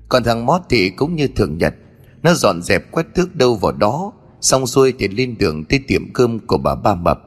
Còn 0.09 0.25
thằng 0.25 0.47
Mót 0.47 0.61
thì 0.69 0.91
cũng 0.91 1.17
như 1.17 1.29
thường 1.29 1.59
nhật, 1.59 1.75
Nó 2.23 2.35
dọn 2.35 2.63
dẹp 2.63 2.93
quét 2.93 3.07
thước 3.15 3.37
đâu 3.37 3.55
vào 3.55 3.73
đó 3.73 4.13
Xong 4.45 4.67
xuôi 4.67 4.95
thì 4.99 5.09
lên 5.09 5.35
đường 5.39 5.65
tới 5.65 5.81
tiệm 5.87 6.13
cơm 6.13 6.39
của 6.39 6.59
bà 6.59 6.75
Ba 6.75 6.95
Mập. 6.95 7.21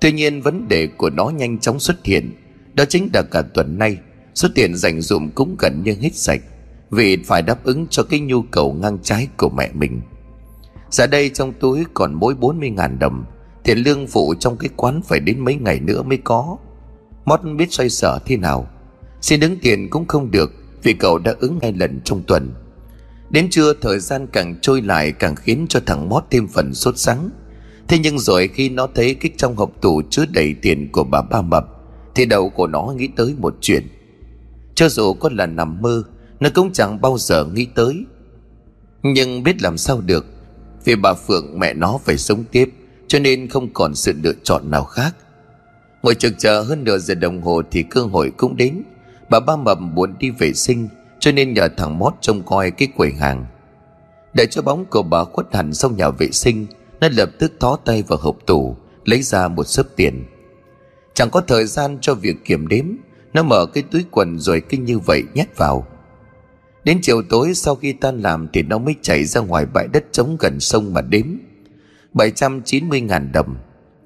Tuy 0.00 0.12
nhiên 0.12 0.42
vấn 0.42 0.68
đề 0.68 0.86
của 0.86 1.10
nó 1.10 1.28
nhanh 1.28 1.58
chóng 1.58 1.80
xuất 1.80 2.04
hiện. 2.04 2.34
Đó 2.74 2.84
chính 2.84 3.08
là 3.12 3.22
cả 3.22 3.42
tuần 3.42 3.78
nay, 3.78 3.96
Số 4.34 4.48
tiền 4.54 4.74
dành 4.76 5.00
dụm 5.00 5.30
cũng 5.30 5.56
gần 5.58 5.82
như 5.82 5.96
hết 6.00 6.14
sạch, 6.14 6.40
Vì 6.90 7.16
phải 7.16 7.42
đáp 7.42 7.64
ứng 7.64 7.86
cho 7.90 8.02
cái 8.02 8.20
nhu 8.20 8.42
cầu 8.42 8.72
ngang 8.72 8.98
trái 9.02 9.28
của 9.36 9.48
mẹ 9.48 9.70
mình. 9.72 10.00
Giờ 10.90 11.06
đây 11.06 11.28
trong 11.28 11.52
túi 11.52 11.84
còn 11.94 12.14
mỗi 12.14 12.34
40.000 12.34 12.98
đồng 12.98 13.24
Tiền 13.64 13.78
lương 13.78 14.06
phụ 14.06 14.34
trong 14.40 14.56
cái 14.56 14.70
quán 14.76 15.00
phải 15.02 15.20
đến 15.20 15.40
mấy 15.40 15.54
ngày 15.54 15.80
nữa 15.80 16.02
mới 16.02 16.18
có. 16.24 16.56
Mót 17.24 17.40
biết 17.56 17.72
xoay 17.72 17.90
sở 17.90 18.18
thế 18.26 18.36
nào. 18.36 18.66
Xin 19.20 19.40
đứng 19.40 19.56
tiền 19.62 19.90
cũng 19.90 20.06
không 20.08 20.30
được, 20.30 20.52
Vì 20.82 20.92
cậu 20.92 21.18
đã 21.18 21.34
ứng 21.40 21.58
ngay 21.62 21.72
lần 21.72 22.00
trong 22.04 22.22
tuần. 22.22 22.54
Đến 23.30 23.50
trưa 23.50 23.72
thời 23.80 23.98
gian 23.98 24.26
càng 24.26 24.54
trôi 24.62 24.82
lại 24.82 25.12
Càng 25.12 25.36
khiến 25.36 25.66
cho 25.68 25.80
thằng 25.86 26.08
Mót 26.08 26.24
thêm 26.30 26.48
phần 26.48 26.74
sốt 26.74 26.98
sắng. 26.98 27.30
Thế 27.88 27.98
nhưng 27.98 28.18
rồi 28.18 28.48
khi 28.48 28.68
nó 28.68 28.88
thấy 28.94 29.14
cái 29.14 29.30
trong 29.36 29.56
hộp 29.56 29.70
tủ 29.80 30.02
chứa 30.10 30.24
đầy 30.30 30.54
tiền 30.62 30.92
của 30.92 31.04
bà 31.04 31.22
ba 31.22 31.42
mập, 31.42 31.66
Thì 32.14 32.26
đầu 32.26 32.48
của 32.48 32.66
nó 32.66 32.94
nghĩ 32.96 33.08
tới 33.16 33.34
một 33.38 33.56
chuyện. 33.60 33.86
Cho 34.74 34.88
dù 34.88 35.14
có 35.14 35.30
là 35.32 35.46
nằm 35.46 35.82
mơ, 35.82 36.02
Nó 36.40 36.48
cũng 36.54 36.72
chẳng 36.72 37.00
bao 37.00 37.18
giờ 37.18 37.44
nghĩ 37.44 37.66
tới. 37.74 38.04
Nhưng 39.02 39.42
biết 39.42 39.62
làm 39.62 39.78
sao 39.78 40.00
được, 40.00 40.26
Vì 40.84 40.94
bà 40.94 41.14
Phượng 41.14 41.58
mẹ 41.58 41.74
nó 41.74 41.98
phải 42.04 42.16
sống 42.18 42.44
tiếp, 42.50 42.70
Cho 43.08 43.18
nên 43.18 43.48
không 43.48 43.72
còn 43.72 43.94
sự 43.94 44.12
lựa 44.22 44.34
chọn 44.42 44.70
nào 44.70 44.84
khác. 44.84 45.16
Ngồi 46.02 46.14
trực 46.14 46.38
chờ 46.38 46.62
hơn 46.62 46.84
nửa 46.84 46.98
giờ 46.98 47.14
đồng 47.14 47.42
hồ 47.42 47.62
Thì 47.70 47.82
cơ 47.82 48.00
hội 48.00 48.32
cũng 48.36 48.56
đến. 48.56 48.82
Bà 49.30 49.40
ba 49.40 49.56
mập 49.56 49.80
muốn 49.80 50.14
đi 50.18 50.30
vệ 50.30 50.52
sinh 50.52 50.88
cho 51.20 51.32
nên 51.32 51.54
nhờ 51.54 51.68
thằng 51.76 51.98
Mót 51.98 52.14
trông 52.20 52.42
coi 52.42 52.70
cái 52.70 52.88
quầy 52.96 53.12
hàng. 53.12 53.46
Để 54.34 54.46
cho 54.50 54.62
bóng 54.62 54.84
của 54.84 55.02
bà 55.02 55.24
khuất 55.24 55.54
hẳn 55.54 55.74
sau 55.74 55.90
nhà 55.90 56.10
vệ 56.10 56.30
sinh, 56.30 56.66
nó 57.00 57.08
lập 57.12 57.30
tức 57.38 57.52
thó 57.60 57.76
tay 57.84 58.02
vào 58.02 58.18
hộp 58.22 58.36
tủ, 58.46 58.76
Lấy 59.04 59.22
ra 59.22 59.48
một 59.48 59.64
sớp 59.64 59.86
tiền. 59.96 60.24
Chẳng 61.14 61.30
có 61.30 61.40
thời 61.40 61.66
gian 61.66 61.98
cho 62.00 62.14
việc 62.14 62.44
kiểm 62.44 62.68
đếm, 62.68 62.84
Nó 63.32 63.42
mở 63.42 63.66
cái 63.66 63.82
túi 63.90 64.04
quần 64.10 64.38
rồi 64.38 64.60
kinh 64.60 64.84
như 64.84 64.98
vậy 64.98 65.22
nhét 65.34 65.56
vào. 65.56 65.86
Đến 66.84 66.98
chiều 67.02 67.22
tối 67.28 67.54
sau 67.54 67.74
khi 67.74 67.92
tan 67.92 68.20
làm 68.20 68.48
Thì 68.52 68.62
nó 68.62 68.78
mới 68.78 68.94
chạy 69.02 69.24
ra 69.24 69.40
ngoài 69.40 69.66
bãi 69.66 69.88
đất 69.88 70.04
trống 70.12 70.36
gần 70.40 70.60
sông 70.60 70.94
mà 70.94 71.00
đếm. 71.00 71.26
790 72.12 73.00
ngàn 73.00 73.32
đồng. 73.32 73.56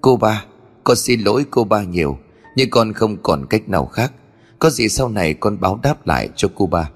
Cô 0.00 0.16
ba, 0.16 0.44
Con 0.84 0.96
xin 0.96 1.20
lỗi 1.20 1.44
cô 1.50 1.64
ba 1.64 1.82
nhiều, 1.82 2.18
Nhưng 2.56 2.70
con 2.70 2.92
không 2.92 3.16
còn 3.22 3.46
cách 3.46 3.68
nào 3.68 3.86
khác. 3.86 4.12
Có 4.58 4.70
gì 4.70 4.88
sau 4.88 5.08
này 5.08 5.34
con 5.34 5.61
báo 5.61 5.80
đáp 5.82 6.06
lại 6.06 6.28
cho 6.36 6.48
cô 6.54 6.66
ba. 6.66 6.90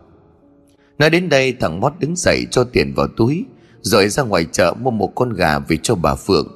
Nói 0.98 1.10
đến 1.10 1.28
đây, 1.28 1.52
thằng 1.60 1.80
Mót 1.80 1.92
đứng 1.98 2.16
dậy 2.16 2.46
cho 2.50 2.64
tiền 2.64 2.94
vào 2.94 3.06
túi, 3.06 3.44
rồi 3.80 4.08
ra 4.08 4.22
ngoài 4.22 4.46
chợ 4.52 4.74
mua 4.80 4.90
một 4.90 5.12
con 5.14 5.32
gà 5.32 5.58
về 5.58 5.76
cho 5.82 5.94
bà 5.94 6.14
Phượng. 6.14 6.48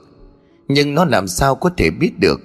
Nhưng 0.69 0.95
nó 0.95 1.05
làm 1.05 1.29
sao 1.29 1.55
có 1.55 1.71
thể 1.77 1.91
biết 1.91 2.19
được? 2.19 2.41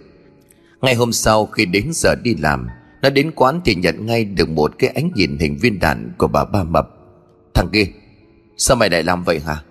Ngày 0.81 0.95
hôm 0.95 1.13
sau 1.13 1.45
khi 1.45 1.65
đến 1.65 1.89
giờ 1.93 2.15
đi 2.23 2.35
làm, 2.35 2.67
Nó 3.01 3.09
đến 3.09 3.31
quán 3.35 3.61
thì 3.65 3.75
nhận 3.75 4.05
ngay 4.05 4.25
được 4.25 4.49
một 4.49 4.73
cái 4.79 4.89
ánh 4.89 5.11
nhìn 5.15 5.37
hình 5.39 5.57
viên 5.61 5.79
đạn 5.79 6.11
của 6.17 6.27
bà 6.27 6.45
ba 6.45 6.63
mập. 6.63 6.89
Thằng 7.53 7.69
kia, 7.69 7.85
Sao 8.57 8.77
mày 8.77 8.89
lại 8.89 9.03
làm 9.03 9.23
vậy 9.23 9.39
hả? 9.39 9.63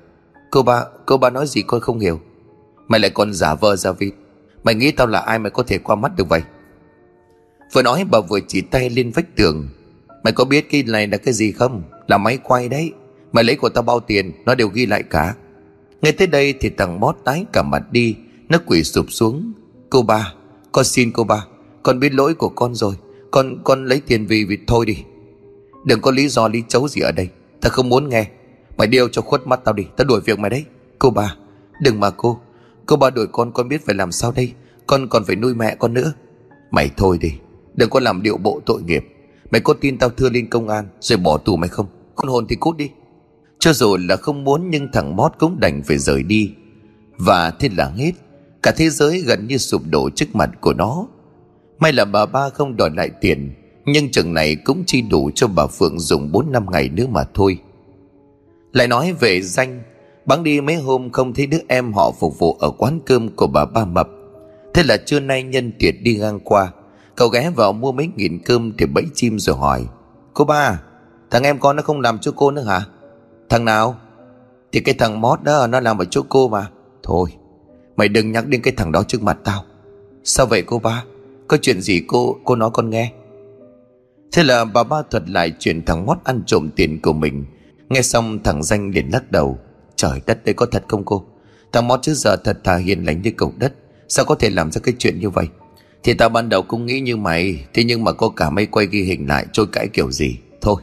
Cô 0.50 0.62
ba 0.62 0.84
Cô 1.06 1.16
ba 1.16 1.30
nói 1.30 1.46
gì 1.46 1.62
con 1.62 1.80
không 1.80 2.00
hiểu. 2.00 2.20
Mày 2.88 3.00
lại 3.00 3.10
còn 3.10 3.32
giả 3.32 3.54
vờ 3.54 3.76
ra 3.76 3.92
vịt. 3.92 4.14
Mày 4.64 4.74
nghĩ 4.74 4.90
tao 4.90 5.06
là 5.06 5.20
ai 5.20 5.38
mày 5.38 5.50
có 5.50 5.62
thể 5.62 5.78
qua 5.78 5.96
mắt 5.96 6.12
được 6.16 6.28
vậy? 6.28 6.42
Vừa 7.72 7.82
nói 7.82 8.04
bà 8.10 8.20
vừa 8.20 8.40
chỉ 8.48 8.60
tay 8.60 8.90
lên 8.90 9.10
vách 9.10 9.36
tường. 9.36 9.68
Mày 10.24 10.32
có 10.32 10.44
biết 10.44 10.70
cái 10.70 10.82
này 10.82 11.06
là 11.06 11.16
cái 11.16 11.34
gì 11.34 11.52
không? 11.52 11.82
Là 12.06 12.18
máy 12.18 12.38
quay 12.42 12.68
đấy. 12.68 12.92
Mày 13.32 13.44
lấy 13.44 13.56
của 13.56 13.68
tao 13.68 13.82
bao 13.82 14.00
tiền, 14.00 14.32
Nó 14.44 14.54
đều 14.54 14.68
ghi 14.68 14.86
lại 14.86 15.02
cả. 15.02 15.34
Nghe 16.02 16.12
tới 16.12 16.26
đây 16.26 16.54
thì 16.60 16.70
thằng 16.78 17.00
mót 17.00 17.16
tái 17.24 17.44
cả 17.52 17.62
mặt 17.62 17.82
đi. 17.92 18.16
Nó 18.48 18.58
quỳ 18.66 18.84
sụp 18.84 19.06
xuống. 19.08 19.52
Cô 19.90 20.02
ba, 20.02 20.32
Con 20.72 20.84
xin 20.84 21.12
cô 21.12 21.24
ba. 21.24 21.46
Con 21.82 22.00
biết 22.00 22.14
lỗi 22.14 22.34
của 22.34 22.48
con 22.48 22.74
rồi. 22.74 22.94
Con 23.30 23.58
con 23.64 23.86
lấy 23.86 24.00
tiền 24.06 24.26
vì 24.26 24.44
vì 24.44 24.58
thôi 24.66 24.86
đi. 24.86 24.96
Đừng 25.84 26.00
có 26.00 26.10
lý 26.10 26.28
do 26.28 26.48
lý 26.48 26.62
chấu 26.68 26.88
gì 26.88 27.00
ở 27.00 27.12
đây. 27.12 27.28
Tao 27.60 27.70
không 27.70 27.88
muốn 27.88 28.08
nghe. 28.08 28.26
Mày 28.76 28.86
điêu 28.88 29.08
cho 29.08 29.22
khuất 29.22 29.46
mắt 29.46 29.60
tao 29.64 29.74
đi. 29.74 29.84
Tao 29.96 30.04
đuổi 30.04 30.20
việc 30.24 30.38
mày 30.38 30.50
đấy. 30.50 30.64
Cô 30.98 31.10
ba, 31.10 31.36
Đừng 31.80 32.00
mà 32.00 32.10
cô. 32.10 32.40
Cô 32.86 32.96
ba 32.96 33.10
đuổi 33.10 33.26
con 33.32 33.52
con 33.52 33.68
biết 33.68 33.86
phải 33.86 33.94
làm 33.94 34.12
sao 34.12 34.32
đây? 34.36 34.52
Con 34.86 35.08
còn 35.08 35.24
phải 35.24 35.36
nuôi 35.36 35.54
mẹ 35.54 35.76
con 35.78 35.94
nữa. 35.94 36.12
Mày 36.70 36.90
thôi 36.96 37.18
đi. 37.20 37.32
Đừng 37.74 37.90
có 37.90 38.00
làm 38.00 38.22
điệu 38.22 38.36
bộ 38.36 38.60
tội 38.66 38.82
nghiệp. 38.82 39.04
Mày 39.52 39.60
có 39.60 39.74
tin 39.80 39.98
tao 39.98 40.10
thưa 40.10 40.30
lên 40.30 40.50
công 40.50 40.68
an 40.68 40.88
Rồi 41.00 41.18
bỏ 41.18 41.38
tù 41.38 41.56
mày 41.56 41.68
không? 41.68 41.86
Con 42.14 42.28
hồn 42.28 42.46
thì 42.48 42.56
cút 42.56 42.76
đi. 42.76 42.90
Cho 43.58 43.72
dù 43.72 43.96
là 43.96 44.16
không 44.16 44.44
muốn 44.44 44.70
nhưng 44.70 44.88
thằng 44.92 45.16
Mót 45.16 45.32
cũng 45.38 45.60
đành 45.60 45.82
phải 45.82 45.98
rời 45.98 46.22
đi. 46.22 46.52
Và 47.18 47.50
thế 47.50 47.68
là 47.76 47.88
hết. 47.96 48.12
Cả 48.62 48.72
thế 48.76 48.90
giới 48.90 49.20
gần 49.20 49.46
như 49.46 49.58
sụp 49.58 49.82
đổ 49.90 50.10
trước 50.10 50.34
mặt 50.34 50.50
của 50.60 50.72
nó. 50.72 51.06
May 51.78 51.92
là 51.92 52.04
bà 52.04 52.26
ba 52.26 52.48
không 52.48 52.76
đòi 52.76 52.90
lại 52.96 53.10
tiền, 53.20 53.52
Nhưng 53.86 54.10
chừng 54.10 54.34
này 54.34 54.56
cũng 54.56 54.84
chi 54.86 55.02
đủ 55.02 55.30
cho 55.34 55.46
bà 55.46 55.66
Phượng 55.66 56.00
dùng 56.00 56.32
4 56.32 56.52
năm 56.52 56.66
ngày 56.70 56.88
nữa 56.88 57.06
mà 57.06 57.24
thôi. 57.34 57.58
Lại 58.72 58.88
nói 58.88 59.12
về 59.20 59.42
danh, 59.42 59.82
Bắn 60.26 60.42
đi 60.42 60.60
mấy 60.60 60.76
hôm 60.76 61.10
không 61.10 61.34
thấy 61.34 61.46
đứa 61.46 61.58
em 61.68 61.92
họ 61.92 62.12
phục 62.20 62.38
vụ 62.38 62.56
ở 62.60 62.70
quán 62.70 63.00
cơm 63.06 63.28
của 63.28 63.46
bà 63.46 63.64
ba 63.64 63.84
mập. 63.84 64.08
Thế 64.74 64.82
là 64.82 64.96
trưa 64.96 65.20
nay 65.20 65.42
nhân 65.42 65.72
tiệt 65.78 65.94
đi 66.02 66.16
ngang 66.16 66.40
qua 66.40 66.72
Cậu 67.16 67.28
ghé 67.28 67.50
vào 67.50 67.72
mua 67.72 67.92
mấy 67.92 68.08
nghìn 68.16 68.38
cơm 68.44 68.72
để 68.76 68.86
bẫy 68.86 69.04
chim 69.14 69.38
rồi 69.38 69.56
hỏi, 69.56 69.86
Cô 70.34 70.44
ba, 70.44 70.80
Thằng 71.30 71.42
em 71.42 71.58
con 71.58 71.76
nó 71.76 71.82
không 71.82 72.00
làm 72.00 72.18
cho 72.18 72.32
cô 72.36 72.50
nữa 72.50 72.62
hả? 72.62 72.80
Thằng 73.48 73.64
nào? 73.64 73.96
Thì 74.72 74.80
cái 74.80 74.94
thằng 74.98 75.20
mót 75.20 75.42
đó, 75.42 75.66
nó 75.66 75.80
làm 75.80 75.98
ở 75.98 76.04
chỗ 76.04 76.22
cô 76.28 76.48
mà. 76.48 76.70
Thôi, 77.02 77.30
Mày 77.96 78.08
đừng 78.08 78.32
nhắc 78.32 78.46
đến 78.46 78.62
cái 78.62 78.74
thằng 78.76 78.92
đó 78.92 79.02
trước 79.02 79.22
mặt 79.22 79.38
tao. 79.44 79.64
Sao 80.24 80.46
vậy 80.46 80.62
cô 80.62 80.78
ba? 80.78 81.04
Có 81.48 81.56
chuyện 81.62 81.80
gì 81.80 82.02
cô 82.06 82.36
cô 82.44 82.56
nói 82.56 82.70
con 82.72 82.90
nghe. 82.90 83.12
Thế 84.32 84.42
là 84.42 84.64
bà 84.64 84.84
ba 84.84 85.02
thuật 85.10 85.30
lại 85.30 85.52
chuyện 85.58 85.84
thằng 85.84 86.06
mót 86.06 86.18
ăn 86.24 86.42
trộm 86.46 86.70
tiền 86.76 87.00
của 87.02 87.12
mình. 87.12 87.44
Nghe 87.88 88.02
xong, 88.02 88.42
thằng 88.42 88.62
danh 88.62 88.90
liền 88.90 89.08
lắc 89.12 89.30
đầu. 89.30 89.58
Trời 89.96 90.20
đất 90.26 90.44
đây 90.44 90.54
có 90.54 90.66
thật 90.66 90.84
không 90.88 91.04
cô? 91.04 91.24
Thằng 91.72 91.88
mót 91.88 92.02
trước 92.02 92.14
giờ 92.14 92.36
thật 92.36 92.58
thà 92.64 92.76
hiền 92.76 93.04
lành 93.04 93.22
như 93.22 93.30
cầu 93.36 93.52
đất, 93.58 93.72
Sao 94.08 94.24
có 94.24 94.34
thể 94.34 94.50
làm 94.50 94.72
ra 94.72 94.80
cái 94.84 94.94
chuyện 94.98 95.20
như 95.20 95.30
vậy? 95.30 95.48
Thì 96.04 96.14
tao 96.14 96.28
ban 96.28 96.48
đầu 96.48 96.62
cũng 96.62 96.86
nghĩ 96.86 97.00
như 97.00 97.16
mày, 97.16 97.64
Thế 97.74 97.84
nhưng 97.84 98.04
mà 98.04 98.12
có 98.12 98.28
cả 98.28 98.50
mấy 98.50 98.66
quay 98.66 98.86
ghi 98.86 99.02
hình 99.02 99.28
lại 99.28 99.46
trôi 99.52 99.66
cãi 99.72 99.88
kiểu 99.92 100.10
gì. 100.10 100.36
Thôi, 100.60 100.82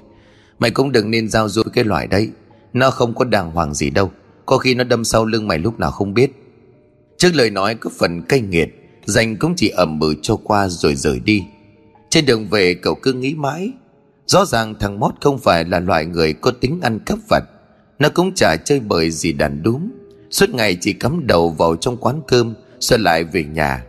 Mày 0.59 0.71
cũng 0.71 0.91
đừng 0.91 1.11
nên 1.11 1.29
giao 1.29 1.49
du 1.49 1.63
cái 1.73 1.83
loại 1.83 2.07
đấy. 2.07 2.29
Nó 2.73 2.91
không 2.91 3.15
có 3.15 3.25
đàng 3.25 3.51
hoàng 3.51 3.73
gì 3.73 3.89
đâu. 3.89 4.11
Có 4.45 4.57
khi 4.57 4.75
nó 4.75 4.83
đâm 4.83 5.03
sau 5.03 5.25
lưng 5.25 5.47
mày 5.47 5.57
lúc 5.59 5.79
nào 5.79 5.91
không 5.91 6.13
biết. 6.13 6.31
Trước 7.17 7.29
lời 7.35 7.49
nói 7.49 7.75
có 7.75 7.89
phần 7.99 8.21
cay 8.21 8.41
nghiệt 8.41 8.69
Danh 9.05 9.35
cũng 9.37 9.53
chỉ 9.55 9.69
ẩm 9.69 9.99
bự 9.99 10.15
cho 10.21 10.35
qua 10.35 10.67
rồi 10.67 10.95
rời 10.95 11.19
đi. 11.19 11.43
Trên 12.09 12.25
đường 12.25 12.49
về, 12.49 12.73
cậu 12.73 12.95
cứ 12.95 13.13
nghĩ 13.13 13.33
mãi. 13.33 13.71
Rõ 14.25 14.45
ràng 14.45 14.75
thằng 14.79 14.99
Mót 14.99 15.13
không 15.21 15.37
phải 15.37 15.65
là 15.65 15.79
loại 15.79 16.05
người 16.05 16.33
có 16.33 16.51
tính 16.51 16.79
ăn 16.81 16.99
cắp 16.99 17.19
vặt. 17.29 17.43
Nó 17.99 18.09
cũng 18.09 18.31
chả 18.35 18.55
chơi 18.65 18.79
bời 18.79 19.11
gì 19.11 19.33
đàn 19.33 19.63
đúng 19.63 19.91
Suốt 20.31 20.49
ngày 20.49 20.77
chỉ 20.81 20.93
cắm 20.93 21.27
đầu 21.27 21.49
vào 21.49 21.75
trong 21.75 21.97
quán 21.97 22.21
cơm 22.27 22.53
Xoay 22.79 22.99
lại 22.99 23.23
về 23.23 23.43
nhà. 23.43 23.83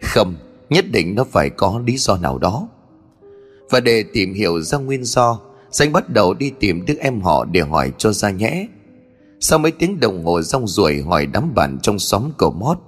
Không. 0.00 0.34
Nhất 0.72 0.84
định 0.90 1.14
nó 1.14 1.24
phải 1.24 1.50
có 1.50 1.82
lý 1.86 1.96
do 1.96 2.16
nào 2.16 2.38
đó. 2.38 2.68
Và 3.70 3.80
để 3.80 4.04
tìm 4.12 4.34
hiểu 4.34 4.60
ra 4.60 4.78
nguyên 4.78 5.04
do, 5.04 5.40
Danh 5.70 5.92
bắt 5.92 6.10
đầu 6.10 6.34
đi 6.34 6.52
tìm 6.60 6.84
đứa 6.86 6.94
em 7.00 7.20
họ 7.20 7.44
để 7.44 7.60
hỏi 7.60 7.92
cho 7.98 8.12
ra 8.12 8.30
nhẽ. 8.30 8.66
Sau 9.40 9.58
mấy 9.58 9.72
tiếng 9.72 10.00
đồng 10.00 10.24
hồ 10.24 10.42
rong 10.42 10.68
ruổi 10.68 11.02
hỏi 11.02 11.26
đám 11.26 11.54
bạn 11.54 11.78
trong 11.82 11.98
xóm 11.98 12.30
cầu 12.38 12.50
mót, 12.50 12.78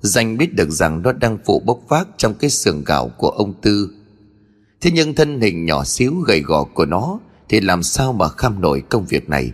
Danh 0.00 0.36
biết 0.38 0.54
được 0.54 0.70
rằng 0.70 1.02
nó 1.02 1.12
đang 1.12 1.38
phụ 1.44 1.62
bốc 1.66 1.80
vác 1.88 2.08
trong 2.16 2.34
cái 2.34 2.50
xưởng 2.50 2.84
gạo 2.84 3.08
của 3.08 3.28
ông 3.28 3.54
Tư. 3.62 3.90
Thế 4.80 4.90
nhưng 4.94 5.14
thân 5.14 5.40
hình 5.40 5.64
nhỏ 5.64 5.84
xíu 5.84 6.14
gầy 6.26 6.40
gò 6.40 6.64
của 6.64 6.84
nó 6.84 7.18
Thì 7.48 7.60
làm 7.60 7.82
sao 7.82 8.12
mà 8.12 8.28
kham 8.28 8.60
nổi 8.60 8.82
công 8.88 9.06
việc 9.06 9.28
này. 9.28 9.52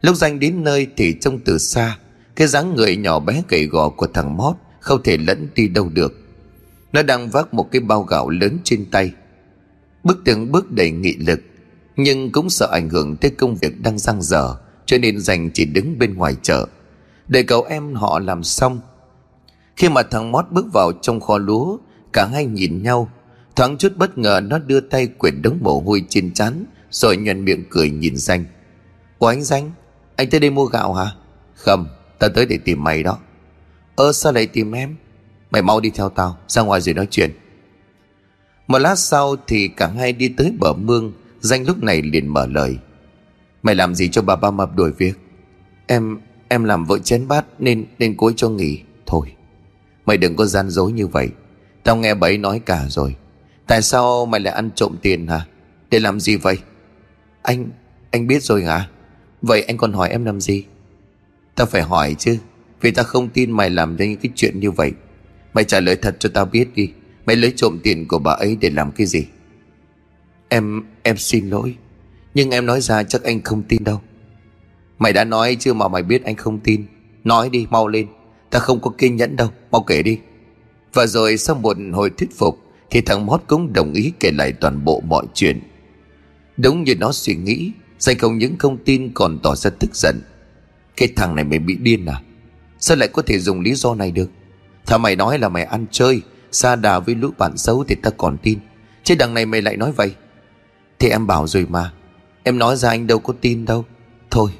Lúc 0.00 0.16
danh 0.16 0.40
đến 0.40 0.64
nơi 0.64 0.86
thì 0.96 1.14
trông 1.20 1.38
từ 1.44 1.58
xa, 1.58 1.98
Cái 2.36 2.48
dáng 2.48 2.74
người 2.74 2.96
nhỏ 2.96 3.18
bé 3.18 3.42
gầy 3.48 3.66
gò 3.66 3.88
của 3.88 4.06
thằng 4.06 4.36
Mót 4.36 4.56
Không 4.80 5.02
thể 5.02 5.16
lẫn 5.16 5.48
đi 5.54 5.68
đâu 5.68 5.88
được. 5.88 6.19
Nó 6.92 7.02
đang 7.02 7.30
vác 7.30 7.54
một 7.54 7.68
cái 7.70 7.80
bao 7.80 8.02
gạo 8.02 8.28
lớn 8.28 8.58
trên 8.64 8.86
tay. 8.90 9.12
Bước 10.04 10.18
từng 10.24 10.52
bước 10.52 10.70
đầy 10.70 10.90
nghị 10.90 11.16
lực, 11.16 11.40
nhưng 11.96 12.32
cũng 12.32 12.50
sợ 12.50 12.68
ảnh 12.72 12.88
hưởng 12.88 13.16
tới 13.16 13.30
công 13.30 13.56
việc 13.56 13.80
đang 13.80 13.98
giang 13.98 14.22
dở, 14.22 14.54
cho 14.86 14.98
nên 14.98 15.20
dành 15.20 15.50
chỉ 15.54 15.64
đứng 15.64 15.98
bên 15.98 16.14
ngoài 16.14 16.36
chợ. 16.42 16.66
Để 17.28 17.42
cậu 17.42 17.62
em 17.62 17.94
họ 17.94 18.18
làm 18.18 18.42
xong, 18.42 18.80
khi 19.76 19.88
mà 19.88 20.02
thằng 20.02 20.32
mót 20.32 20.44
bước 20.50 20.66
vào 20.72 20.92
trong 21.02 21.20
kho 21.20 21.38
lúa, 21.38 21.78
cả 22.12 22.26
hai 22.26 22.46
nhìn 22.46 22.82
nhau. 22.82 23.10
Thoáng 23.56 23.78
chút 23.78 23.96
bất 23.96 24.18
ngờ, 24.18 24.40
nó 24.44 24.58
đưa 24.58 24.80
tay 24.80 25.06
quyệt 25.06 25.34
đống 25.42 25.58
mồ 25.60 25.80
hôi 25.80 26.04
trên 26.08 26.32
trán, 26.34 26.64
rồi 26.90 27.16
nhuận 27.16 27.44
miệng 27.44 27.64
cười 27.70 27.90
nhìn 27.90 28.16
danh. 28.16 28.44
Ủa 29.18 29.26
anh 29.26 29.42
danh? 29.42 29.70
Anh 30.16 30.30
tới 30.30 30.40
đây 30.40 30.50
mua 30.50 30.64
gạo 30.64 30.94
hả? 30.94 31.06
Không 31.54 31.86
ta 32.18 32.28
tới 32.28 32.46
để 32.46 32.58
tìm 32.64 32.84
mày 32.84 33.02
đó. 33.02 33.18
Ơ, 33.96 34.12
sao 34.12 34.32
lại 34.32 34.46
tìm 34.46 34.72
em? 34.72 34.96
Mày 35.50 35.62
mau 35.62 35.80
đi 35.80 35.90
theo 35.90 36.08
tao, 36.08 36.36
ra 36.48 36.62
ngoài 36.62 36.80
rồi 36.80 36.94
nói 36.94 37.06
chuyện. 37.10 37.30
Một 38.66 38.78
lát 38.78 38.98
sau 38.98 39.36
thì 39.46 39.68
cả 39.68 39.86
hai 39.86 40.12
đi 40.12 40.28
tới 40.28 40.52
bờ 40.58 40.72
mương, 40.72 41.12
Danh 41.40 41.66
lúc 41.66 41.82
này 41.82 42.02
liền 42.02 42.28
mở 42.28 42.46
lời. 42.46 42.78
Mày 43.62 43.74
làm 43.74 43.94
gì 43.94 44.08
cho 44.08 44.22
bà 44.22 44.36
ba 44.36 44.50
mập 44.50 44.76
đuổi 44.76 44.92
việc? 44.92 45.18
Em 45.86 46.18
em 46.48 46.64
làm 46.64 46.84
vợ 46.84 46.98
chén 46.98 47.28
bát 47.28 47.46
Nên 47.58 47.84
nên 47.98 48.16
cối 48.16 48.32
cho 48.36 48.48
nghỉ. 48.48 48.80
Thôi, 49.06 49.32
mày 50.06 50.16
đừng 50.16 50.36
có 50.36 50.46
gian 50.46 50.70
dối 50.70 50.92
như 50.92 51.06
vậy. 51.06 51.28
Tao 51.82 51.96
nghe 51.96 52.14
bấy 52.14 52.38
nói 52.38 52.60
cả 52.66 52.84
rồi. 52.88 53.16
Tại 53.66 53.82
sao 53.82 54.26
mày 54.26 54.40
lại 54.40 54.54
ăn 54.54 54.70
trộm 54.74 54.96
tiền 55.02 55.26
hả? 55.26 55.46
Để 55.90 55.98
làm 56.00 56.20
gì 56.20 56.36
vậy? 56.36 56.58
Anh 57.42 57.68
anh 58.10 58.26
biết 58.26 58.42
rồi 58.42 58.64
hả? 58.64 58.88
Vậy 59.42 59.62
anh 59.62 59.76
còn 59.76 59.92
hỏi 59.92 60.10
em 60.10 60.24
làm 60.24 60.40
gì? 60.40 60.64
Tao 61.54 61.66
phải 61.66 61.82
hỏi 61.82 62.16
chứ, 62.18 62.38
Vì 62.80 62.90
tao 62.90 63.04
không 63.04 63.28
tin 63.28 63.50
mày 63.50 63.70
làm 63.70 63.96
ra 63.96 64.06
những 64.06 64.20
cái 64.20 64.32
chuyện 64.34 64.60
như 64.60 64.70
vậy. 64.70 64.92
Mày 65.54 65.64
trả 65.64 65.80
lời 65.80 65.96
thật 65.96 66.16
cho 66.18 66.28
tao 66.34 66.44
biết 66.44 66.68
đi. 66.74 66.90
Mày 67.26 67.36
lấy 67.36 67.52
trộm 67.56 67.78
tiền 67.82 68.08
của 68.08 68.18
bà 68.18 68.32
ấy 68.32 68.56
để 68.60 68.70
làm 68.70 68.92
cái 68.92 69.06
gì? 69.06 69.26
Em 70.48 70.82
em 71.02 71.16
xin 71.16 71.48
lỗi, 71.48 71.76
Nhưng 72.34 72.50
em 72.50 72.66
nói 72.66 72.80
ra 72.80 73.02
chắc 73.02 73.22
anh 73.22 73.42
không 73.42 73.62
tin 73.62 73.84
đâu. 73.84 74.00
Mày 74.98 75.12
đã 75.12 75.24
nói 75.24 75.56
chưa 75.60 75.72
mà 75.72 75.88
mày 75.88 76.02
biết 76.02 76.24
anh 76.24 76.36
không 76.36 76.60
tin. 76.60 76.84
Nói 77.24 77.50
đi, 77.50 77.66
mau 77.70 77.88
lên. 77.88 78.06
Ta 78.50 78.58
không 78.58 78.80
có 78.80 78.90
kiên 78.98 79.16
nhẫn 79.16 79.36
đâu, 79.36 79.48
Mau 79.70 79.82
kể 79.82 80.02
đi. 80.02 80.18
Và 80.92 81.06
rồi 81.06 81.36
sau 81.36 81.56
một 81.56 81.76
hồi 81.92 82.10
thuyết 82.10 82.30
phục, 82.38 82.58
Thì 82.90 83.00
thằng 83.00 83.26
Mót 83.26 83.42
cũng 83.46 83.72
đồng 83.72 83.92
ý 83.92 84.12
kể 84.20 84.30
lại 84.30 84.52
toàn 84.52 84.84
bộ 84.84 85.00
mọi 85.00 85.26
chuyện. 85.34 85.60
Đúng 86.56 86.84
như 86.84 86.94
nó 86.94 87.12
suy 87.12 87.34
nghĩ 87.34 87.72
Danh 88.00 88.18
không 88.18 88.38
những 88.38 88.58
không 88.58 88.78
tin 88.84 89.10
còn 89.14 89.38
tỏ 89.42 89.54
ra 89.54 89.70
tức 89.70 89.96
giận. 89.96 90.20
Cái 90.96 91.08
thằng 91.16 91.34
này 91.34 91.44
mày 91.44 91.58
bị 91.58 91.76
điên 91.76 92.06
à? 92.06 92.22
Sao 92.78 92.96
lại 92.96 93.08
có 93.08 93.22
thể 93.22 93.38
dùng 93.38 93.60
lý 93.60 93.74
do 93.74 93.94
này 93.94 94.10
được? 94.10 94.30
Thà 94.90 94.98
mày 94.98 95.16
nói 95.16 95.38
là 95.38 95.48
mày 95.48 95.64
ăn 95.64 95.86
chơi, 95.90 96.22
Xa 96.52 96.76
đà 96.76 96.98
với 96.98 97.14
lũ 97.14 97.30
bạn 97.38 97.56
xấu 97.56 97.84
thì 97.84 97.94
ta 97.94 98.10
còn 98.10 98.38
tin. 98.38 98.58
Chứ 99.04 99.14
đằng 99.18 99.34
này 99.34 99.46
mày 99.46 99.62
lại 99.62 99.76
nói 99.76 99.92
vậy. 99.92 100.14
Thì 100.98 101.08
em 101.08 101.26
bảo 101.26 101.46
rồi 101.46 101.66
mà, 101.68 101.92
Em 102.42 102.58
nói 102.58 102.76
ra 102.76 102.88
anh 102.88 103.06
đâu 103.06 103.18
có 103.18 103.34
tin 103.40 103.64
đâu. 103.64 103.84
Thôi, 104.30 104.50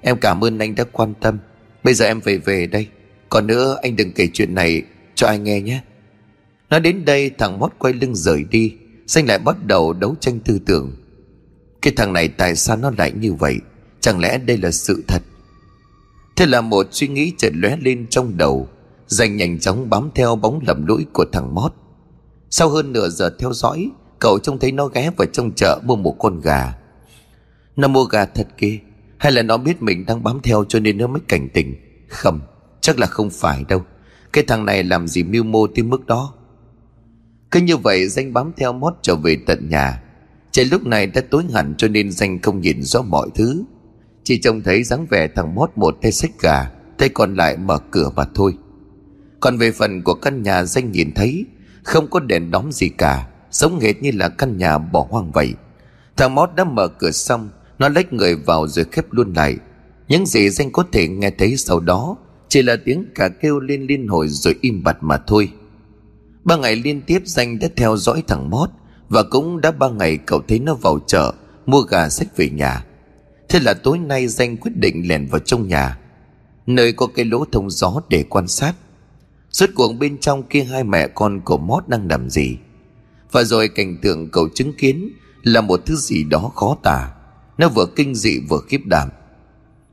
em 0.00 0.16
cảm 0.20 0.44
ơn 0.44 0.58
anh 0.58 0.74
đã 0.74 0.84
quan 0.84 1.14
tâm. 1.14 1.38
Bây 1.84 1.94
giờ 1.94 2.06
em 2.06 2.20
về 2.20 2.38
về 2.38 2.66
đây. 2.66 2.86
Còn 3.28 3.46
nữa, 3.46 3.78
anh 3.82 3.96
đừng 3.96 4.12
kể 4.12 4.28
chuyện 4.32 4.54
này 4.54 4.82
cho 5.14 5.26
ai 5.26 5.38
nghe 5.38 5.60
nhé. 5.60 5.80
Nói 6.70 6.80
đến 6.80 7.04
đây, 7.04 7.30
thằng 7.38 7.58
Mót 7.58 7.72
quay 7.78 7.94
lưng 7.94 8.14
rời 8.14 8.44
đi. 8.50 8.74
Xanh 9.06 9.26
lại 9.26 9.38
bắt 9.38 9.56
đầu 9.64 9.92
đấu 9.92 10.14
tranh 10.20 10.40
tư 10.40 10.58
tưởng. 10.66 10.92
Cái 11.82 11.92
thằng 11.96 12.12
này 12.12 12.28
tại 12.28 12.56
sao 12.56 12.76
nó 12.76 12.92
lại 12.98 13.12
như 13.12 13.32
vậy? 13.32 13.56
Chẳng 14.00 14.20
lẽ 14.20 14.38
đây 14.38 14.56
là 14.56 14.70
sự 14.70 15.04
thật? 15.08 15.22
Thế 16.36 16.46
là 16.46 16.60
một 16.60 16.86
suy 16.90 17.08
nghĩ 17.08 17.32
chợt 17.38 17.52
lóe 17.54 17.76
lên 17.76 18.06
trong 18.10 18.36
đầu. 18.36 18.68
Danh 19.08 19.36
nhanh 19.36 19.58
chóng 19.58 19.90
bám 19.90 20.10
theo 20.14 20.36
bóng 20.36 20.60
lầm 20.66 20.86
lũi 20.86 21.06
của 21.12 21.24
thằng 21.32 21.54
Mót. 21.54 21.72
Sau 22.50 22.68
hơn 22.68 22.92
nửa 22.92 23.08
giờ 23.08 23.30
theo 23.38 23.52
dõi, 23.52 23.90
Cậu 24.18 24.38
trông 24.38 24.58
thấy 24.58 24.72
nó 24.72 24.86
ghé 24.86 25.10
vào 25.16 25.26
trong 25.32 25.52
chợ 25.56 25.80
mua 25.84 25.96
một 25.96 26.16
con 26.18 26.40
gà. 26.40 26.74
Nó 27.76 27.88
mua 27.88 28.04
gà 28.04 28.24
thật 28.24 28.48
kia 28.56 28.78
Hay 29.18 29.32
là 29.32 29.42
nó 29.42 29.56
biết 29.56 29.82
mình 29.82 30.06
đang 30.06 30.22
bám 30.22 30.40
theo 30.42 30.64
cho 30.68 30.80
nên 30.80 30.98
nó 30.98 31.06
mới 31.06 31.20
cảnh 31.28 31.48
tỉnh. 31.54 31.74
Không, 32.08 32.40
Chắc 32.80 32.98
là 32.98 33.06
không 33.06 33.30
phải 33.30 33.64
đâu. 33.68 33.82
Cái 34.32 34.44
thằng 34.46 34.64
này 34.64 34.84
làm 34.84 35.08
gì 35.08 35.22
mưu 35.22 35.44
mô 35.44 35.66
tới 35.66 35.82
mức 35.82 36.06
đó? 36.06 36.34
Cứ 37.50 37.60
như 37.60 37.76
vậy, 37.76 38.08
danh 38.08 38.32
bám 38.32 38.52
theo 38.56 38.72
mót 38.72 38.94
trở 39.02 39.16
về 39.16 39.36
tận 39.46 39.68
nhà. 39.68 40.02
Trời 40.50 40.64
lúc 40.64 40.86
này 40.86 41.06
đã 41.06 41.20
tối 41.30 41.44
hẳn 41.54 41.74
cho 41.78 41.88
nên 41.88 42.12
danh 42.12 42.42
không 42.42 42.60
nhìn 42.60 42.82
rõ 42.82 43.02
mọi 43.02 43.28
thứ. 43.34 43.64
Chỉ 44.24 44.40
trông 44.40 44.62
thấy 44.62 44.82
dáng 44.82 45.06
vẻ 45.10 45.28
thằng 45.28 45.54
mót 45.54 45.70
một 45.76 45.96
tay 46.02 46.12
xách 46.12 46.40
gà, 46.40 46.70
Tay 46.98 47.08
còn 47.08 47.34
lại 47.34 47.56
mở 47.56 47.78
cửa 47.90 48.10
mà 48.16 48.24
thôi. 48.34 48.54
Còn 49.40 49.58
về 49.58 49.72
phần 49.72 50.02
của 50.02 50.14
căn 50.14 50.42
nhà 50.42 50.64
danh 50.64 50.92
nhìn 50.92 51.12
thấy, 51.14 51.46
Không 51.82 52.10
có 52.10 52.20
đèn 52.20 52.50
đóm 52.50 52.72
gì 52.72 52.88
cả, 52.88 53.28
Giống 53.50 53.80
hệt 53.80 54.02
như 54.02 54.10
là 54.14 54.28
căn 54.28 54.58
nhà 54.58 54.78
bỏ 54.78 55.06
hoang 55.10 55.32
vậy. 55.32 55.54
Thằng 56.16 56.34
mót 56.34 56.50
đã 56.56 56.64
mở 56.64 56.88
cửa 56.88 57.10
xong, 57.10 57.50
Nó 57.78 57.88
lách 57.88 58.12
người 58.12 58.34
vào 58.34 58.68
rồi 58.68 58.84
khép 58.92 59.04
luôn 59.10 59.32
lại. 59.32 59.56
Những 60.08 60.26
gì 60.26 60.50
danh 60.50 60.72
có 60.72 60.84
thể 60.92 61.08
nghe 61.08 61.30
thấy 61.30 61.56
sau 61.56 61.80
đó, 61.80 62.16
Chỉ 62.48 62.62
là 62.62 62.76
tiếng 62.84 63.04
cả 63.14 63.28
kêu 63.28 63.60
lên 63.60 63.86
liên 63.86 64.08
hồi 64.08 64.28
rồi 64.28 64.54
im 64.60 64.82
bặt 64.82 64.96
mà 65.00 65.18
thôi. 65.26 65.52
Ba 66.44 66.56
ngày 66.56 66.76
liên 66.76 67.02
tiếp 67.02 67.22
danh 67.24 67.58
đã 67.58 67.68
theo 67.76 67.96
dõi 67.96 68.22
thằng 68.26 68.50
mót, 68.50 68.70
Và 69.08 69.22
cũng 69.22 69.60
đã 69.60 69.70
ba 69.70 69.88
ngày 69.88 70.18
cậu 70.26 70.42
thấy 70.48 70.58
nó 70.58 70.74
vào 70.74 70.98
chợ, 71.06 71.32
Mua 71.66 71.80
gà 71.80 72.08
sách 72.08 72.36
về 72.36 72.50
nhà. 72.50 72.84
Thế 73.48 73.60
là 73.60 73.74
tối 73.74 73.98
nay 73.98 74.28
danh 74.28 74.56
quyết 74.56 74.72
định 74.76 75.08
lèn 75.08 75.26
vào 75.26 75.38
trong 75.38 75.68
nhà. 75.68 75.98
Nơi 76.66 76.92
có 76.92 77.06
cái 77.06 77.24
lỗ 77.24 77.44
thông 77.52 77.70
gió 77.70 78.00
để 78.08 78.24
quan 78.28 78.48
sát. 78.48 78.74
Suốt 79.58 79.70
cuộc 79.74 79.92
bên 79.92 80.18
trong 80.18 80.42
kia 80.42 80.64
hai 80.64 80.84
mẹ 80.84 81.08
con 81.08 81.40
của 81.40 81.58
mót 81.58 81.88
đang 81.88 82.08
làm 82.10 82.30
gì? 82.30 82.56
Và 83.32 83.44
rồi 83.44 83.68
cảnh 83.68 83.98
tượng 84.02 84.30
cậu 84.30 84.48
chứng 84.54 84.72
kiến 84.72 85.12
Là 85.42 85.60
một 85.60 85.80
thứ 85.86 85.96
gì 85.96 86.24
đó 86.24 86.52
khó 86.54 86.76
tả. 86.82 87.12
Nó 87.58 87.68
vừa 87.68 87.86
kinh 87.96 88.14
dị 88.14 88.40
vừa 88.48 88.60
khiếp 88.68 88.80
đảm. 88.84 89.08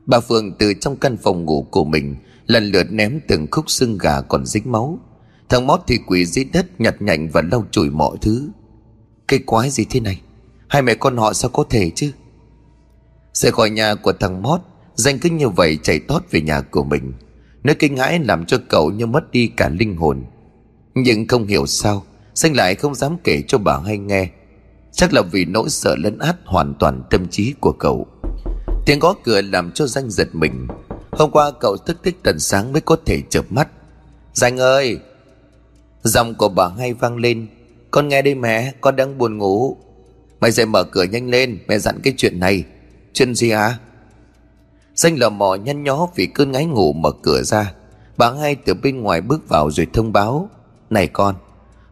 Bà 0.06 0.20
Phương 0.20 0.52
từ 0.60 0.74
trong 0.74 0.96
căn 0.96 1.18
phòng 1.18 1.46
ngủ 1.46 1.68
của 1.72 1.86
mình 1.86 2.16
Lần 2.48 2.72
lượt 2.72 2.92
ném 2.92 3.20
từng 3.28 3.48
khúc 3.52 3.70
xương 3.70 3.98
gà 3.98 4.22
còn 4.22 4.46
dính 4.46 4.72
máu. 4.72 5.00
Thằng 5.50 5.68
mót 5.68 5.80
thì 5.88 6.00
quỳ 6.08 6.26
dưới 6.26 6.46
đất 6.54 6.82
nhặt 6.82 6.96
nhạnh 7.00 7.30
và 7.34 7.42
lau 7.52 7.66
chùi 7.72 7.90
mọi 7.90 8.18
thứ. 8.22 8.50
Cái 9.28 9.40
quái 9.40 9.70
gì 9.70 9.86
thế 9.90 10.00
này? 10.00 10.22
Hai 10.68 10.82
mẹ 10.82 10.96
con 10.96 11.18
họ 11.18 11.34
sao 11.34 11.50
có 11.50 11.64
thể 11.70 11.92
chứ? 11.96 12.12
Rời 13.34 13.52
khỏi 13.52 13.70
nhà 13.70 13.96
của 13.96 14.14
thằng 14.14 14.42
mót, 14.42 14.62
Danh 14.96 15.20
cứ 15.20 15.30
như 15.30 15.50
vậy 15.50 15.80
chạy 15.84 16.00
tót 16.00 16.24
về 16.32 16.42
nhà 16.42 16.62
của 16.62 16.84
mình. 16.84 17.14
Nỗi 17.66 17.76
kinh 17.76 17.98
hãi 17.98 18.20
làm 18.20 18.46
cho 18.46 18.58
cậu 18.70 18.92
như 18.92 19.06
mất 19.06 19.32
đi 19.32 19.48
cả 19.58 19.70
linh 19.70 19.96
hồn. 19.96 20.24
Nhưng 20.96 21.28
không 21.28 21.48
hiểu 21.48 21.66
sao, 21.66 22.04
Xanh 22.36 22.56
lại 22.56 22.76
không 22.76 22.96
dám 22.96 23.18
kể 23.24 23.44
cho 23.48 23.58
bà 23.58 23.80
hay 23.86 23.98
nghe. 23.98 24.30
Chắc 24.92 25.14
là 25.14 25.22
vì 25.22 25.46
nỗi 25.46 25.70
sợ 25.70 25.96
lấn 25.96 26.20
át 26.20 26.36
hoàn 26.46 26.74
toàn 26.80 27.04
tâm 27.10 27.28
trí 27.28 27.54
của 27.60 27.72
cậu. 27.72 28.08
Tiếng 28.86 29.00
gõ 29.00 29.16
cửa 29.24 29.42
làm 29.42 29.72
cho 29.72 29.88
Danh 29.88 30.10
giật 30.10 30.28
mình. 30.34 30.68
Hôm 31.12 31.32
qua 31.32 31.52
cậu 31.60 31.78
thức 31.78 31.98
thích 32.04 32.16
tận 32.24 32.40
sáng 32.40 32.74
mới 32.74 32.82
có 32.82 32.98
thể 33.06 33.22
chợp 33.30 33.46
mắt. 33.50 33.68
Danh 34.34 34.58
ơi! 34.58 35.00
Giọng 36.04 36.36
của 36.36 36.50
bà 36.50 36.68
hay 36.78 36.94
vang 36.94 37.18
lên. 37.18 37.48
Con 37.92 38.08
nghe 38.08 38.22
đây 38.22 38.36
mẹ, 38.36 38.74
Con 38.82 38.96
đang 38.96 39.18
buồn 39.18 39.38
ngủ. 39.38 39.78
Mày 40.40 40.52
dậy 40.52 40.66
mở 40.66 40.84
cửa 40.84 41.04
nhanh 41.04 41.30
lên, 41.30 41.60
Mẹ 41.68 41.78
dặn 41.78 42.00
cái 42.04 42.14
chuyện 42.18 42.40
này. 42.40 42.64
Chuyện 43.14 43.36
gì 43.36 43.52
hả? 43.52 43.78
Danh 44.96 45.20
lò 45.20 45.30
mò 45.30 45.56
nhăn 45.56 45.84
nhó 45.84 46.08
vì 46.16 46.26
cơn 46.26 46.52
ngái 46.52 46.66
ngủ 46.66 46.94
mở 46.94 47.12
cửa 47.24 47.42
ra. 47.44 47.74
Bà 48.18 48.32
hai 48.32 48.56
từ 48.56 48.74
bên 48.74 49.02
ngoài 49.02 49.22
bước 49.22 49.50
vào 49.50 49.72
rồi 49.72 49.88
thông 49.94 50.14
báo, 50.14 50.50
Này 50.90 51.08
con, 51.08 51.36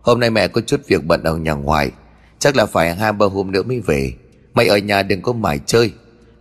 Hôm 0.01 0.19
nay 0.19 0.29
mẹ 0.29 0.47
có 0.47 0.61
chút 0.61 0.81
việc 0.87 1.05
bận 1.05 1.23
ở 1.23 1.37
nhà 1.37 1.53
ngoài 1.53 1.91
Chắc 2.39 2.55
là 2.55 2.65
phải 2.65 2.95
hai 2.95 3.13
ba 3.13 3.25
hôm 3.25 3.51
nữa 3.51 3.63
mới 3.63 3.79
về. 3.79 4.13
Mày 4.53 4.67
ở 4.67 4.77
nhà 4.77 5.03
đừng 5.03 5.21
có 5.21 5.33
mải 5.33 5.59
chơi. 5.65 5.91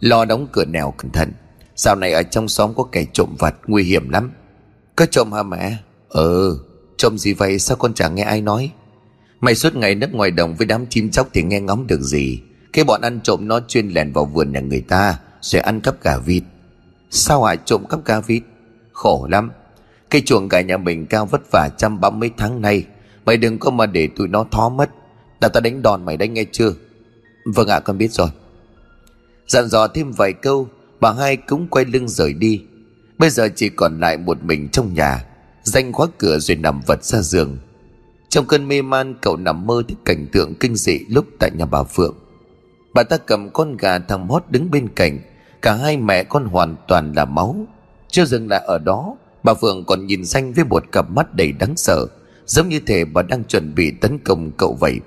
Lo 0.00 0.24
đóng 0.24 0.46
cửa 0.52 0.64
nèo 0.64 0.94
cẩn 0.98 1.10
thận. 1.10 1.32
Sau 1.76 1.96
này 1.96 2.12
ở 2.12 2.22
trong 2.22 2.48
xóm 2.48 2.74
có 2.74 2.84
kẻ 2.92 3.04
trộm 3.12 3.36
vặt, 3.38 3.54
Nguy 3.66 3.82
hiểm 3.84 4.08
lắm. 4.08 4.30
Có 4.96 5.06
trộm 5.06 5.32
hả 5.32 5.42
mẹ? 5.42 5.76
Ừ 6.08 6.58
Trộm 6.96 7.18
gì 7.18 7.32
vậy? 7.32 7.58
Sao 7.58 7.76
con 7.76 7.94
chẳng 7.94 8.14
nghe 8.14 8.22
ai 8.22 8.40
nói? 8.40 8.70
Mày 9.40 9.54
suốt 9.54 9.76
ngày 9.76 9.94
nấp 9.94 10.12
ngoài 10.12 10.30
đồng 10.30 10.54
với 10.54 10.66
đám 10.66 10.86
chim 10.86 11.10
chóc 11.10 11.28
Thì 11.32 11.42
nghe 11.42 11.60
ngóng 11.60 11.86
được 11.86 12.00
gì. 12.00 12.40
Cái 12.72 12.84
bọn 12.84 13.00
ăn 13.00 13.20
trộm 13.20 13.48
nó 13.48 13.60
chuyên 13.68 13.88
lèn 13.88 14.12
vào 14.12 14.24
vườn 14.24 14.52
nhà 14.52 14.60
người 14.60 14.80
ta, 14.80 15.18
Rồi 15.40 15.62
ăn 15.62 15.80
cắp 15.80 16.02
gà 16.02 16.18
vịt. 16.18 16.42
Sao 17.14 17.44
hả 17.44 17.54
trộm 17.54 17.84
cắp 17.90 18.04
gà 18.04 18.20
vịt 18.20 18.42
Khổ 18.92 19.26
lắm. 19.30 19.50
Cây 20.10 20.22
chuồng 20.26 20.48
cả 20.48 20.60
nhà 20.60 20.76
mình 20.76 21.06
cao 21.06 21.26
vất 21.26 21.40
vả 21.52 21.68
trăm 21.78 22.00
ba 22.00 22.10
mấy 22.10 22.30
tháng 22.36 22.60
nay. 22.60 22.86
Mày 23.24 23.36
đừng 23.36 23.58
có 23.58 23.70
mà 23.70 23.86
để 23.86 24.08
tụi 24.16 24.28
nó 24.28 24.44
thó 24.50 24.68
mất. 24.68 24.90
Đã 25.40 25.48
ta 25.48 25.60
đánh 25.60 25.82
đòn 25.82 26.04
mày 26.04 26.16
đánh 26.16 26.34
nghe 26.34 26.44
chưa? 26.52 26.72
Vâng 27.44 27.68
ạ, 27.68 27.80
con 27.80 27.98
biết 27.98 28.12
rồi. 28.12 28.28
Dặn 29.46 29.68
dò 29.68 29.88
thêm 29.88 30.12
vài 30.12 30.32
câu, 30.32 30.68
Bà 31.00 31.12
hai 31.12 31.36
cũng 31.36 31.68
quay 31.68 31.84
lưng 31.84 32.08
rời 32.08 32.32
đi. 32.32 32.62
Bây 33.18 33.30
giờ 33.30 33.48
chỉ 33.56 33.68
còn 33.68 34.00
lại 34.00 34.16
một 34.16 34.42
mình 34.42 34.68
trong 34.68 34.94
nhà, 34.94 35.24
Danh 35.62 35.92
khóa 35.92 36.06
cửa 36.18 36.38
rồi 36.38 36.56
nằm 36.56 36.80
vật 36.86 37.04
ra 37.04 37.20
giường. 37.20 37.58
Trong 38.28 38.46
cơn 38.46 38.68
mê 38.68 38.82
man, 38.82 39.14
cậu 39.20 39.36
nằm 39.36 39.66
mơ 39.66 39.82
thấy 39.88 39.96
cảnh 40.04 40.26
tượng 40.32 40.54
kinh 40.54 40.76
dị 40.76 40.98
lúc 41.08 41.26
tại 41.38 41.50
nhà 41.58 41.66
bà 41.66 41.82
Phượng. 41.82 42.14
Bà 42.94 43.02
ta 43.02 43.16
cầm 43.16 43.50
con 43.50 43.76
gà 43.76 43.98
thằng 43.98 44.28
hót 44.28 44.42
đứng 44.50 44.70
bên 44.70 44.88
cạnh 44.88 45.18
Cả 45.62 45.74
hai 45.74 45.96
mẹ 45.96 46.24
con 46.24 46.44
hoàn 46.44 46.76
toàn 46.88 47.12
là 47.12 47.24
máu. 47.24 47.56
Chưa 48.08 48.24
dừng 48.24 48.48
lại 48.48 48.62
ở 48.66 48.78
đó, 48.78 49.16
Bà 49.42 49.54
Phượng 49.54 49.84
còn 49.84 50.06
nhìn 50.06 50.24
danh 50.24 50.52
với 50.52 50.64
một 50.64 50.84
cặp 50.92 51.10
mắt 51.10 51.34
đầy 51.34 51.52
đáng 51.52 51.76
sợ, 51.76 52.06
Giống 52.46 52.68
như 52.68 52.80
thể 52.86 53.04
bà 53.04 53.22
đang 53.22 53.44
chuẩn 53.44 53.74
bị 53.74 53.90
tấn 54.00 54.18
công 54.18 54.50
cậu 54.56 54.76
vậy. 54.80 55.00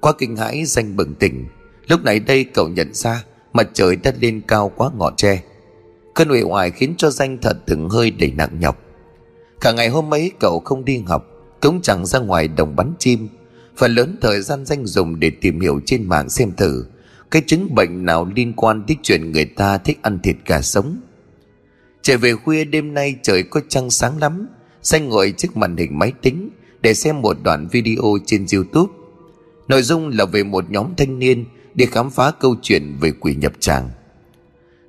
Qua 0.00 0.12
kinh 0.18 0.36
hãi 0.36 0.64
danh 0.64 0.96
bừng 0.96 1.14
tỉnh, 1.14 1.46
Lúc 1.88 2.04
này 2.04 2.20
đây 2.20 2.44
cậu 2.44 2.68
nhận 2.68 2.94
ra 2.94 3.24
Mặt 3.52 3.68
trời 3.72 3.96
đã 3.96 4.12
lên 4.20 4.40
cao 4.48 4.72
quá 4.76 4.90
ngọn 4.98 5.16
tre. 5.16 5.42
Cơn 6.14 6.30
uể 6.30 6.42
oải 6.42 6.70
khiến 6.70 6.94
cho 6.96 7.10
danh 7.10 7.38
thật 7.38 7.56
từng 7.66 7.88
hơi 7.88 8.10
đầy 8.10 8.32
nặng 8.32 8.60
nhọc. 8.60 8.78
Cả 9.60 9.72
ngày 9.72 9.88
hôm 9.88 10.14
ấy 10.14 10.32
cậu 10.40 10.60
không 10.60 10.84
đi 10.84 11.02
học, 11.06 11.26
Cũng 11.60 11.82
chẳng 11.82 12.06
ra 12.06 12.18
ngoài 12.18 12.48
đồng 12.48 12.76
bắn 12.76 12.92
chim, 12.98 13.28
Phần 13.76 13.94
lớn 13.94 14.16
thời 14.20 14.40
gian 14.40 14.66
danh 14.66 14.86
dùng 14.86 15.20
để 15.20 15.30
tìm 15.40 15.60
hiểu 15.60 15.80
trên 15.86 16.08
mạng 16.08 16.28
xem 16.28 16.52
thử 16.56 16.84
cái 17.30 17.42
chứng 17.46 17.74
bệnh 17.74 18.04
nào 18.04 18.28
liên 18.36 18.52
quan 18.52 18.82
tới 18.86 18.96
chuyện 19.02 19.32
người 19.32 19.44
ta 19.44 19.78
thích 19.78 19.98
ăn 20.02 20.18
thịt 20.22 20.36
gà 20.46 20.60
sống? 20.62 21.00
Trở 22.02 22.18
về 22.18 22.34
khuya 22.34 22.64
đêm 22.64 22.94
nay 22.94 23.14
trời 23.22 23.42
có 23.42 23.60
trăng 23.68 23.90
sáng 23.90 24.18
lắm 24.18 24.46
Xanh 24.82 25.08
ngồi 25.08 25.34
trước 25.36 25.56
màn 25.56 25.76
hình 25.76 25.98
máy 25.98 26.12
tính 26.22 26.50
Để 26.80 26.94
xem 26.94 27.22
một 27.22 27.36
đoạn 27.42 27.68
video 27.72 28.18
trên 28.26 28.46
youtube. 28.54 28.92
Nội 29.68 29.82
dung 29.82 30.08
là 30.08 30.24
về 30.24 30.44
một 30.44 30.70
nhóm 30.70 30.86
thanh 30.96 31.18
niên 31.18 31.44
Đi 31.74 31.86
khám 31.86 32.10
phá 32.10 32.30
câu 32.40 32.56
chuyện 32.62 32.96
về 33.00 33.12
quỷ 33.12 33.34
nhập 33.34 33.52
tràng. 33.60 33.88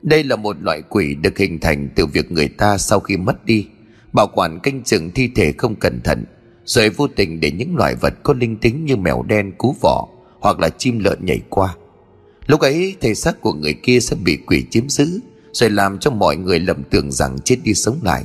Đây 0.01 0.23
là 0.23 0.35
một 0.35 0.61
loại 0.61 0.81
quỷ 0.89 1.15
được 1.15 1.37
hình 1.37 1.59
thành 1.59 1.89
từ 1.95 2.05
việc 2.05 2.31
người 2.31 2.47
ta 2.47 2.77
sau 2.77 2.99
khi 2.99 3.17
mất 3.17 3.45
đi, 3.45 3.67
Bảo 4.13 4.27
quản 4.27 4.59
canh 4.59 4.83
chừng 4.83 5.11
thi 5.11 5.29
thể 5.35 5.53
không 5.57 5.75
cẩn 5.75 6.01
thận, 6.01 6.25
Rồi 6.65 6.89
vô 6.89 7.07
tình 7.07 7.39
để 7.39 7.51
những 7.51 7.75
loài 7.75 7.95
vật 7.95 8.13
có 8.23 8.33
linh 8.33 8.57
tính 8.57 8.85
như 8.85 8.95
mèo 8.95 9.23
đen, 9.23 9.51
cú 9.57 9.75
vỏ 9.81 10.07
Hoặc 10.39 10.59
là 10.59 10.69
chim 10.69 10.99
lợn 10.99 11.25
nhảy 11.25 11.41
qua. 11.49 11.75
Lúc 12.47 12.59
ấy, 12.59 12.95
thể 13.01 13.15
xác 13.15 13.41
của 13.41 13.53
người 13.53 13.73
kia 13.73 13.99
sẽ 13.99 14.15
bị 14.15 14.37
quỷ 14.47 14.65
chiếm 14.69 14.89
giữ, 14.89 15.19
Rồi 15.53 15.69
làm 15.69 15.99
cho 15.99 16.11
mọi 16.11 16.35
người 16.35 16.59
lầm 16.59 16.83
tưởng 16.83 17.11
rằng 17.11 17.39
chết 17.39 17.57
đi 17.63 17.73
sống 17.73 17.99
lại. 18.03 18.23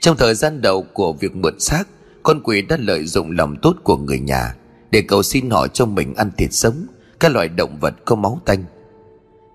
Trong 0.00 0.16
thời 0.16 0.34
gian 0.34 0.62
đầu 0.62 0.86
của 0.92 1.12
việc 1.12 1.36
mượn 1.36 1.60
xác, 1.60 1.84
Con 2.22 2.40
quỷ 2.44 2.62
đã 2.62 2.76
lợi 2.80 3.06
dụng 3.06 3.30
lòng 3.30 3.56
tốt 3.62 3.76
của 3.84 3.96
người 3.96 4.18
nhà 4.18 4.54
Để 4.90 5.02
cầu 5.02 5.22
xin 5.22 5.50
họ 5.50 5.68
cho 5.68 5.86
mình 5.86 6.14
ăn 6.14 6.30
thịt 6.36 6.52
sống, 6.52 6.86
Các 7.20 7.32
loại 7.32 7.48
động 7.48 7.78
vật 7.80 7.94
có 8.04 8.16
máu 8.16 8.40
tanh. 8.44 8.64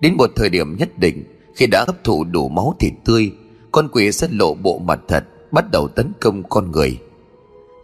Đến 0.00 0.14
một 0.14 0.30
thời 0.36 0.48
điểm 0.48 0.76
nhất 0.76 0.98
định, 0.98 1.24
Khi 1.56 1.66
đã 1.66 1.84
hấp 1.86 2.04
thụ 2.04 2.24
đủ 2.24 2.48
máu 2.48 2.74
thịt 2.80 2.92
tươi, 3.04 3.32
Con 3.72 3.88
quỷ 3.92 4.12
sẽ 4.12 4.28
lộ 4.30 4.54
bộ 4.54 4.78
mặt 4.78 5.00
thật, 5.08 5.24
Bắt 5.52 5.70
đầu 5.70 5.88
tấn 5.88 6.12
công 6.20 6.42
con 6.48 6.70
người. 6.70 6.98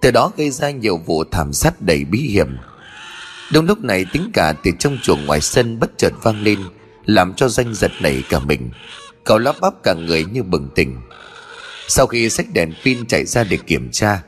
Từ 0.00 0.10
đó 0.10 0.32
gây 0.36 0.50
ra 0.50 0.70
nhiều 0.70 0.96
vụ 0.96 1.24
thảm 1.24 1.52
sát 1.52 1.82
đầy 1.82 2.04
bí 2.04 2.18
hiểm. 2.18 2.56
Đúng 3.52 3.66
lúc 3.66 3.84
này 3.84 4.04
tính 4.12 4.30
cả 4.34 4.54
từ 4.62 4.70
trong 4.78 4.98
chuồng 5.02 5.26
ngoài 5.26 5.40
sân 5.40 5.78
bất 5.80 5.90
chợt 5.98 6.12
vang 6.22 6.42
lên 6.42 6.58
Làm 7.04 7.34
cho 7.34 7.48
danh 7.48 7.74
giật 7.74 7.90
nảy 8.00 8.22
cả 8.28 8.38
mình. 8.38 8.70
Cậu 9.24 9.38
lắp 9.38 9.56
bắp 9.60 9.82
cả 9.82 9.94
người 9.94 10.24
như 10.24 10.42
bừng 10.42 10.68
tỉnh. 10.74 11.00
Sau 11.88 12.06
khi 12.06 12.30
xách 12.30 12.46
đèn 12.52 12.72
pin 12.84 13.06
chạy 13.06 13.24
ra 13.24 13.44
để 13.44 13.58
kiểm 13.66 13.88
tra 13.92 14.22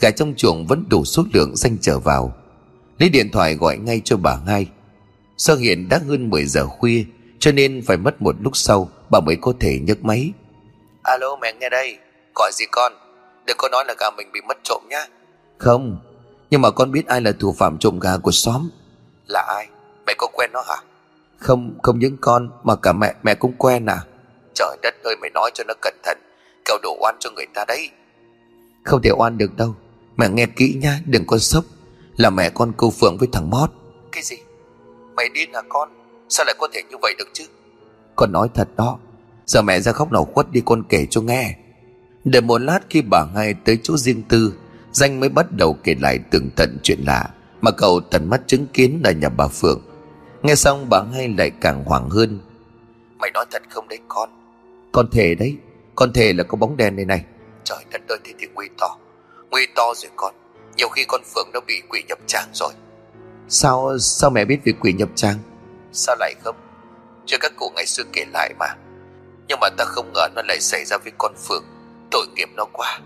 Gà 0.00 0.10
trong 0.10 0.34
chuồng 0.36 0.66
vẫn 0.66 0.84
đủ 0.88 1.04
số 1.04 1.24
lượng 1.32 1.56
danh 1.56 1.76
trở 1.80 1.98
vào. 1.98 2.36
Lấy 2.98 3.08
điện 3.08 3.30
thoại 3.30 3.54
gọi 3.54 3.76
ngay 3.76 4.00
cho 4.04 4.16
bà 4.16 4.38
ngay 4.46 4.66
Do 5.36 5.54
hiện 5.54 5.88
đã 5.88 6.00
hơn 6.08 6.30
10 6.30 6.44
giờ 6.44 6.66
khuya 6.66 7.04
Cho 7.38 7.52
nên 7.52 7.82
phải 7.86 7.96
mất 7.96 8.22
một 8.22 8.36
lúc 8.40 8.56
sau 8.56 8.90
Bà 9.10 9.20
mới 9.20 9.36
có 9.36 9.52
thể 9.60 9.78
nhấc 9.82 10.04
máy. 10.04 10.32
Alo 11.02 11.36
mẹ 11.36 11.52
nghe 11.60 11.68
đây. 11.68 11.98
Gọi 12.34 12.50
gì 12.54 12.64
con? 12.70 12.92
Đừng 13.46 13.56
có 13.56 13.68
nói 13.68 13.84
là 13.88 13.94
gà 13.98 14.10
mình 14.10 14.32
bị 14.32 14.40
mất 14.48 14.58
trộm 14.64 14.82
nhá. 14.88 15.06
Không 15.58 15.98
Nhưng 16.54 16.62
mà 16.62 16.70
con 16.70 16.92
biết 16.92 17.06
ai 17.06 17.20
là 17.20 17.32
thủ 17.40 17.52
phạm 17.52 17.78
trộm 17.78 17.98
gà 17.98 18.16
của 18.18 18.30
xóm. 18.30 18.70
Là 19.26 19.40
ai? 19.48 19.68
Mẹ 20.06 20.14
có 20.18 20.26
quen 20.32 20.50
nó 20.52 20.62
hả? 20.68 20.76
Không 21.38 21.74
không 21.82 21.98
những 21.98 22.16
con 22.20 22.50
Mà 22.62 22.76
cả 22.76 22.92
mẹ 22.92 23.14
mẹ 23.22 23.34
cũng 23.34 23.52
quen 23.58 23.86
à. 23.86 24.04
Trời 24.54 24.76
đất 24.82 24.94
ơi 25.04 25.16
mày 25.20 25.30
nói 25.34 25.50
cho 25.54 25.64
nó 25.68 25.74
cẩn 25.82 25.94
thận. 26.02 26.18
Kẻo 26.64 26.78
đổ 26.82 26.96
oan 27.00 27.16
cho 27.20 27.30
người 27.30 27.46
ta 27.54 27.64
đấy. 27.68 27.90
Không 28.84 29.02
thể 29.02 29.10
oan 29.10 29.38
được 29.38 29.56
đâu. 29.56 29.74
Mẹ 30.16 30.28
nghe 30.28 30.46
kỹ 30.46 30.78
nha 30.82 31.00
đừng 31.06 31.26
có 31.26 31.38
sốc. 31.38 31.64
Là 32.16 32.30
mẹ 32.30 32.50
con 32.50 32.72
cô 32.76 32.90
Phượng 32.90 33.16
với 33.18 33.28
thằng 33.32 33.50
Mót. 33.50 33.70
Cái 34.12 34.22
gì? 34.22 34.36
Mày 35.16 35.28
điên 35.28 35.52
hả 35.54 35.62
con? 35.68 35.88
Sao 36.28 36.46
lại 36.46 36.54
có 36.58 36.68
thể 36.72 36.82
như 36.90 36.96
vậy 37.02 37.14
được 37.18 37.28
chứ? 37.32 37.44
Con 38.16 38.32
nói 38.32 38.48
thật 38.54 38.68
đó. 38.76 38.98
Giờ 39.46 39.62
mẹ 39.62 39.80
ra 39.80 39.92
khóc 39.92 40.12
nào 40.12 40.24
khuất 40.24 40.50
đi 40.50 40.62
con 40.64 40.82
kể 40.88 41.06
cho 41.10 41.20
nghe. 41.20 41.56
Đợi 42.24 42.42
một 42.42 42.58
lát 42.58 42.80
khi 42.90 43.02
bà 43.02 43.24
hai 43.34 43.54
tới 43.64 43.78
chỗ 43.82 43.96
riêng 43.96 44.22
tư 44.28 44.52
Danh 44.94 45.20
mới 45.20 45.28
bắt 45.28 45.46
đầu 45.52 45.78
kể 45.84 45.94
lại 46.00 46.18
tường 46.30 46.50
tận 46.56 46.78
chuyện 46.82 46.98
lạ 47.06 47.30
Mà 47.60 47.70
cậu 47.70 48.00
tận 48.10 48.30
mắt 48.30 48.40
chứng 48.46 48.66
kiến 48.66 49.00
là 49.04 49.12
nhà 49.12 49.28
bà 49.28 49.48
Phượng. 49.48 49.80
Nghe 50.42 50.54
xong 50.54 50.88
bà 50.90 51.02
hai 51.14 51.28
lại 51.28 51.50
càng 51.60 51.84
hoảng 51.84 52.10
hơn. 52.10 52.40
Mày 53.18 53.30
nói 53.34 53.44
thật 53.50 53.62
không 53.70 53.88
đấy 53.88 53.98
con? 54.08 54.28
Con 54.92 55.10
thề 55.10 55.34
đấy, 55.34 55.56
Con 55.94 56.12
thề 56.12 56.32
là 56.32 56.44
có 56.44 56.56
bóng 56.56 56.76
đen 56.76 56.96
đây 56.96 57.04
này. 57.04 57.24
Trời 57.64 57.78
đất 57.90 58.00
ơi 58.08 58.18
thì 58.24 58.34
thì 58.38 58.46
nguy 58.54 58.68
to. 58.78 58.96
Nguy 59.50 59.66
to 59.76 59.94
rồi 59.96 60.10
con. 60.16 60.34
Nhiều 60.76 60.88
khi 60.88 61.04
con 61.08 61.20
Phượng 61.34 61.50
nó 61.52 61.60
bị 61.66 61.82
quỷ 61.88 62.02
nhập 62.08 62.18
trang 62.26 62.48
rồi. 62.52 62.72
Sao 63.48 63.98
sao 63.98 64.30
mẹ 64.30 64.44
biết 64.44 64.58
về 64.64 64.72
quỷ 64.80 64.92
nhập 64.92 65.08
trang 65.14 65.36
Sao 65.92 66.16
lại 66.18 66.34
không? 66.44 66.56
Chưa 67.26 67.36
các 67.40 67.52
cụ 67.56 67.72
ngày 67.74 67.86
xưa 67.86 68.02
kể 68.12 68.24
lại 68.32 68.54
mà. 68.58 68.66
Nhưng 69.48 69.58
mà 69.60 69.68
ta 69.78 69.84
không 69.84 70.12
ngờ 70.14 70.28
nó 70.34 70.42
lại 70.48 70.60
xảy 70.60 70.84
ra 70.84 70.96
với 70.98 71.12
con 71.18 71.34
Phượng. 71.48 71.64
Tội 72.10 72.26
nghiệp 72.34 72.48
nó 72.56 72.64
quá. 72.72 73.00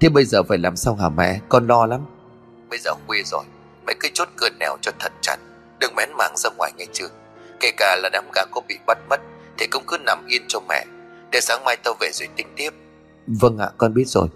Thế 0.00 0.08
bây 0.08 0.24
giờ 0.24 0.42
phải 0.42 0.58
làm 0.58 0.76
sao 0.76 0.94
hả 0.94 1.08
mẹ? 1.08 1.40
Con 1.48 1.66
lo 1.66 1.86
lắm. 1.86 2.00
Bây 2.70 2.78
giờ 2.78 2.90
khuya 3.06 3.22
rồi 3.24 3.44
Mẹ 3.86 3.94
cứ 4.00 4.08
chốt 4.14 4.28
cửa 4.36 4.48
nẻo 4.60 4.76
cho 4.80 4.92
thật 4.98 5.12
chặt. 5.20 5.36
Đừng 5.80 5.94
mén 5.96 6.08
mảng 6.18 6.36
ra 6.36 6.50
ngoài 6.58 6.72
nghe 6.76 6.86
chưa? 6.92 7.08
Kể 7.60 7.70
cả 7.76 7.96
là 8.02 8.10
đám 8.12 8.24
gà 8.34 8.44
có 8.50 8.60
bị 8.68 8.78
bắt 8.86 8.98
mất, 9.08 9.20
Thì 9.58 9.66
cũng 9.66 9.82
cứ 9.86 9.98
nằm 10.06 10.26
yên 10.26 10.42
cho 10.48 10.60
mẹ. 10.68 10.84
Để 11.32 11.40
sáng 11.40 11.64
mai 11.64 11.76
tao 11.84 11.94
về 12.00 12.10
rồi 12.12 12.28
tính 12.36 12.46
tiếp. 12.56 12.70
Vâng 13.26 13.58
ạ, 13.58 13.70
con 13.78 13.94
biết 13.94 14.08
rồi. 14.08 14.28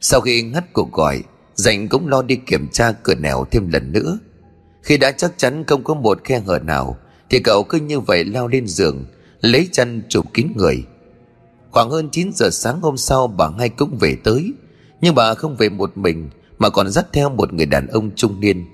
Sau 0.00 0.20
khi 0.20 0.42
ngắt 0.42 0.64
cuộc 0.72 0.92
gọi, 0.92 1.22
Dành 1.54 1.88
cũng 1.88 2.08
lo 2.08 2.22
đi 2.22 2.36
kiểm 2.36 2.68
tra 2.72 2.92
cửa 3.02 3.14
nẻo 3.14 3.44
thêm 3.50 3.70
lần 3.72 3.92
nữa. 3.92 4.18
Khi 4.82 4.96
đã 4.96 5.12
chắc 5.12 5.32
chắn 5.36 5.64
không 5.66 5.84
có 5.84 5.94
một 5.94 6.24
khe 6.24 6.38
hở 6.38 6.58
nào, 6.58 6.96
Thì 7.30 7.38
cậu 7.38 7.64
cứ 7.64 7.78
như 7.78 8.00
vậy 8.00 8.24
lao 8.24 8.48
lên 8.48 8.66
giường, 8.66 9.04
Lấy 9.40 9.68
chăn 9.72 10.02
chụp 10.08 10.24
kín 10.34 10.52
người. 10.56 10.84
Khoảng 11.74 11.90
hơn 11.90 12.08
9 12.10 12.30
giờ 12.34 12.50
sáng 12.50 12.80
hôm 12.80 12.96
sau, 12.96 13.26
bà 13.26 13.50
ngay 13.50 13.68
cũng 13.68 13.98
về 14.00 14.16
tới. 14.24 14.52
Nhưng 15.00 15.14
bà 15.14 15.34
không 15.34 15.56
về 15.56 15.68
một 15.68 15.96
mình, 15.96 16.30
Mà 16.58 16.70
còn 16.70 16.90
dắt 16.90 17.06
theo 17.12 17.30
một 17.30 17.52
người 17.52 17.66
đàn 17.66 17.86
ông 17.86 18.10
trung 18.16 18.40
niên. 18.40 18.66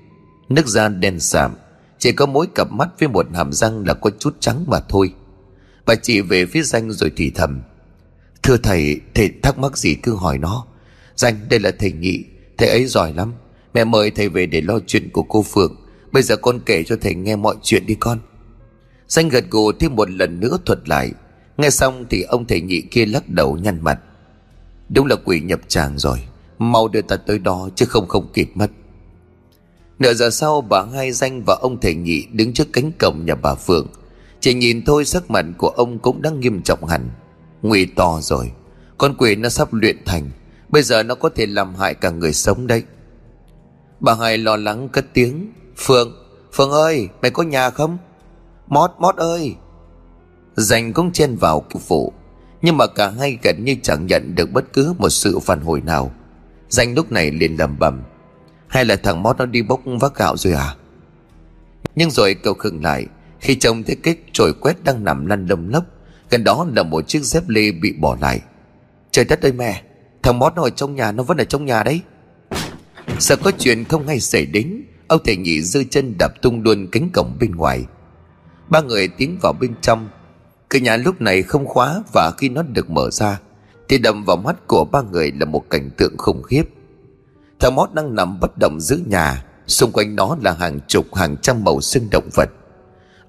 Nước 0.48 0.66
da 0.66 0.88
đen 0.88 1.20
sạm, 1.20 1.54
Chỉ 1.98 2.12
có 2.12 2.26
mỗi 2.26 2.46
cặp 2.54 2.72
mắt 2.72 2.88
với 3.00 3.08
một 3.08 3.26
hàm 3.34 3.52
răng 3.52 3.86
là 3.86 3.94
có 3.94 4.10
chút 4.18 4.36
trắng 4.40 4.64
mà 4.66 4.80
thôi. 4.88 5.12
Bà 5.86 5.94
chỉ 5.94 6.20
về 6.20 6.46
phía 6.46 6.62
danh 6.62 6.92
rồi 6.92 7.12
thì 7.16 7.30
thầm, 7.30 7.62
Thưa 8.42 8.56
thầy 8.56 9.00
Thầy 9.14 9.30
thắc 9.42 9.58
mắc 9.58 9.78
gì 9.78 9.94
cứ 9.94 10.14
hỏi 10.14 10.38
nó. 10.38 10.66
Danh, 11.16 11.34
đây 11.50 11.60
là 11.60 11.70
thầy 11.78 11.92
nhị, 11.92 12.24
Thầy 12.58 12.68
ấy 12.68 12.86
giỏi 12.86 13.12
lắm. 13.14 13.32
Mẹ 13.74 13.84
mời 13.84 14.10
thầy 14.10 14.28
về 14.28 14.46
để 14.46 14.60
lo 14.60 14.78
chuyện 14.86 15.10
của 15.10 15.22
cô 15.22 15.42
Phượng. 15.42 15.76
Bây 16.12 16.22
giờ 16.22 16.36
con 16.36 16.60
kể 16.66 16.82
cho 16.82 16.96
thầy 17.00 17.14
nghe 17.14 17.36
mọi 17.36 17.54
chuyện 17.62 17.86
đi 17.86 17.94
con. 17.94 18.18
Danh 19.08 19.28
gật 19.28 19.44
gù 19.50 19.72
thêm 19.72 19.96
một 19.96 20.10
lần 20.10 20.40
nữa 20.40 20.58
thuật 20.66 20.88
lại. 20.88 21.12
Nghe 21.60 21.70
xong 21.70 22.04
thì 22.10 22.22
ông 22.22 22.46
thầy 22.46 22.60
nhị 22.60 22.80
kia 22.80 23.06
lắc 23.06 23.28
đầu 23.28 23.58
nhăn 23.62 23.78
mặt. 23.82 23.98
Đúng 24.88 25.06
là 25.06 25.16
quỷ 25.24 25.40
nhập 25.40 25.60
tràng 25.68 25.98
rồi. 25.98 26.18
Mau 26.58 26.88
đưa 26.88 27.00
ta 27.02 27.16
tới 27.16 27.38
đó 27.38 27.68
chứ 27.74 27.86
không 27.86 28.08
không 28.08 28.28
kịp 28.32 28.50
mất. 28.54 28.70
Nửa 29.98 30.14
giờ 30.14 30.30
sau, 30.30 30.60
bà 30.60 30.84
hai 30.94 31.12
danh 31.12 31.42
và 31.46 31.58
ông 31.60 31.80
thầy 31.80 31.94
nhị 31.94 32.26
đứng 32.32 32.52
trước 32.52 32.72
cánh 32.72 32.92
cổng 32.92 33.26
nhà 33.26 33.34
bà 33.34 33.54
Phượng. 33.54 33.86
Chỉ 34.40 34.54
nhìn 34.54 34.84
thôi 34.84 35.04
sắc 35.04 35.30
mặt 35.30 35.44
của 35.58 35.68
ông 35.68 35.98
cũng 35.98 36.22
đang 36.22 36.40
nghiêm 36.40 36.62
trọng 36.62 36.86
hẳn. 36.86 37.10
Nguy 37.62 37.86
to 37.86 38.18
rồi. 38.22 38.52
Con 38.98 39.14
quỷ 39.18 39.36
nó 39.36 39.48
sắp 39.48 39.74
luyện 39.74 39.96
thành. 40.04 40.30
Bây 40.68 40.82
giờ 40.82 41.02
nó 41.02 41.14
có 41.14 41.28
thể 41.28 41.46
làm 41.46 41.74
hại 41.74 41.94
cả 41.94 42.10
người 42.10 42.32
sống 42.32 42.66
đấy. 42.66 42.82
Bà 44.00 44.14
hai 44.14 44.38
lo 44.38 44.56
lắng 44.56 44.88
cất 44.88 45.06
tiếng. 45.12 45.52
Phượng 45.76 46.16
Phượng 46.52 46.70
ơi, 46.70 47.08
mày 47.22 47.30
có 47.30 47.42
nhà 47.42 47.70
không? 47.70 47.98
Mót 48.66 48.90
mót 48.98 49.16
ơi 49.16 49.54
dành 50.60 50.92
cũng 50.92 51.12
chen 51.12 51.36
vào 51.36 51.60
cứu 51.60 51.82
phụ 51.86 52.12
Nhưng 52.62 52.76
mà 52.76 52.86
cả 52.86 53.10
hai 53.10 53.38
gần 53.42 53.64
như 53.64 53.76
chẳng 53.82 54.06
nhận 54.06 54.34
được 54.34 54.52
bất 54.52 54.72
cứ 54.72 54.94
một 54.98 55.08
sự 55.08 55.38
phản 55.38 55.60
hồi 55.60 55.80
nào. 55.80 56.12
Danh 56.68 56.94
lúc 56.94 57.12
này 57.12 57.30
liền 57.30 57.56
lầm 57.56 57.78
bầm 57.78 58.02
Hay 58.68 58.84
là 58.84 58.96
thằng 58.96 59.22
Mót 59.22 59.38
nó 59.38 59.46
đi 59.46 59.62
bốc 59.62 59.80
vác 60.00 60.14
gạo 60.14 60.36
rồi 60.36 60.52
à? 60.52 60.74
Nhưng 61.96 62.10
rồi 62.10 62.34
cậu 62.34 62.54
khựng 62.54 62.82
lại, 62.82 63.06
Khi 63.40 63.54
trông 63.54 63.82
thấy 63.82 63.96
cái 63.96 64.16
trồi 64.32 64.52
quét 64.52 64.84
đang 64.84 65.04
nằm 65.04 65.26
lăn 65.26 65.46
lông 65.46 65.68
lốc, 65.70 65.84
Gần 66.30 66.44
đó 66.44 66.66
là 66.74 66.82
một 66.82 67.08
chiếc 67.08 67.22
dép 67.22 67.42
lê 67.48 67.72
bị 67.72 67.92
bỏ 67.92 68.16
lại. 68.20 68.40
Trời 69.10 69.24
đất 69.24 69.42
ơi 69.42 69.52
mẹ, 69.52 69.82
Thằng 70.22 70.38
Mót 70.38 70.52
nó 70.56 70.62
ở 70.62 70.70
trong 70.70 70.94
nhà, 70.94 71.12
nó 71.12 71.22
vẫn 71.22 71.36
ở 71.36 71.44
trong 71.44 71.64
nhà 71.64 71.82
đấy. 71.82 72.00
Sợ 73.18 73.36
có 73.36 73.52
chuyện 73.58 73.84
không 73.84 74.06
hay 74.06 74.20
xảy 74.20 74.46
đến, 74.46 74.82
Ông 75.08 75.20
thầy 75.24 75.36
nhị 75.36 75.62
dư 75.62 75.84
chân 75.84 76.14
đạp 76.18 76.42
tung 76.42 76.62
luôn 76.62 76.88
cánh 76.92 77.10
cổng 77.14 77.36
bên 77.40 77.56
ngoài. 77.56 77.84
Ba 78.68 78.80
người 78.80 79.08
tiến 79.08 79.38
vào 79.42 79.52
bên 79.52 79.74
trong 79.80 80.08
Cửa 80.70 80.78
nhà 80.78 80.96
lúc 80.96 81.20
này 81.20 81.42
không 81.42 81.66
khóa 81.66 82.02
Và 82.12 82.32
khi 82.38 82.48
nó 82.48 82.62
được 82.62 82.90
mở 82.90 83.10
ra, 83.10 83.40
Thì 83.88 83.98
đầm 83.98 84.24
vào 84.24 84.36
mắt 84.36 84.66
của 84.66 84.84
ba 84.84 85.02
người 85.02 85.32
là 85.40 85.44
một 85.44 85.70
cảnh 85.70 85.90
tượng 85.96 86.16
khủng 86.16 86.42
khiếp. 86.42 86.62
Thằng 87.60 87.74
Mót 87.74 87.94
đang 87.94 88.14
nằm 88.14 88.40
bất 88.40 88.58
động 88.58 88.80
giữa 88.80 88.98
nhà, 89.06 89.44
Xung 89.66 89.92
quanh 89.92 90.16
nó 90.16 90.36
là 90.42 90.52
hàng 90.52 90.80
chục, 90.88 91.14
hàng 91.14 91.36
trăm 91.36 91.64
màu 91.64 91.80
xương 91.80 92.08
động 92.10 92.28
vật. 92.34 92.48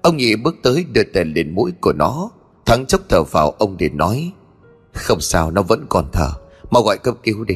Ông 0.02 0.16
nhị 0.16 0.36
bước 0.36 0.56
tới 0.62 0.84
đưa 0.92 1.02
tay 1.02 1.24
lên 1.24 1.54
mũi 1.54 1.72
của 1.80 1.92
nó 1.92 2.30
Thắng 2.66 2.86
chốc 2.86 3.00
thở 3.08 3.22
vào 3.22 3.50
ông 3.50 3.76
để 3.78 3.88
nói, 3.88 4.32
Không 4.92 5.20
sao, 5.20 5.50
nó 5.50 5.62
vẫn 5.62 5.86
còn 5.88 6.08
thở, 6.12 6.30
Mau 6.70 6.82
gọi 6.82 6.98
cấp 6.98 7.14
cứu 7.22 7.44
đi. 7.44 7.54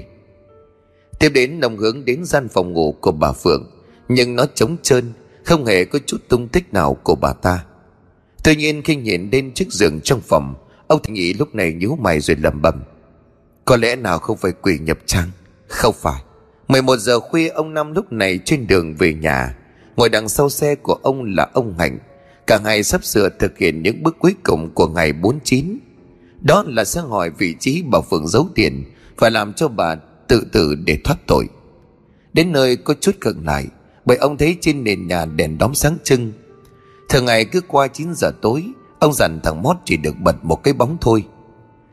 Tiếp 1.18 1.28
đến 1.28 1.60
ông 1.60 1.76
hướng 1.76 2.04
đến 2.04 2.24
gian 2.24 2.48
phòng 2.48 2.72
ngủ 2.72 2.96
của 3.00 3.12
bà 3.12 3.32
Phượng, 3.32 3.70
Nhưng 4.08 4.36
nó 4.36 4.46
trống 4.54 4.76
trơn, 4.82 5.12
Không 5.44 5.64
hề 5.64 5.84
có 5.84 5.98
chút 6.06 6.18
tung 6.28 6.48
tích 6.48 6.72
nào 6.72 6.94
của 7.02 7.14
bà 7.14 7.32
ta. 7.32 7.64
Tuy 8.42 8.56
nhiên 8.56 8.82
khi 8.82 8.96
nhìn 8.96 9.30
đến 9.30 9.54
chiếc 9.54 9.72
giường 9.72 10.00
trong 10.00 10.20
phòng, 10.20 10.54
Ông 10.86 11.02
Thành 11.02 11.14
Nhĩ 11.14 11.32
lúc 11.32 11.54
này 11.54 11.72
nhíu 11.72 11.96
mày 11.96 12.20
rồi 12.20 12.36
lẩm 12.36 12.62
bẩm. 12.62 12.82
Có 13.64 13.76
lẽ 13.76 13.96
nào 13.96 14.18
không 14.18 14.36
phải 14.36 14.52
quỷ 14.62 14.78
nhập 14.78 14.98
trang 15.06 15.30
Không 15.68 15.94
phải. 15.98 16.22
11 16.68 16.96
giờ 16.96 17.20
khuya 17.20 17.48
ông 17.48 17.74
Năm 17.74 17.92
lúc 17.92 18.12
này 18.12 18.38
trên 18.44 18.66
đường 18.66 18.94
về 18.96 19.14
nhà. 19.14 19.56
Ngồi 19.96 20.08
đằng 20.08 20.28
sau 20.28 20.48
xe 20.48 20.74
của 20.74 20.94
ông 21.02 21.24
là 21.24 21.48
ông 21.52 21.78
Hạnh. 21.78 21.98
Cả 22.46 22.58
ngày 22.58 22.82
sắp 22.82 23.04
sửa 23.04 23.28
thực 23.28 23.58
hiện 23.58 23.82
những 23.82 24.02
bước 24.02 24.16
cuối 24.18 24.34
cùng 24.42 24.70
của 24.74 24.88
ngày 24.88 25.12
49 25.12 25.78
Đó 26.40 26.64
là 26.66 26.84
sẽ 26.84 27.00
hỏi 27.00 27.30
vị 27.30 27.54
trí 27.60 27.82
bà 27.82 28.00
Phượng 28.10 28.28
giấu 28.28 28.48
tiền 28.54 28.84
Và 29.16 29.30
làm 29.30 29.52
cho 29.52 29.68
bà 29.68 29.94
tự 30.28 30.46
tử 30.52 30.74
để 30.74 30.98
thoát 31.04 31.16
tội. 31.26 31.48
Đến 32.32 32.52
nơi 32.52 32.76
có 32.76 32.94
chút 33.00 33.16
cận 33.20 33.44
lại, 33.44 33.66
Bởi 34.04 34.16
ông 34.16 34.36
thấy 34.36 34.56
trên 34.60 34.84
nền 34.84 35.06
nhà 35.08 35.24
đèn 35.24 35.58
đóm 35.58 35.74
sáng 35.74 35.96
trưng 36.04 36.32
Thường 37.08 37.24
ngày 37.24 37.44
cứ 37.44 37.60
qua 37.60 37.88
9 37.88 38.14
giờ 38.14 38.30
tối, 38.42 38.64
Ông 38.98 39.12
dặn 39.12 39.40
thằng 39.42 39.62
Mót 39.62 39.76
chỉ 39.84 39.96
được 39.96 40.14
bật 40.18 40.44
một 40.44 40.62
cái 40.62 40.74
bóng 40.74 40.96
thôi. 41.00 41.24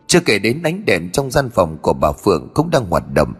Chưa 0.07 0.19
kể 0.19 0.39
đến 0.39 0.63
ánh 0.63 0.85
đèn 0.85 1.09
trong 1.11 1.31
gian 1.31 1.49
phòng 1.49 1.77
của 1.81 1.93
bà 1.93 2.11
Phượng 2.11 2.49
cũng 2.53 2.69
đang 2.69 2.85
hoạt 2.85 3.03
động. 3.13 3.33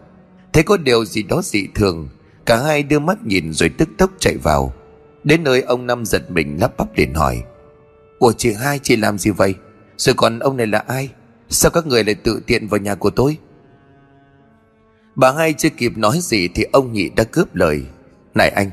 Thấy 0.52 0.62
có 0.62 0.76
điều 0.76 1.04
gì 1.04 1.22
đó 1.22 1.42
dị 1.42 1.66
thường, 1.74 2.08
Cả 2.46 2.56
hai 2.56 2.82
đưa 2.82 2.98
mắt 2.98 3.24
nhìn 3.24 3.52
rồi 3.52 3.68
tức 3.68 3.88
tốc 3.98 4.10
chạy 4.18 4.36
vào. 4.36 4.72
Đến 5.24 5.44
nơi 5.44 5.62
ông 5.62 5.86
Năm 5.86 6.04
giật 6.04 6.30
mình 6.30 6.60
lắp 6.60 6.76
bắp 6.76 6.88
liền 6.96 7.14
hỏi, 7.14 7.42
Ủa 8.18 8.32
chị 8.32 8.52
hai, 8.52 8.78
chị 8.78 8.96
làm 8.96 9.18
gì 9.18 9.30
vậy? 9.30 9.54
Rồi 9.96 10.14
còn 10.14 10.38
ông 10.38 10.56
này 10.56 10.66
là 10.66 10.78
ai? 10.78 11.08
Sao 11.48 11.70
các 11.70 11.86
người 11.86 12.04
lại 12.04 12.14
tự 12.14 12.42
tiện 12.46 12.68
vào 12.68 12.80
nhà 12.80 12.94
của 12.94 13.10
tôi? 13.10 13.36
Bà 15.14 15.32
hai 15.32 15.52
chưa 15.52 15.68
kịp 15.68 15.92
nói 15.96 16.18
gì 16.20 16.48
Thì 16.48 16.64
ông 16.72 16.92
nhị 16.92 17.08
đã 17.08 17.24
cướp 17.24 17.54
lời. 17.54 17.82
Này 18.34 18.48
anh 18.48 18.70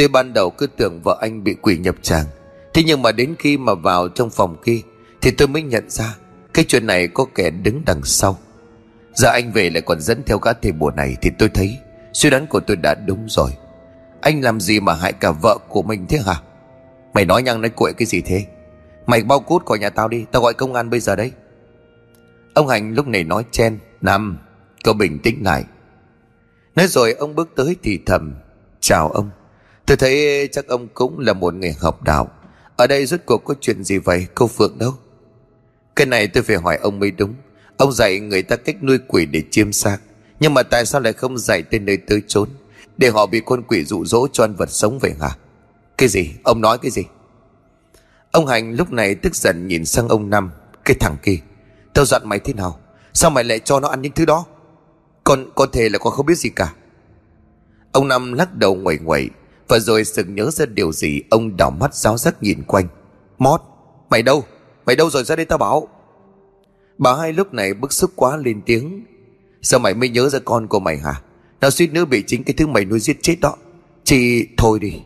Tôi 0.00 0.08
ban 0.08 0.32
đầu 0.32 0.50
cứ 0.50 0.66
tưởng 0.66 1.00
vợ 1.04 1.18
anh 1.20 1.44
bị 1.44 1.54
quỷ 1.62 1.78
nhập 1.78 1.94
tràng, 2.02 2.24
Thế 2.74 2.82
nhưng 2.86 3.02
mà 3.02 3.12
đến 3.12 3.34
khi 3.38 3.58
mà 3.58 3.74
vào 3.74 4.08
trong 4.08 4.30
phòng 4.30 4.56
kia 4.64 4.80
Thì 5.20 5.30
tôi 5.30 5.48
mới 5.48 5.62
nhận 5.62 5.90
ra 5.90 6.16
Cái 6.54 6.64
chuyện 6.68 6.86
này 6.86 7.08
có 7.08 7.26
kẻ 7.34 7.50
đứng 7.50 7.82
đằng 7.86 8.04
sau. 8.04 8.38
Giờ 9.14 9.28
anh 9.32 9.52
về 9.52 9.70
lại 9.70 9.80
còn 9.80 10.00
dẫn 10.00 10.22
theo 10.26 10.38
gã 10.38 10.52
thầy 10.52 10.72
bùa 10.72 10.90
này 10.90 11.16
Thì 11.22 11.30
tôi 11.38 11.48
thấy 11.48 11.78
Suy 12.12 12.30
đoán 12.30 12.46
của 12.46 12.60
tôi 12.60 12.76
đã 12.76 12.94
đúng 12.94 13.26
rồi. 13.28 13.50
Anh 14.20 14.40
làm 14.40 14.60
gì 14.60 14.80
mà 14.80 14.94
hại 14.94 15.12
cả 15.12 15.30
vợ 15.30 15.58
của 15.68 15.82
mình 15.82 16.06
thế 16.08 16.18
hả? 16.26 16.34
Mày 17.14 17.24
nói 17.24 17.42
nhăng 17.42 17.60
nói 17.60 17.70
cuội 17.70 17.92
cái 17.92 18.06
gì 18.06 18.20
thế? 18.20 18.46
Mày 19.06 19.22
bao 19.22 19.40
cút 19.40 19.66
khỏi 19.66 19.78
nhà 19.78 19.90
tao 19.90 20.08
đi, 20.08 20.24
Tao 20.32 20.42
gọi 20.42 20.54
công 20.54 20.74
an 20.74 20.90
bây 20.90 21.00
giờ 21.00 21.16
đấy. 21.16 21.32
Ông 22.54 22.68
Hành 22.68 22.94
lúc 22.94 23.06
này 23.06 23.24
nói 23.24 23.44
chen 23.50 23.78
Nằm 24.00 24.38
Cậu 24.84 24.94
bình 24.94 25.18
tĩnh 25.18 25.44
lại. 25.44 25.64
Nói 26.76 26.86
rồi 26.86 27.12
ông 27.12 27.34
bước 27.34 27.48
tới 27.56 27.76
thì 27.82 27.98
thầm, 28.06 28.34
Chào 28.80 29.08
ông. 29.08 29.30
Tôi 29.90 29.96
thấy 29.96 30.48
chắc 30.52 30.66
ông 30.66 30.88
cũng 30.94 31.18
là 31.18 31.32
một 31.32 31.54
người 31.54 31.74
học 31.80 32.02
đạo. 32.02 32.28
Ở 32.76 32.86
đây 32.86 33.06
rốt 33.06 33.20
cuộc 33.26 33.44
có 33.44 33.54
chuyện 33.60 33.84
gì 33.84 33.98
vậy, 33.98 34.26
Cô 34.34 34.46
Phượng 34.46 34.78
đâu? 34.78 34.94
Cái 35.96 36.06
này 36.06 36.28
tôi 36.28 36.42
phải 36.42 36.56
hỏi 36.56 36.76
ông 36.76 36.98
mới 36.98 37.10
đúng. 37.10 37.34
Ông 37.76 37.92
dạy 37.92 38.20
người 38.20 38.42
ta 38.42 38.56
cách 38.56 38.82
nuôi 38.82 38.98
quỷ 39.08 39.26
để 39.26 39.42
chiêm 39.50 39.72
xác. 39.72 39.98
Nhưng 40.40 40.54
mà 40.54 40.62
tại 40.62 40.86
sao 40.86 41.00
lại 41.00 41.12
không 41.12 41.38
dạy 41.38 41.62
tên 41.62 41.84
nơi 41.84 41.96
tới 41.96 42.22
trốn 42.26 42.48
Để 42.96 43.08
họ 43.08 43.26
bị 43.26 43.40
con 43.46 43.62
quỷ 43.62 43.84
dụ 43.84 44.04
dỗ 44.04 44.26
cho 44.32 44.44
ăn 44.44 44.54
vật 44.54 44.70
sống 44.70 44.98
vậy 44.98 45.14
hả? 45.20 45.30
Cái 45.98 46.08
gì? 46.08 46.30
Ông 46.44 46.60
nói 46.60 46.78
cái 46.78 46.90
gì? 46.90 47.02
Ông 48.30 48.46
Hành 48.46 48.74
lúc 48.74 48.92
này 48.92 49.14
tức 49.14 49.34
giận 49.34 49.68
nhìn 49.68 49.84
sang 49.84 50.08
ông 50.08 50.30
Năm, 50.30 50.50
Cái 50.84 50.96
thằng 51.00 51.16
kia. 51.22 51.38
Tao 51.94 52.04
dặn 52.04 52.22
mày 52.24 52.38
thế 52.38 52.52
nào? 52.52 52.78
Sao 53.12 53.30
mày 53.30 53.44
lại 53.44 53.58
cho 53.58 53.80
nó 53.80 53.88
ăn 53.88 54.02
những 54.02 54.12
thứ 54.12 54.24
đó? 54.24 54.44
Con 55.24 55.46
có 55.54 55.66
thể 55.72 55.88
là 55.88 55.98
con 55.98 56.12
không 56.12 56.26
biết 56.26 56.38
gì 56.38 56.50
cả. 56.56 56.72
Ông 57.92 58.08
Năm 58.08 58.32
lắc 58.32 58.54
đầu 58.54 58.74
ngoẩy 58.74 58.98
ngoẩy 58.98 59.30
và 59.70 59.78
rồi 59.78 60.04
sực 60.04 60.26
nhớ 60.28 60.50
ra 60.50 60.66
điều 60.66 60.92
gì, 60.92 61.22
Ông 61.30 61.56
đảo 61.56 61.70
mắt 61.70 61.94
giáo 61.94 62.18
giác 62.18 62.42
nhìn 62.42 62.62
quanh. 62.62 62.88
Mót, 63.38 63.60
Mày 64.10 64.22
đâu? 64.22 64.44
Mày 64.86 64.96
đâu 64.96 65.10
rồi 65.10 65.24
ra 65.24 65.36
đây 65.36 65.46
tao 65.46 65.58
bảo? 65.58 65.88
Bà 66.98 67.16
hai 67.16 67.32
lúc 67.32 67.54
này 67.54 67.74
bức 67.74 67.92
xúc 67.92 68.10
quá 68.16 68.36
lên 68.36 68.60
tiếng. 68.66 69.04
Sao 69.62 69.80
mày 69.80 69.94
mới 69.94 70.08
nhớ 70.08 70.28
ra 70.28 70.38
con 70.44 70.66
của 70.66 70.80
mày 70.80 70.98
hả? 70.98 71.22
Nó 71.60 71.70
suýt 71.70 71.92
nữa 71.92 72.04
bị 72.04 72.24
chính 72.26 72.44
cái 72.44 72.54
thứ 72.56 72.66
mày 72.66 72.84
nuôi 72.84 73.00
giết 73.00 73.18
chết 73.22 73.36
đó. 73.40 73.56
Chị, 74.04 74.46
thôi 74.56 74.78
đi. 74.78 75.00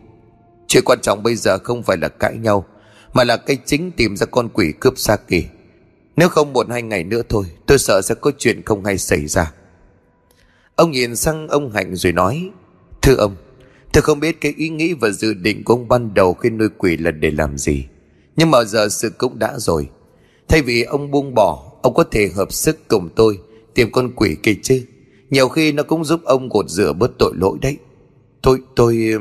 Chuyện 0.67 0.85
quan 0.87 0.99
trọng 1.03 1.23
bây 1.23 1.37
giờ 1.37 1.59
không 1.59 1.83
phải 1.83 1.97
là 1.97 2.09
cãi 2.09 2.37
nhau, 2.37 2.65
Mà 3.12 3.25
là 3.25 3.37
cái 3.37 3.59
chính 3.65 3.91
tìm 3.91 4.17
ra 4.17 4.27
con 4.27 4.49
quỷ 4.49 4.73
cướp 4.81 4.99
xa 4.99 5.17
kỳ. 5.17 5.45
Nếu 6.17 6.29
không 6.29 6.53
một 6.53 6.67
hai 6.71 6.83
ngày 6.83 7.05
nữa 7.05 7.23
thôi, 7.29 7.45
Tôi 7.67 7.79
sợ 7.79 8.03
sẽ 8.03 8.15
có 8.15 8.33
chuyện 8.39 8.62
không 8.62 8.85
hay 8.85 8.99
xảy 8.99 9.27
ra. 9.27 9.53
Ông 10.77 10.91
nhìn 10.91 11.17
sang 11.17 11.49
ông 11.49 11.71
Hạnh 11.71 11.97
rồi 11.97 12.12
nói, 12.12 12.51
Thưa 13.03 13.15
ông 13.15 13.37
Tôi 13.95 14.03
không 14.03 14.21
biết 14.21 14.41
cái 14.41 14.55
ý 14.57 14.69
nghĩ 14.69 14.93
và 14.93 15.11
dự 15.11 15.35
định 15.35 15.65
của 15.65 15.75
ông 15.75 15.89
ban 15.89 16.15
đầu 16.15 16.35
khi 16.35 16.51
nuôi 16.51 16.69
quỷ 16.79 16.97
là 16.97 17.11
để 17.11 17.31
làm 17.31 17.59
gì. 17.59 17.87
Nhưng 18.37 18.51
mà 18.51 18.65
giờ 18.65 18.89
sự 18.89 19.11
cũng 19.19 19.39
đã 19.39 19.59
rồi. 19.59 19.89
Thay 20.49 20.63
vì 20.63 20.83
ông 20.83 21.11
buông 21.11 21.35
bỏ 21.35 21.73
Ông 21.83 21.95
có 21.95 22.05
thể 22.05 22.31
hợp 22.35 22.53
sức 22.53 22.89
cùng 22.89 23.09
tôi 23.17 23.39
Tìm 23.75 23.93
con 23.93 24.13
quỷ 24.17 24.37
kia 24.43 24.55
chứ. 24.63 24.83
Nhiều 25.31 25.49
khi 25.49 25.73
nó 25.73 25.83
cũng 25.83 26.05
giúp 26.05 26.21
ông 26.25 26.49
gột 26.49 26.69
rửa 26.69 26.93
bớt 26.93 27.11
tội 27.19 27.33
lỗi 27.37 27.59
đấy. 27.63 27.77
Tôi, 28.43 28.59
tôi... 28.77 29.15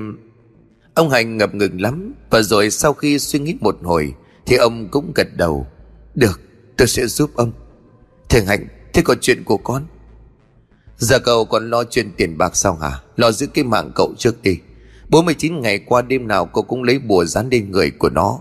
Ông 0.94 1.10
Hành 1.10 1.38
ngập 1.38 1.56
ngừng 1.56 1.82
lắm. 1.82 2.14
Và 2.30 2.42
rồi 2.42 2.70
sau 2.70 2.94
khi 2.94 3.20
suy 3.20 3.40
nghĩ 3.40 3.56
một 3.60 3.78
hồi 3.84 4.14
Thì 4.46 4.56
ông 4.56 4.88
cũng 4.92 5.12
gật 5.16 5.28
đầu. 5.38 5.68
Được, 6.16 6.42
tôi 6.78 6.88
sẽ 6.88 7.08
giúp 7.08 7.32
ông. 7.36 7.52
Thầy 8.30 8.46
Hạnh, 8.46 8.68
thế 8.94 9.02
còn 9.06 9.18
chuyện 9.22 9.44
của 9.44 9.58
con? 9.58 9.84
Giờ 11.04 11.20
cậu 11.20 11.46
còn 11.46 11.70
lo 11.70 11.84
chuyện 11.84 12.12
tiền 12.18 12.38
bạc 12.38 12.56
sao 12.56 12.76
hả? 12.76 13.00
Lo 13.16 13.32
giữ 13.32 13.48
cái 13.48 13.64
mạng 13.64 13.92
cậu 13.96 14.14
trước 14.18 14.42
đi. 14.42 14.58
49 15.10 15.62
ngày 15.62 15.80
qua 15.80 16.02
đêm 16.02 16.28
nào 16.28 16.46
cậu 16.46 16.64
cũng 16.64 16.84
lấy 16.84 17.00
bùa 17.00 17.26
dán 17.26 17.50
lên 17.50 17.72
người 17.72 17.92
của 17.92 18.10
nó. 18.10 18.40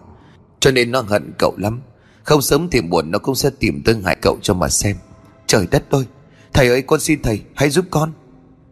Cho 0.60 0.70
nên 0.70 0.90
nó 0.90 1.00
hận 1.00 1.32
cậu 1.38 1.54
lắm. 1.56 1.80
Không 2.24 2.42
sớm 2.42 2.68
thì 2.70 2.80
muộn 2.80 3.10
nó 3.10 3.18
cũng 3.18 3.34
sẽ 3.34 3.50
tìm 3.58 3.82
tương 3.84 4.02
hại 4.02 4.16
cậu 4.22 4.38
cho 4.42 4.54
mà 4.54 4.68
xem. 4.68 4.96
Trời 5.46 5.66
đất 5.70 5.90
ơi! 5.90 6.04
Thầy 6.52 6.68
ơi, 6.68 6.82
con 6.82 7.00
xin 7.00 7.22
thầy, 7.22 7.40
hãy 7.54 7.70
giúp 7.70 7.84
con. 7.90 8.12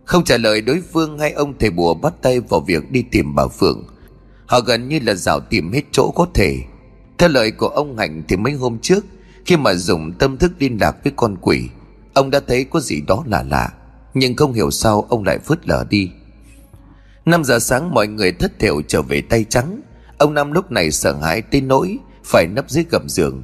Không 0.05 0.25
trả 0.25 0.37
lời 0.37 0.61
đối 0.61 0.83
phương 0.93 1.19
hay 1.19 1.33
ông 1.33 1.59
thầy 1.59 1.71
bùa 1.71 1.95
bắt 1.95 2.15
tay 2.23 2.41
vào 2.41 2.61
việc 2.61 2.91
đi 2.91 3.05
tìm 3.11 3.35
bà 3.35 3.47
Phượng. 3.47 3.85
Họ 4.47 4.61
gần 4.61 4.89
như 4.89 5.01
là 5.03 5.15
dạo 5.15 5.41
tìm 5.41 5.73
hết 5.73 5.83
chỗ 5.93 6.13
có 6.15 6.27
thể. 6.35 6.59
Theo 7.19 7.29
lời 7.29 7.51
của 7.51 7.69
ông 7.69 7.99
Hạnh 7.99 8.23
thì 8.29 8.37
mấy 8.37 8.53
hôm 8.53 8.79
trước, 8.79 9.05
Khi 9.47 9.57
mà 9.57 9.75
dùng 9.75 10.13
tâm 10.13 10.37
thức 10.37 10.53
liên 10.59 10.79
lạc 10.81 10.97
với 11.05 11.13
con 11.17 11.37
quỷ, 11.41 11.69
Ông 12.15 12.31
đã 12.31 12.41
thấy 12.47 12.65
có 12.65 12.81
gì 12.81 13.01
đó 13.01 13.25
lạ 13.27 13.45
lạ. 13.51 13.71
Nhưng 14.15 14.37
không 14.37 14.53
hiểu 14.53 14.71
sao 14.71 15.07
ông 15.09 15.25
lại 15.25 15.39
vứt 15.47 15.69
lờ 15.69 15.85
đi. 15.91 16.11
5 17.25 17.45
giờ 17.45 17.59
sáng 17.59 17.95
mọi 17.95 18.07
người 18.07 18.33
thất 18.33 18.59
thiểu 18.59 18.83
trở 18.83 19.03
về 19.03 19.21
tay 19.21 19.45
trắng. 19.49 19.81
Ông 20.19 20.35
Năm 20.35 20.53
lúc 20.53 20.73
này 20.73 20.91
sợ 20.91 21.13
hãi 21.13 21.43
tới 21.43 21.61
nỗi 21.61 21.99
Phải 22.25 22.47
nấp 22.47 22.71
dưới 22.71 22.85
gầm 22.91 23.09
giường. 23.09 23.43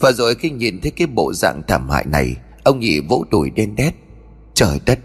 Và 0.00 0.12
rồi 0.12 0.34
khi 0.34 0.50
nhìn 0.50 0.80
thấy 0.80 0.90
cái 0.90 1.06
bộ 1.06 1.32
dạng 1.32 1.62
thảm 1.68 1.88
hại 1.88 2.04
này 2.04 2.36
Ông 2.64 2.80
nhị 2.80 3.00
vỗ 3.00 3.24
đùi 3.30 3.50
đen 3.50 3.76
đét. 3.76 3.94
Trời 4.54 4.80
đất 4.86 4.98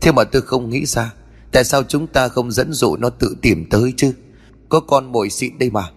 Thế 0.00 0.12
mà 0.12 0.24
tôi 0.24 0.42
không 0.42 0.70
nghĩ 0.70 0.86
ra 0.86 1.12
Tại 1.52 1.64
sao 1.64 1.82
chúng 1.82 2.06
ta 2.06 2.28
không 2.28 2.52
dẫn 2.52 2.72
dụ 2.72 2.96
nó 2.96 3.10
tự 3.10 3.36
tìm 3.42 3.66
tới 3.70 3.94
chứ? 3.96 4.12
Có 4.68 4.80
con 4.80 5.12
mồi 5.12 5.30
xịn 5.30 5.58
đây 5.58 5.70
mà. 5.70 5.90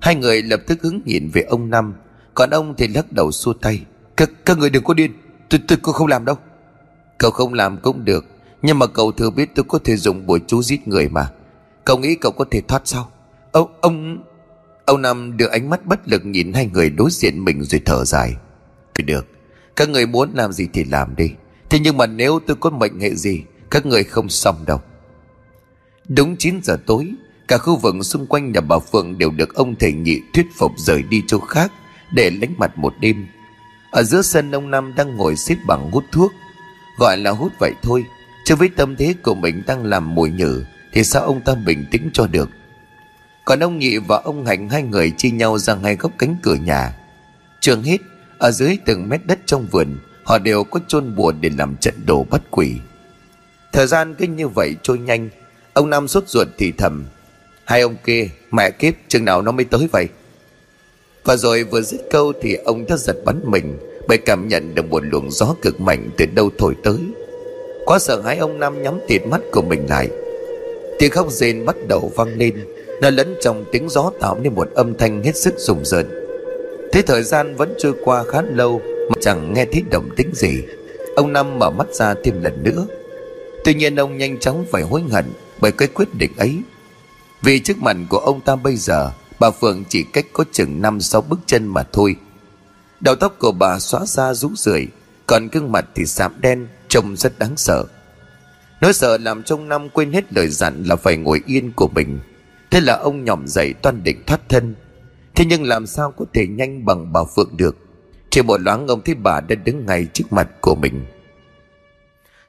Hai 0.00 0.14
người 0.14 0.42
lập 0.42 0.60
tức 0.66 0.82
hứng 0.82 1.00
nhìn 1.04 1.30
về 1.32 1.42
ông 1.42 1.70
Năm 1.70 1.94
Còn 2.34 2.50
ông 2.50 2.74
thì 2.78 2.88
lắc 2.88 3.12
đầu 3.12 3.32
xua 3.32 3.52
tay. 3.52 3.80
Các, 4.16 4.30
các 4.46 4.58
người 4.58 4.70
đừng 4.70 4.84
có 4.84 4.94
điên 4.94 5.12
tôi, 5.50 5.60
tôi 5.68 5.78
không 5.82 6.06
làm 6.06 6.24
đâu. 6.24 6.36
Cậu 7.18 7.30
không 7.30 7.54
làm 7.54 7.78
cũng 7.82 8.04
được 8.04 8.24
Nhưng 8.62 8.78
mà 8.78 8.86
cậu 8.86 9.12
thừa 9.12 9.30
biết 9.30 9.54
tôi 9.54 9.64
có 9.68 9.78
thể 9.84 9.96
dùng 9.96 10.26
bùa 10.26 10.38
chú 10.46 10.62
giết 10.62 10.88
người 10.88 11.08
mà. 11.08 11.30
Cậu 11.84 11.98
nghĩ 11.98 12.14
cậu 12.14 12.32
có 12.32 12.44
thể 12.50 12.60
thoát 12.60 12.82
sao? 12.84 13.10
Ông, 13.52 13.78
ông 13.80 14.18
Ông 14.86 15.02
Năm 15.02 15.36
đưa 15.36 15.46
ánh 15.46 15.70
mắt 15.70 15.86
bất 15.86 16.08
lực 16.08 16.26
nhìn 16.26 16.52
hai 16.52 16.66
người 16.66 16.90
đối 16.90 17.10
diện 17.10 17.44
mình 17.44 17.62
rồi 17.62 17.80
thở 17.84 18.04
dài. 18.04 18.36
Được 19.04 19.26
Các 19.76 19.88
người 19.88 20.06
muốn 20.06 20.30
làm 20.34 20.52
gì 20.52 20.68
thì 20.72 20.84
làm 20.84 21.16
đi. 21.16 21.30
Thế 21.70 21.78
nhưng 21.78 21.96
mà 21.96 22.06
nếu 22.06 22.40
tôi 22.46 22.56
có 22.60 22.70
mệnh 22.70 23.00
hệ 23.00 23.14
gì 23.14 23.42
Các 23.70 23.86
người 23.86 24.04
không 24.04 24.28
xong 24.28 24.56
đâu. 24.66 24.80
Đúng 26.08 26.36
9 26.36 26.60
giờ 26.62 26.76
tối 26.86 27.12
Cả 27.48 27.58
khu 27.58 27.76
vực 27.76 27.94
xung 28.02 28.26
quanh 28.26 28.52
nhà 28.52 28.60
bà 28.60 28.78
Phượng 28.78 29.18
Đều 29.18 29.30
được 29.30 29.54
ông 29.54 29.74
thầy 29.80 29.92
nhị 29.92 30.20
thuyết 30.34 30.46
phục 30.56 30.72
rời 30.76 31.02
đi 31.02 31.22
chỗ 31.26 31.38
khác 31.38 31.72
Để 32.12 32.30
lánh 32.30 32.54
mặt 32.58 32.78
một 32.78 32.92
đêm. 33.00 33.26
Ở 33.90 34.02
giữa 34.02 34.22
sân 34.22 34.52
ông 34.52 34.70
Năm 34.70 34.94
đang 34.96 35.16
ngồi 35.16 35.36
xếp 35.36 35.56
bằng 35.66 35.90
hút 35.90 36.04
thuốc 36.12 36.32
Gọi 36.98 37.16
là 37.16 37.30
hút 37.30 37.52
vậy 37.58 37.72
thôi. 37.82 38.04
Chứ 38.44 38.56
với 38.56 38.70
tâm 38.76 38.96
thế 38.96 39.14
của 39.22 39.34
mình 39.34 39.62
đang 39.66 39.84
làm 39.84 40.14
mùi 40.14 40.30
nhử, 40.30 40.64
Thì 40.92 41.04
sao 41.04 41.22
ông 41.22 41.40
ta 41.40 41.54
bình 41.54 41.84
tĩnh 41.90 42.10
cho 42.12 42.26
được? 42.26 42.50
Còn 43.44 43.60
ông 43.60 43.78
Nhị 43.78 43.98
và 43.98 44.20
ông 44.24 44.46
Hạnh, 44.46 44.68
Hai 44.68 44.82
người 44.82 45.10
chia 45.10 45.30
nhau 45.30 45.58
ra 45.58 45.74
ngay 45.74 45.96
góc 45.96 46.12
cánh 46.18 46.36
cửa 46.42 46.54
nhà. 46.54 46.96
Trường 47.60 47.82
hết 47.82 47.98
Ở 48.38 48.50
dưới 48.50 48.78
từng 48.84 49.08
mét 49.08 49.26
đất 49.26 49.38
trong 49.46 49.66
vườn, 49.66 49.98
Họ 50.24 50.38
đều 50.38 50.64
có 50.64 50.80
chôn 50.88 51.16
bùa 51.16 51.32
để 51.32 51.50
làm 51.58 51.76
trận 51.76 51.94
đồ 52.06 52.26
bắt 52.30 52.42
quỷ. 52.50 52.74
Thời 53.72 53.86
gian 53.86 54.14
cứ 54.14 54.26
như 54.26 54.48
vậy 54.48 54.76
trôi 54.82 54.98
nhanh. 54.98 55.28
Ông 55.72 55.90
nam 55.90 56.08
sốt 56.08 56.28
ruột 56.28 56.48
thì 56.58 56.72
thầm, 56.72 57.06
Hai 57.64 57.80
ông 57.80 57.96
kia, 58.04 58.28
Mẹ 58.50 58.70
kiếp, 58.70 58.94
chừng 59.08 59.24
nào 59.24 59.42
nó 59.42 59.52
mới 59.52 59.64
tới 59.64 59.88
vậy? 59.92 60.08
Và 61.24 61.36
rồi 61.36 61.64
vừa 61.64 61.82
dứt 61.82 62.00
câu 62.10 62.32
thì 62.42 62.54
ông 62.54 62.86
đã 62.88 62.96
giật 62.96 63.16
bắn 63.24 63.40
mình. 63.44 63.78
Bởi 64.08 64.18
cảm 64.18 64.48
nhận 64.48 64.74
được 64.74 64.90
một 64.90 65.02
luồng 65.04 65.30
gió 65.30 65.54
cực 65.62 65.80
mạnh 65.80 66.08
từ 66.16 66.26
đâu 66.34 66.50
thổi 66.58 66.74
tới. 66.82 66.96
Quá 67.84 67.98
sợ 67.98 68.20
hãi 68.20 68.36
ông 68.36 68.60
Năm 68.60 68.82
nhắm 68.82 68.98
tịt 69.08 69.22
mắt 69.26 69.40
của 69.52 69.62
mình 69.62 69.86
lại. 69.88 70.08
Tiếng 70.98 71.10
khóc 71.10 71.30
rên 71.30 71.64
bắt 71.64 71.76
đầu 71.88 72.12
vang 72.16 72.38
lên 72.38 72.64
Nó 73.02 73.10
lẫn 73.10 73.34
trong 73.40 73.64
tiếng 73.72 73.88
gió 73.88 74.10
tạo 74.20 74.38
nên 74.42 74.54
một 74.54 74.68
âm 74.74 74.94
thanh 74.98 75.22
hết 75.22 75.36
sức 75.36 75.54
rùng 75.58 75.84
rợn. 75.84 76.06
Thế 76.92 77.02
thời 77.02 77.22
gian 77.22 77.56
vẫn 77.56 77.74
trôi 77.78 77.94
qua 78.04 78.24
khá 78.24 78.42
lâu, 78.42 78.80
Mà 79.08 79.14
chẳng 79.20 79.54
nghe 79.54 79.64
thấy 79.64 79.82
động 79.90 80.08
tĩnh 80.16 80.30
gì. 80.34 80.62
Ông 81.16 81.32
Năm 81.32 81.58
mở 81.58 81.70
mắt 81.70 81.94
ra 81.94 82.14
thêm 82.24 82.42
lần 82.42 82.62
nữa. 82.62 82.86
Tuy 83.64 83.74
nhiên 83.74 83.96
ông 83.96 84.18
nhanh 84.18 84.38
chóng 84.38 84.64
phải 84.70 84.82
hối 84.82 85.02
hận 85.10 85.24
Bởi 85.60 85.72
cái 85.72 85.88
quyết 85.88 86.08
định 86.14 86.32
ấy. 86.36 86.58
Vì 87.42 87.58
trước 87.58 87.76
mặt 87.78 87.96
của 88.08 88.18
ông 88.18 88.40
ta 88.40 88.56
bây 88.56 88.76
giờ, 88.76 89.10
Bà 89.40 89.50
Phượng 89.50 89.84
chỉ 89.88 90.02
cách 90.02 90.26
có 90.32 90.44
chừng 90.52 90.82
năm 90.82 91.00
sáu 91.00 91.20
bước 91.20 91.38
chân 91.46 91.66
mà 91.66 91.82
thôi. 91.92 92.16
Đầu 93.00 93.14
tóc 93.14 93.36
của 93.38 93.52
bà 93.52 93.78
xóa 93.78 94.06
xa 94.06 94.34
rũ 94.34 94.50
rượi, 94.56 94.86
Còn 95.26 95.48
gương 95.48 95.72
mặt 95.72 95.84
thì 95.94 96.06
sạm 96.06 96.40
đen, 96.40 96.68
Trông 96.88 97.16
rất 97.16 97.38
đáng 97.38 97.56
sợ. 97.56 97.84
Nỗi 98.80 98.92
sợ 98.92 99.18
làm 99.18 99.42
trong 99.42 99.68
năm 99.68 99.88
quên 99.88 100.12
hết 100.12 100.32
lời 100.32 100.48
dặn 100.48 100.84
là 100.84 100.96
phải 100.96 101.16
ngồi 101.16 101.42
yên 101.46 101.72
của 101.72 101.88
mình. 101.88 102.20
Thế 102.70 102.80
là 102.80 102.96
ông 102.96 103.24
nhỏm 103.24 103.46
dậy 103.46 103.72
toan 103.72 104.02
định 104.02 104.22
thoát 104.26 104.48
thân. 104.48 104.74
Thế 105.34 105.44
nhưng 105.44 105.62
làm 105.62 105.86
sao 105.86 106.10
có 106.16 106.24
thể 106.34 106.46
nhanh 106.46 106.84
bằng 106.84 107.12
bà 107.12 107.20
Phượng 107.36 107.56
được? 107.56 107.76
Chỉ 108.30 108.42
một 108.42 108.60
loáng 108.60 108.86
ông 108.86 109.02
thấy 109.04 109.14
bà 109.14 109.40
đã 109.40 109.54
đứng 109.54 109.86
ngay 109.86 110.06
trước 110.12 110.32
mặt 110.32 110.48
của 110.60 110.74
mình. 110.74 111.06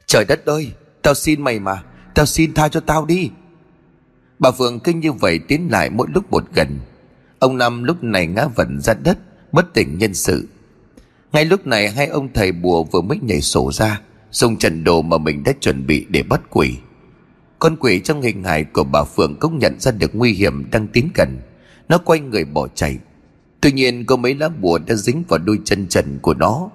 Trời 0.05 0.25
đất 0.25 0.45
ơi, 0.45 0.71
Tao 1.01 1.13
xin 1.13 1.41
mày 1.41 1.59
mà, 1.59 1.83
Tao 2.15 2.25
xin 2.25 2.53
tha 2.53 2.67
cho 2.67 2.79
tao 2.79 3.05
đi. 3.05 3.29
Bà 4.39 4.51
Phượng 4.51 4.79
kinh 4.79 4.99
như 4.99 5.11
vậy 5.11 5.39
tiến 5.47 5.67
lại 5.71 5.89
mỗi 5.89 6.07
lúc 6.13 6.31
một 6.31 6.43
gần. 6.53 6.79
Ông 7.39 7.57
Năm 7.57 7.83
lúc 7.83 8.03
này 8.03 8.27
ngã 8.27 8.47
vẩn 8.55 8.81
ra 8.81 8.93
đất 8.93 9.17
Bất 9.51 9.73
tỉnh 9.73 9.97
nhân 9.97 10.13
sự. 10.13 10.47
Ngay 11.31 11.45
lúc 11.45 11.67
này 11.67 11.89
hai 11.89 12.07
ông 12.07 12.33
thầy 12.33 12.51
bùa 12.51 12.83
vừa 12.83 13.01
mới 13.01 13.19
nhảy 13.21 13.41
sổ 13.41 13.71
ra, 13.71 14.01
Dùng 14.31 14.57
trận 14.57 14.83
đồ 14.83 15.01
mà 15.01 15.17
mình 15.17 15.43
đã 15.43 15.53
chuẩn 15.59 15.87
bị 15.87 16.05
để 16.09 16.23
bắt 16.23 16.41
quỷ. 16.49 16.75
Con 17.59 17.75
quỷ 17.79 17.99
trong 17.99 18.21
hình 18.21 18.43
hài 18.43 18.63
của 18.63 18.83
bà 18.83 19.03
Phượng 19.03 19.35
cũng 19.39 19.59
nhận 19.59 19.79
ra 19.79 19.91
được 19.91 20.15
nguy 20.15 20.33
hiểm 20.33 20.71
đang 20.71 20.87
tiến 20.87 21.09
gần. 21.15 21.39
Nó 21.89 21.97
quay 21.97 22.19
người 22.19 22.45
bỏ 22.45 22.67
chạy. 22.75 22.97
Tuy 23.61 23.71
nhiên 23.71 24.05
có 24.05 24.15
mấy 24.15 24.35
lá 24.35 24.49
bùa 24.49 24.79
đã 24.87 24.95
dính 24.95 25.23
vào 25.27 25.39
đôi 25.39 25.59
chân 25.65 25.87
trần 25.87 26.19
của 26.21 26.33
nó. 26.33 26.69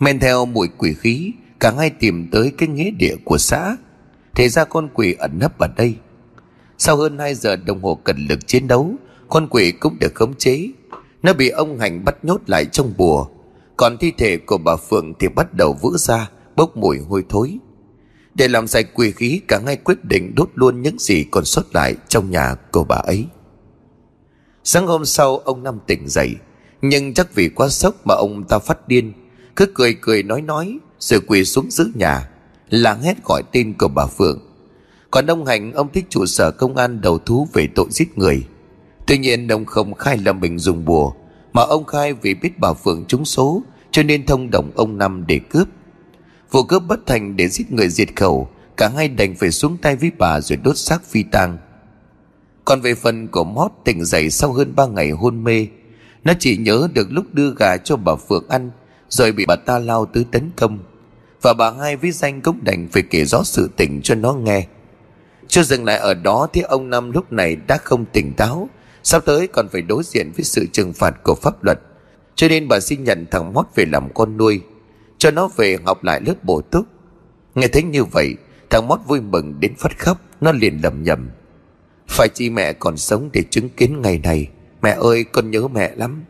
Men 0.00 0.18
theo 0.18 0.46
mùi 0.46 0.68
quỷ 0.78 0.94
khí, 0.94 1.32
Cả 1.60 1.72
hai 1.78 1.90
tìm 1.90 2.28
tới 2.32 2.52
cái 2.58 2.68
nghĩa 2.68 2.90
địa 2.90 3.14
của 3.24 3.38
xã. 3.38 3.76
Thế 4.34 4.48
ra 4.48 4.64
con 4.64 4.88
quỷ 4.94 5.14
ẩn 5.18 5.38
nấp 5.38 5.58
ở 5.58 5.68
đây. 5.76 5.94
Sau 6.78 6.96
hơn 6.96 7.18
2 7.18 7.34
giờ 7.34 7.56
đồng 7.56 7.82
hồ 7.82 8.00
cần 8.04 8.26
lực 8.28 8.46
chiến 8.46 8.68
đấu, 8.68 8.94
Con 9.28 9.48
quỷ 9.50 9.72
cũng 9.72 9.98
được 10.00 10.14
khống 10.14 10.34
chế. 10.34 10.68
Nó 11.24 11.32
bị 11.32 11.48
ông 11.48 11.78
Hành 11.78 12.04
bắt 12.04 12.24
nhốt 12.24 12.40
lại 12.46 12.64
trong 12.64 12.92
bùa. 12.96 13.26
Còn 13.76 13.96
thi 13.98 14.12
thể 14.18 14.36
của 14.36 14.58
bà 14.58 14.76
Phượng 14.76 15.12
thì 15.18 15.28
bắt 15.28 15.54
đầu 15.54 15.76
vỡ 15.82 15.90
ra, 15.98 16.30
Bốc 16.56 16.76
mùi 16.76 16.98
hôi 16.98 17.24
thối. 17.28 17.58
Để 18.34 18.48
làm 18.48 18.66
sạch 18.66 18.86
quỷ 18.94 19.12
khí, 19.12 19.40
Cả 19.48 19.58
ngay 19.58 19.76
quyết 19.76 20.04
định 20.04 20.34
đốt 20.34 20.50
luôn 20.54 20.82
những 20.82 20.98
gì 20.98 21.24
còn 21.30 21.44
sót 21.44 21.74
lại 21.74 21.94
Trong 22.08 22.30
nhà 22.30 22.54
của 22.72 22.84
bà 22.84 22.96
ấy. 22.96 23.26
Sáng 24.64 24.86
hôm 24.86 25.04
sau, 25.04 25.38
ông 25.38 25.62
Năm 25.62 25.78
tỉnh 25.86 26.08
dậy. 26.08 26.34
Nhưng 26.82 27.14
chắc 27.14 27.34
vì 27.34 27.48
quá 27.48 27.68
sốc 27.68 28.06
mà 28.06 28.14
ông 28.14 28.44
ta 28.48 28.58
phát 28.58 28.88
điên. 28.88 29.12
Cứ 29.56 29.66
cười 29.74 29.96
cười 30.00 30.22
nói 30.22 30.42
nói, 30.42 30.78
Rồi 30.98 31.20
quỳ 31.26 31.44
xuống 31.44 31.70
giữ 31.70 31.90
nhà. 31.94 32.30
Làng 32.70 33.02
hét 33.02 33.24
gọi 33.24 33.42
tên 33.52 33.74
của 33.78 33.88
bà 33.88 34.06
Phượng. 34.06 34.38
Còn 35.10 35.26
ông 35.26 35.46
Hành, 35.46 35.72
ông 35.72 35.88
thích 35.92 36.04
trụ 36.08 36.26
sở 36.26 36.50
công 36.50 36.76
an 36.76 37.00
đầu 37.00 37.18
thú 37.18 37.48
về 37.52 37.68
tội 37.74 37.86
giết 37.90 38.18
người. 38.18 38.44
Tuy 39.06 39.18
nhiên 39.18 39.48
ông 39.48 39.64
không 39.64 39.94
khai 39.94 40.18
là 40.18 40.32
mình 40.32 40.58
dùng 40.58 40.84
bùa, 40.84 41.12
Mà 41.52 41.62
ông 41.62 41.84
khai 41.84 42.12
vì 42.12 42.34
biết 42.34 42.58
bà 42.58 42.72
Phượng 42.72 43.04
trúng 43.08 43.24
số, 43.24 43.62
Cho 43.90 44.02
nên 44.02 44.26
thông 44.26 44.50
đồng 44.50 44.70
ông 44.74 44.98
Năm 44.98 45.24
để 45.26 45.38
cướp. 45.38 45.68
Vụ 46.50 46.62
cướp 46.62 46.82
bất 46.88 47.06
thành 47.06 47.36
để 47.36 47.48
giết 47.48 47.72
người 47.72 47.88
diệt 47.88 48.08
khẩu, 48.16 48.48
Cả 48.76 48.88
hai 48.96 49.08
đành 49.08 49.34
phải 49.34 49.50
xuống 49.50 49.76
tay 49.76 49.96
với 49.96 50.10
bà 50.18 50.40
rồi 50.40 50.56
đốt 50.56 50.76
xác 50.76 51.04
phi 51.04 51.22
tang. 51.22 51.58
Còn 52.64 52.80
về 52.80 52.94
phần 52.94 53.28
của 53.28 53.44
Mót 53.44 53.72
tỉnh 53.84 54.04
dậy 54.04 54.30
sau 54.30 54.52
hơn 54.52 54.72
ba 54.76 54.86
ngày 54.86 55.10
hôn 55.10 55.44
mê, 55.44 55.66
Nó 56.24 56.32
chỉ 56.38 56.56
nhớ 56.56 56.88
được 56.94 57.06
lúc 57.10 57.24
đưa 57.32 57.54
gà 57.56 57.76
cho 57.76 57.96
bà 57.96 58.14
Phượng 58.28 58.48
ăn, 58.48 58.70
Rồi 59.08 59.32
bị 59.32 59.44
bà 59.46 59.56
ta 59.56 59.78
lao 59.78 60.06
tới 60.06 60.24
tấn 60.32 60.50
công. 60.56 60.78
Và 61.42 61.52
bà 61.52 61.70
hai 61.70 61.96
với 61.96 62.10
danh 62.10 62.40
cũng 62.40 62.64
đành 62.64 62.88
phải 62.92 63.02
kể 63.10 63.24
rõ 63.24 63.42
sự 63.44 63.70
tình 63.76 64.00
cho 64.02 64.14
nó 64.14 64.32
nghe. 64.32 64.66
Chưa 65.48 65.62
dừng 65.62 65.84
lại 65.84 65.98
ở 65.98 66.14
đó 66.14 66.48
thì 66.52 66.60
ông 66.60 66.90
Năm 66.90 67.10
lúc 67.10 67.32
này 67.32 67.56
đã 67.56 67.76
không 67.76 68.04
tỉnh 68.12 68.32
táo 68.32 68.68
Sắp 69.04 69.22
tới 69.26 69.46
còn 69.46 69.68
phải 69.68 69.82
đối 69.82 70.02
diện 70.04 70.32
với 70.36 70.44
sự 70.44 70.66
trừng 70.72 70.92
phạt 70.92 71.14
của 71.22 71.34
pháp 71.34 71.64
luật. 71.64 71.78
Cho 72.34 72.48
nên 72.48 72.68
bà 72.68 72.80
xin 72.80 73.04
nhận 73.04 73.26
thằng 73.30 73.52
Mót 73.52 73.66
về 73.74 73.84
làm 73.84 74.12
con 74.14 74.36
nuôi, 74.36 74.60
cho 75.18 75.30
nó 75.30 75.48
về 75.56 75.78
học 75.84 76.04
lại 76.04 76.20
lớp 76.26 76.44
bổ 76.44 76.60
túc. 76.60 76.86
Nghe 77.54 77.68
thấy 77.68 77.82
như 77.82 78.04
vậy, 78.04 78.34
thằng 78.70 78.88
mót 78.88 79.00
vui 79.06 79.20
mừng 79.20 79.60
đến 79.60 79.74
phát 79.78 79.98
khóc, 79.98 80.20
nó 80.40 80.52
liền 80.52 80.80
lầm 80.82 81.02
nhầm. 81.02 81.30
Phải 82.08 82.28
chi 82.34 82.50
mẹ 82.50 82.72
còn 82.72 82.96
sống 82.96 83.30
để 83.32 83.42
chứng 83.50 83.68
kiến 83.68 84.02
ngày 84.02 84.18
này. 84.18 84.48
Mẹ 84.82 84.96
ơi, 85.00 85.24
con 85.24 85.50
nhớ 85.50 85.68
mẹ 85.68 85.92
lắm. 85.96 86.24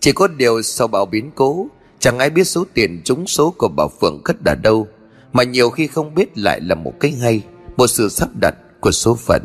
Chỉ 0.00 0.12
có 0.12 0.28
điều 0.28 0.62
sau 0.62 0.88
bao 0.88 1.06
biến 1.06 1.30
cố, 1.34 1.68
chẳng 1.98 2.18
ai 2.18 2.30
biết 2.30 2.44
số 2.44 2.64
tiền 2.74 3.00
trúng 3.04 3.26
số 3.26 3.54
của 3.58 3.68
bà 3.68 3.84
phượng 4.00 4.20
cất 4.24 4.36
ở 4.44 4.54
đâu, 4.54 4.88
mà 5.32 5.42
nhiều 5.42 5.70
khi 5.70 5.86
không 5.86 6.14
biết 6.14 6.38
lại 6.38 6.60
là 6.60 6.74
một 6.74 6.92
cái 7.00 7.12
hay, 7.12 7.42
một 7.76 7.86
sự 7.86 8.08
sắp 8.08 8.28
đặt 8.40 8.54
của 8.80 8.90
số 8.90 9.14
phận. 9.14 9.42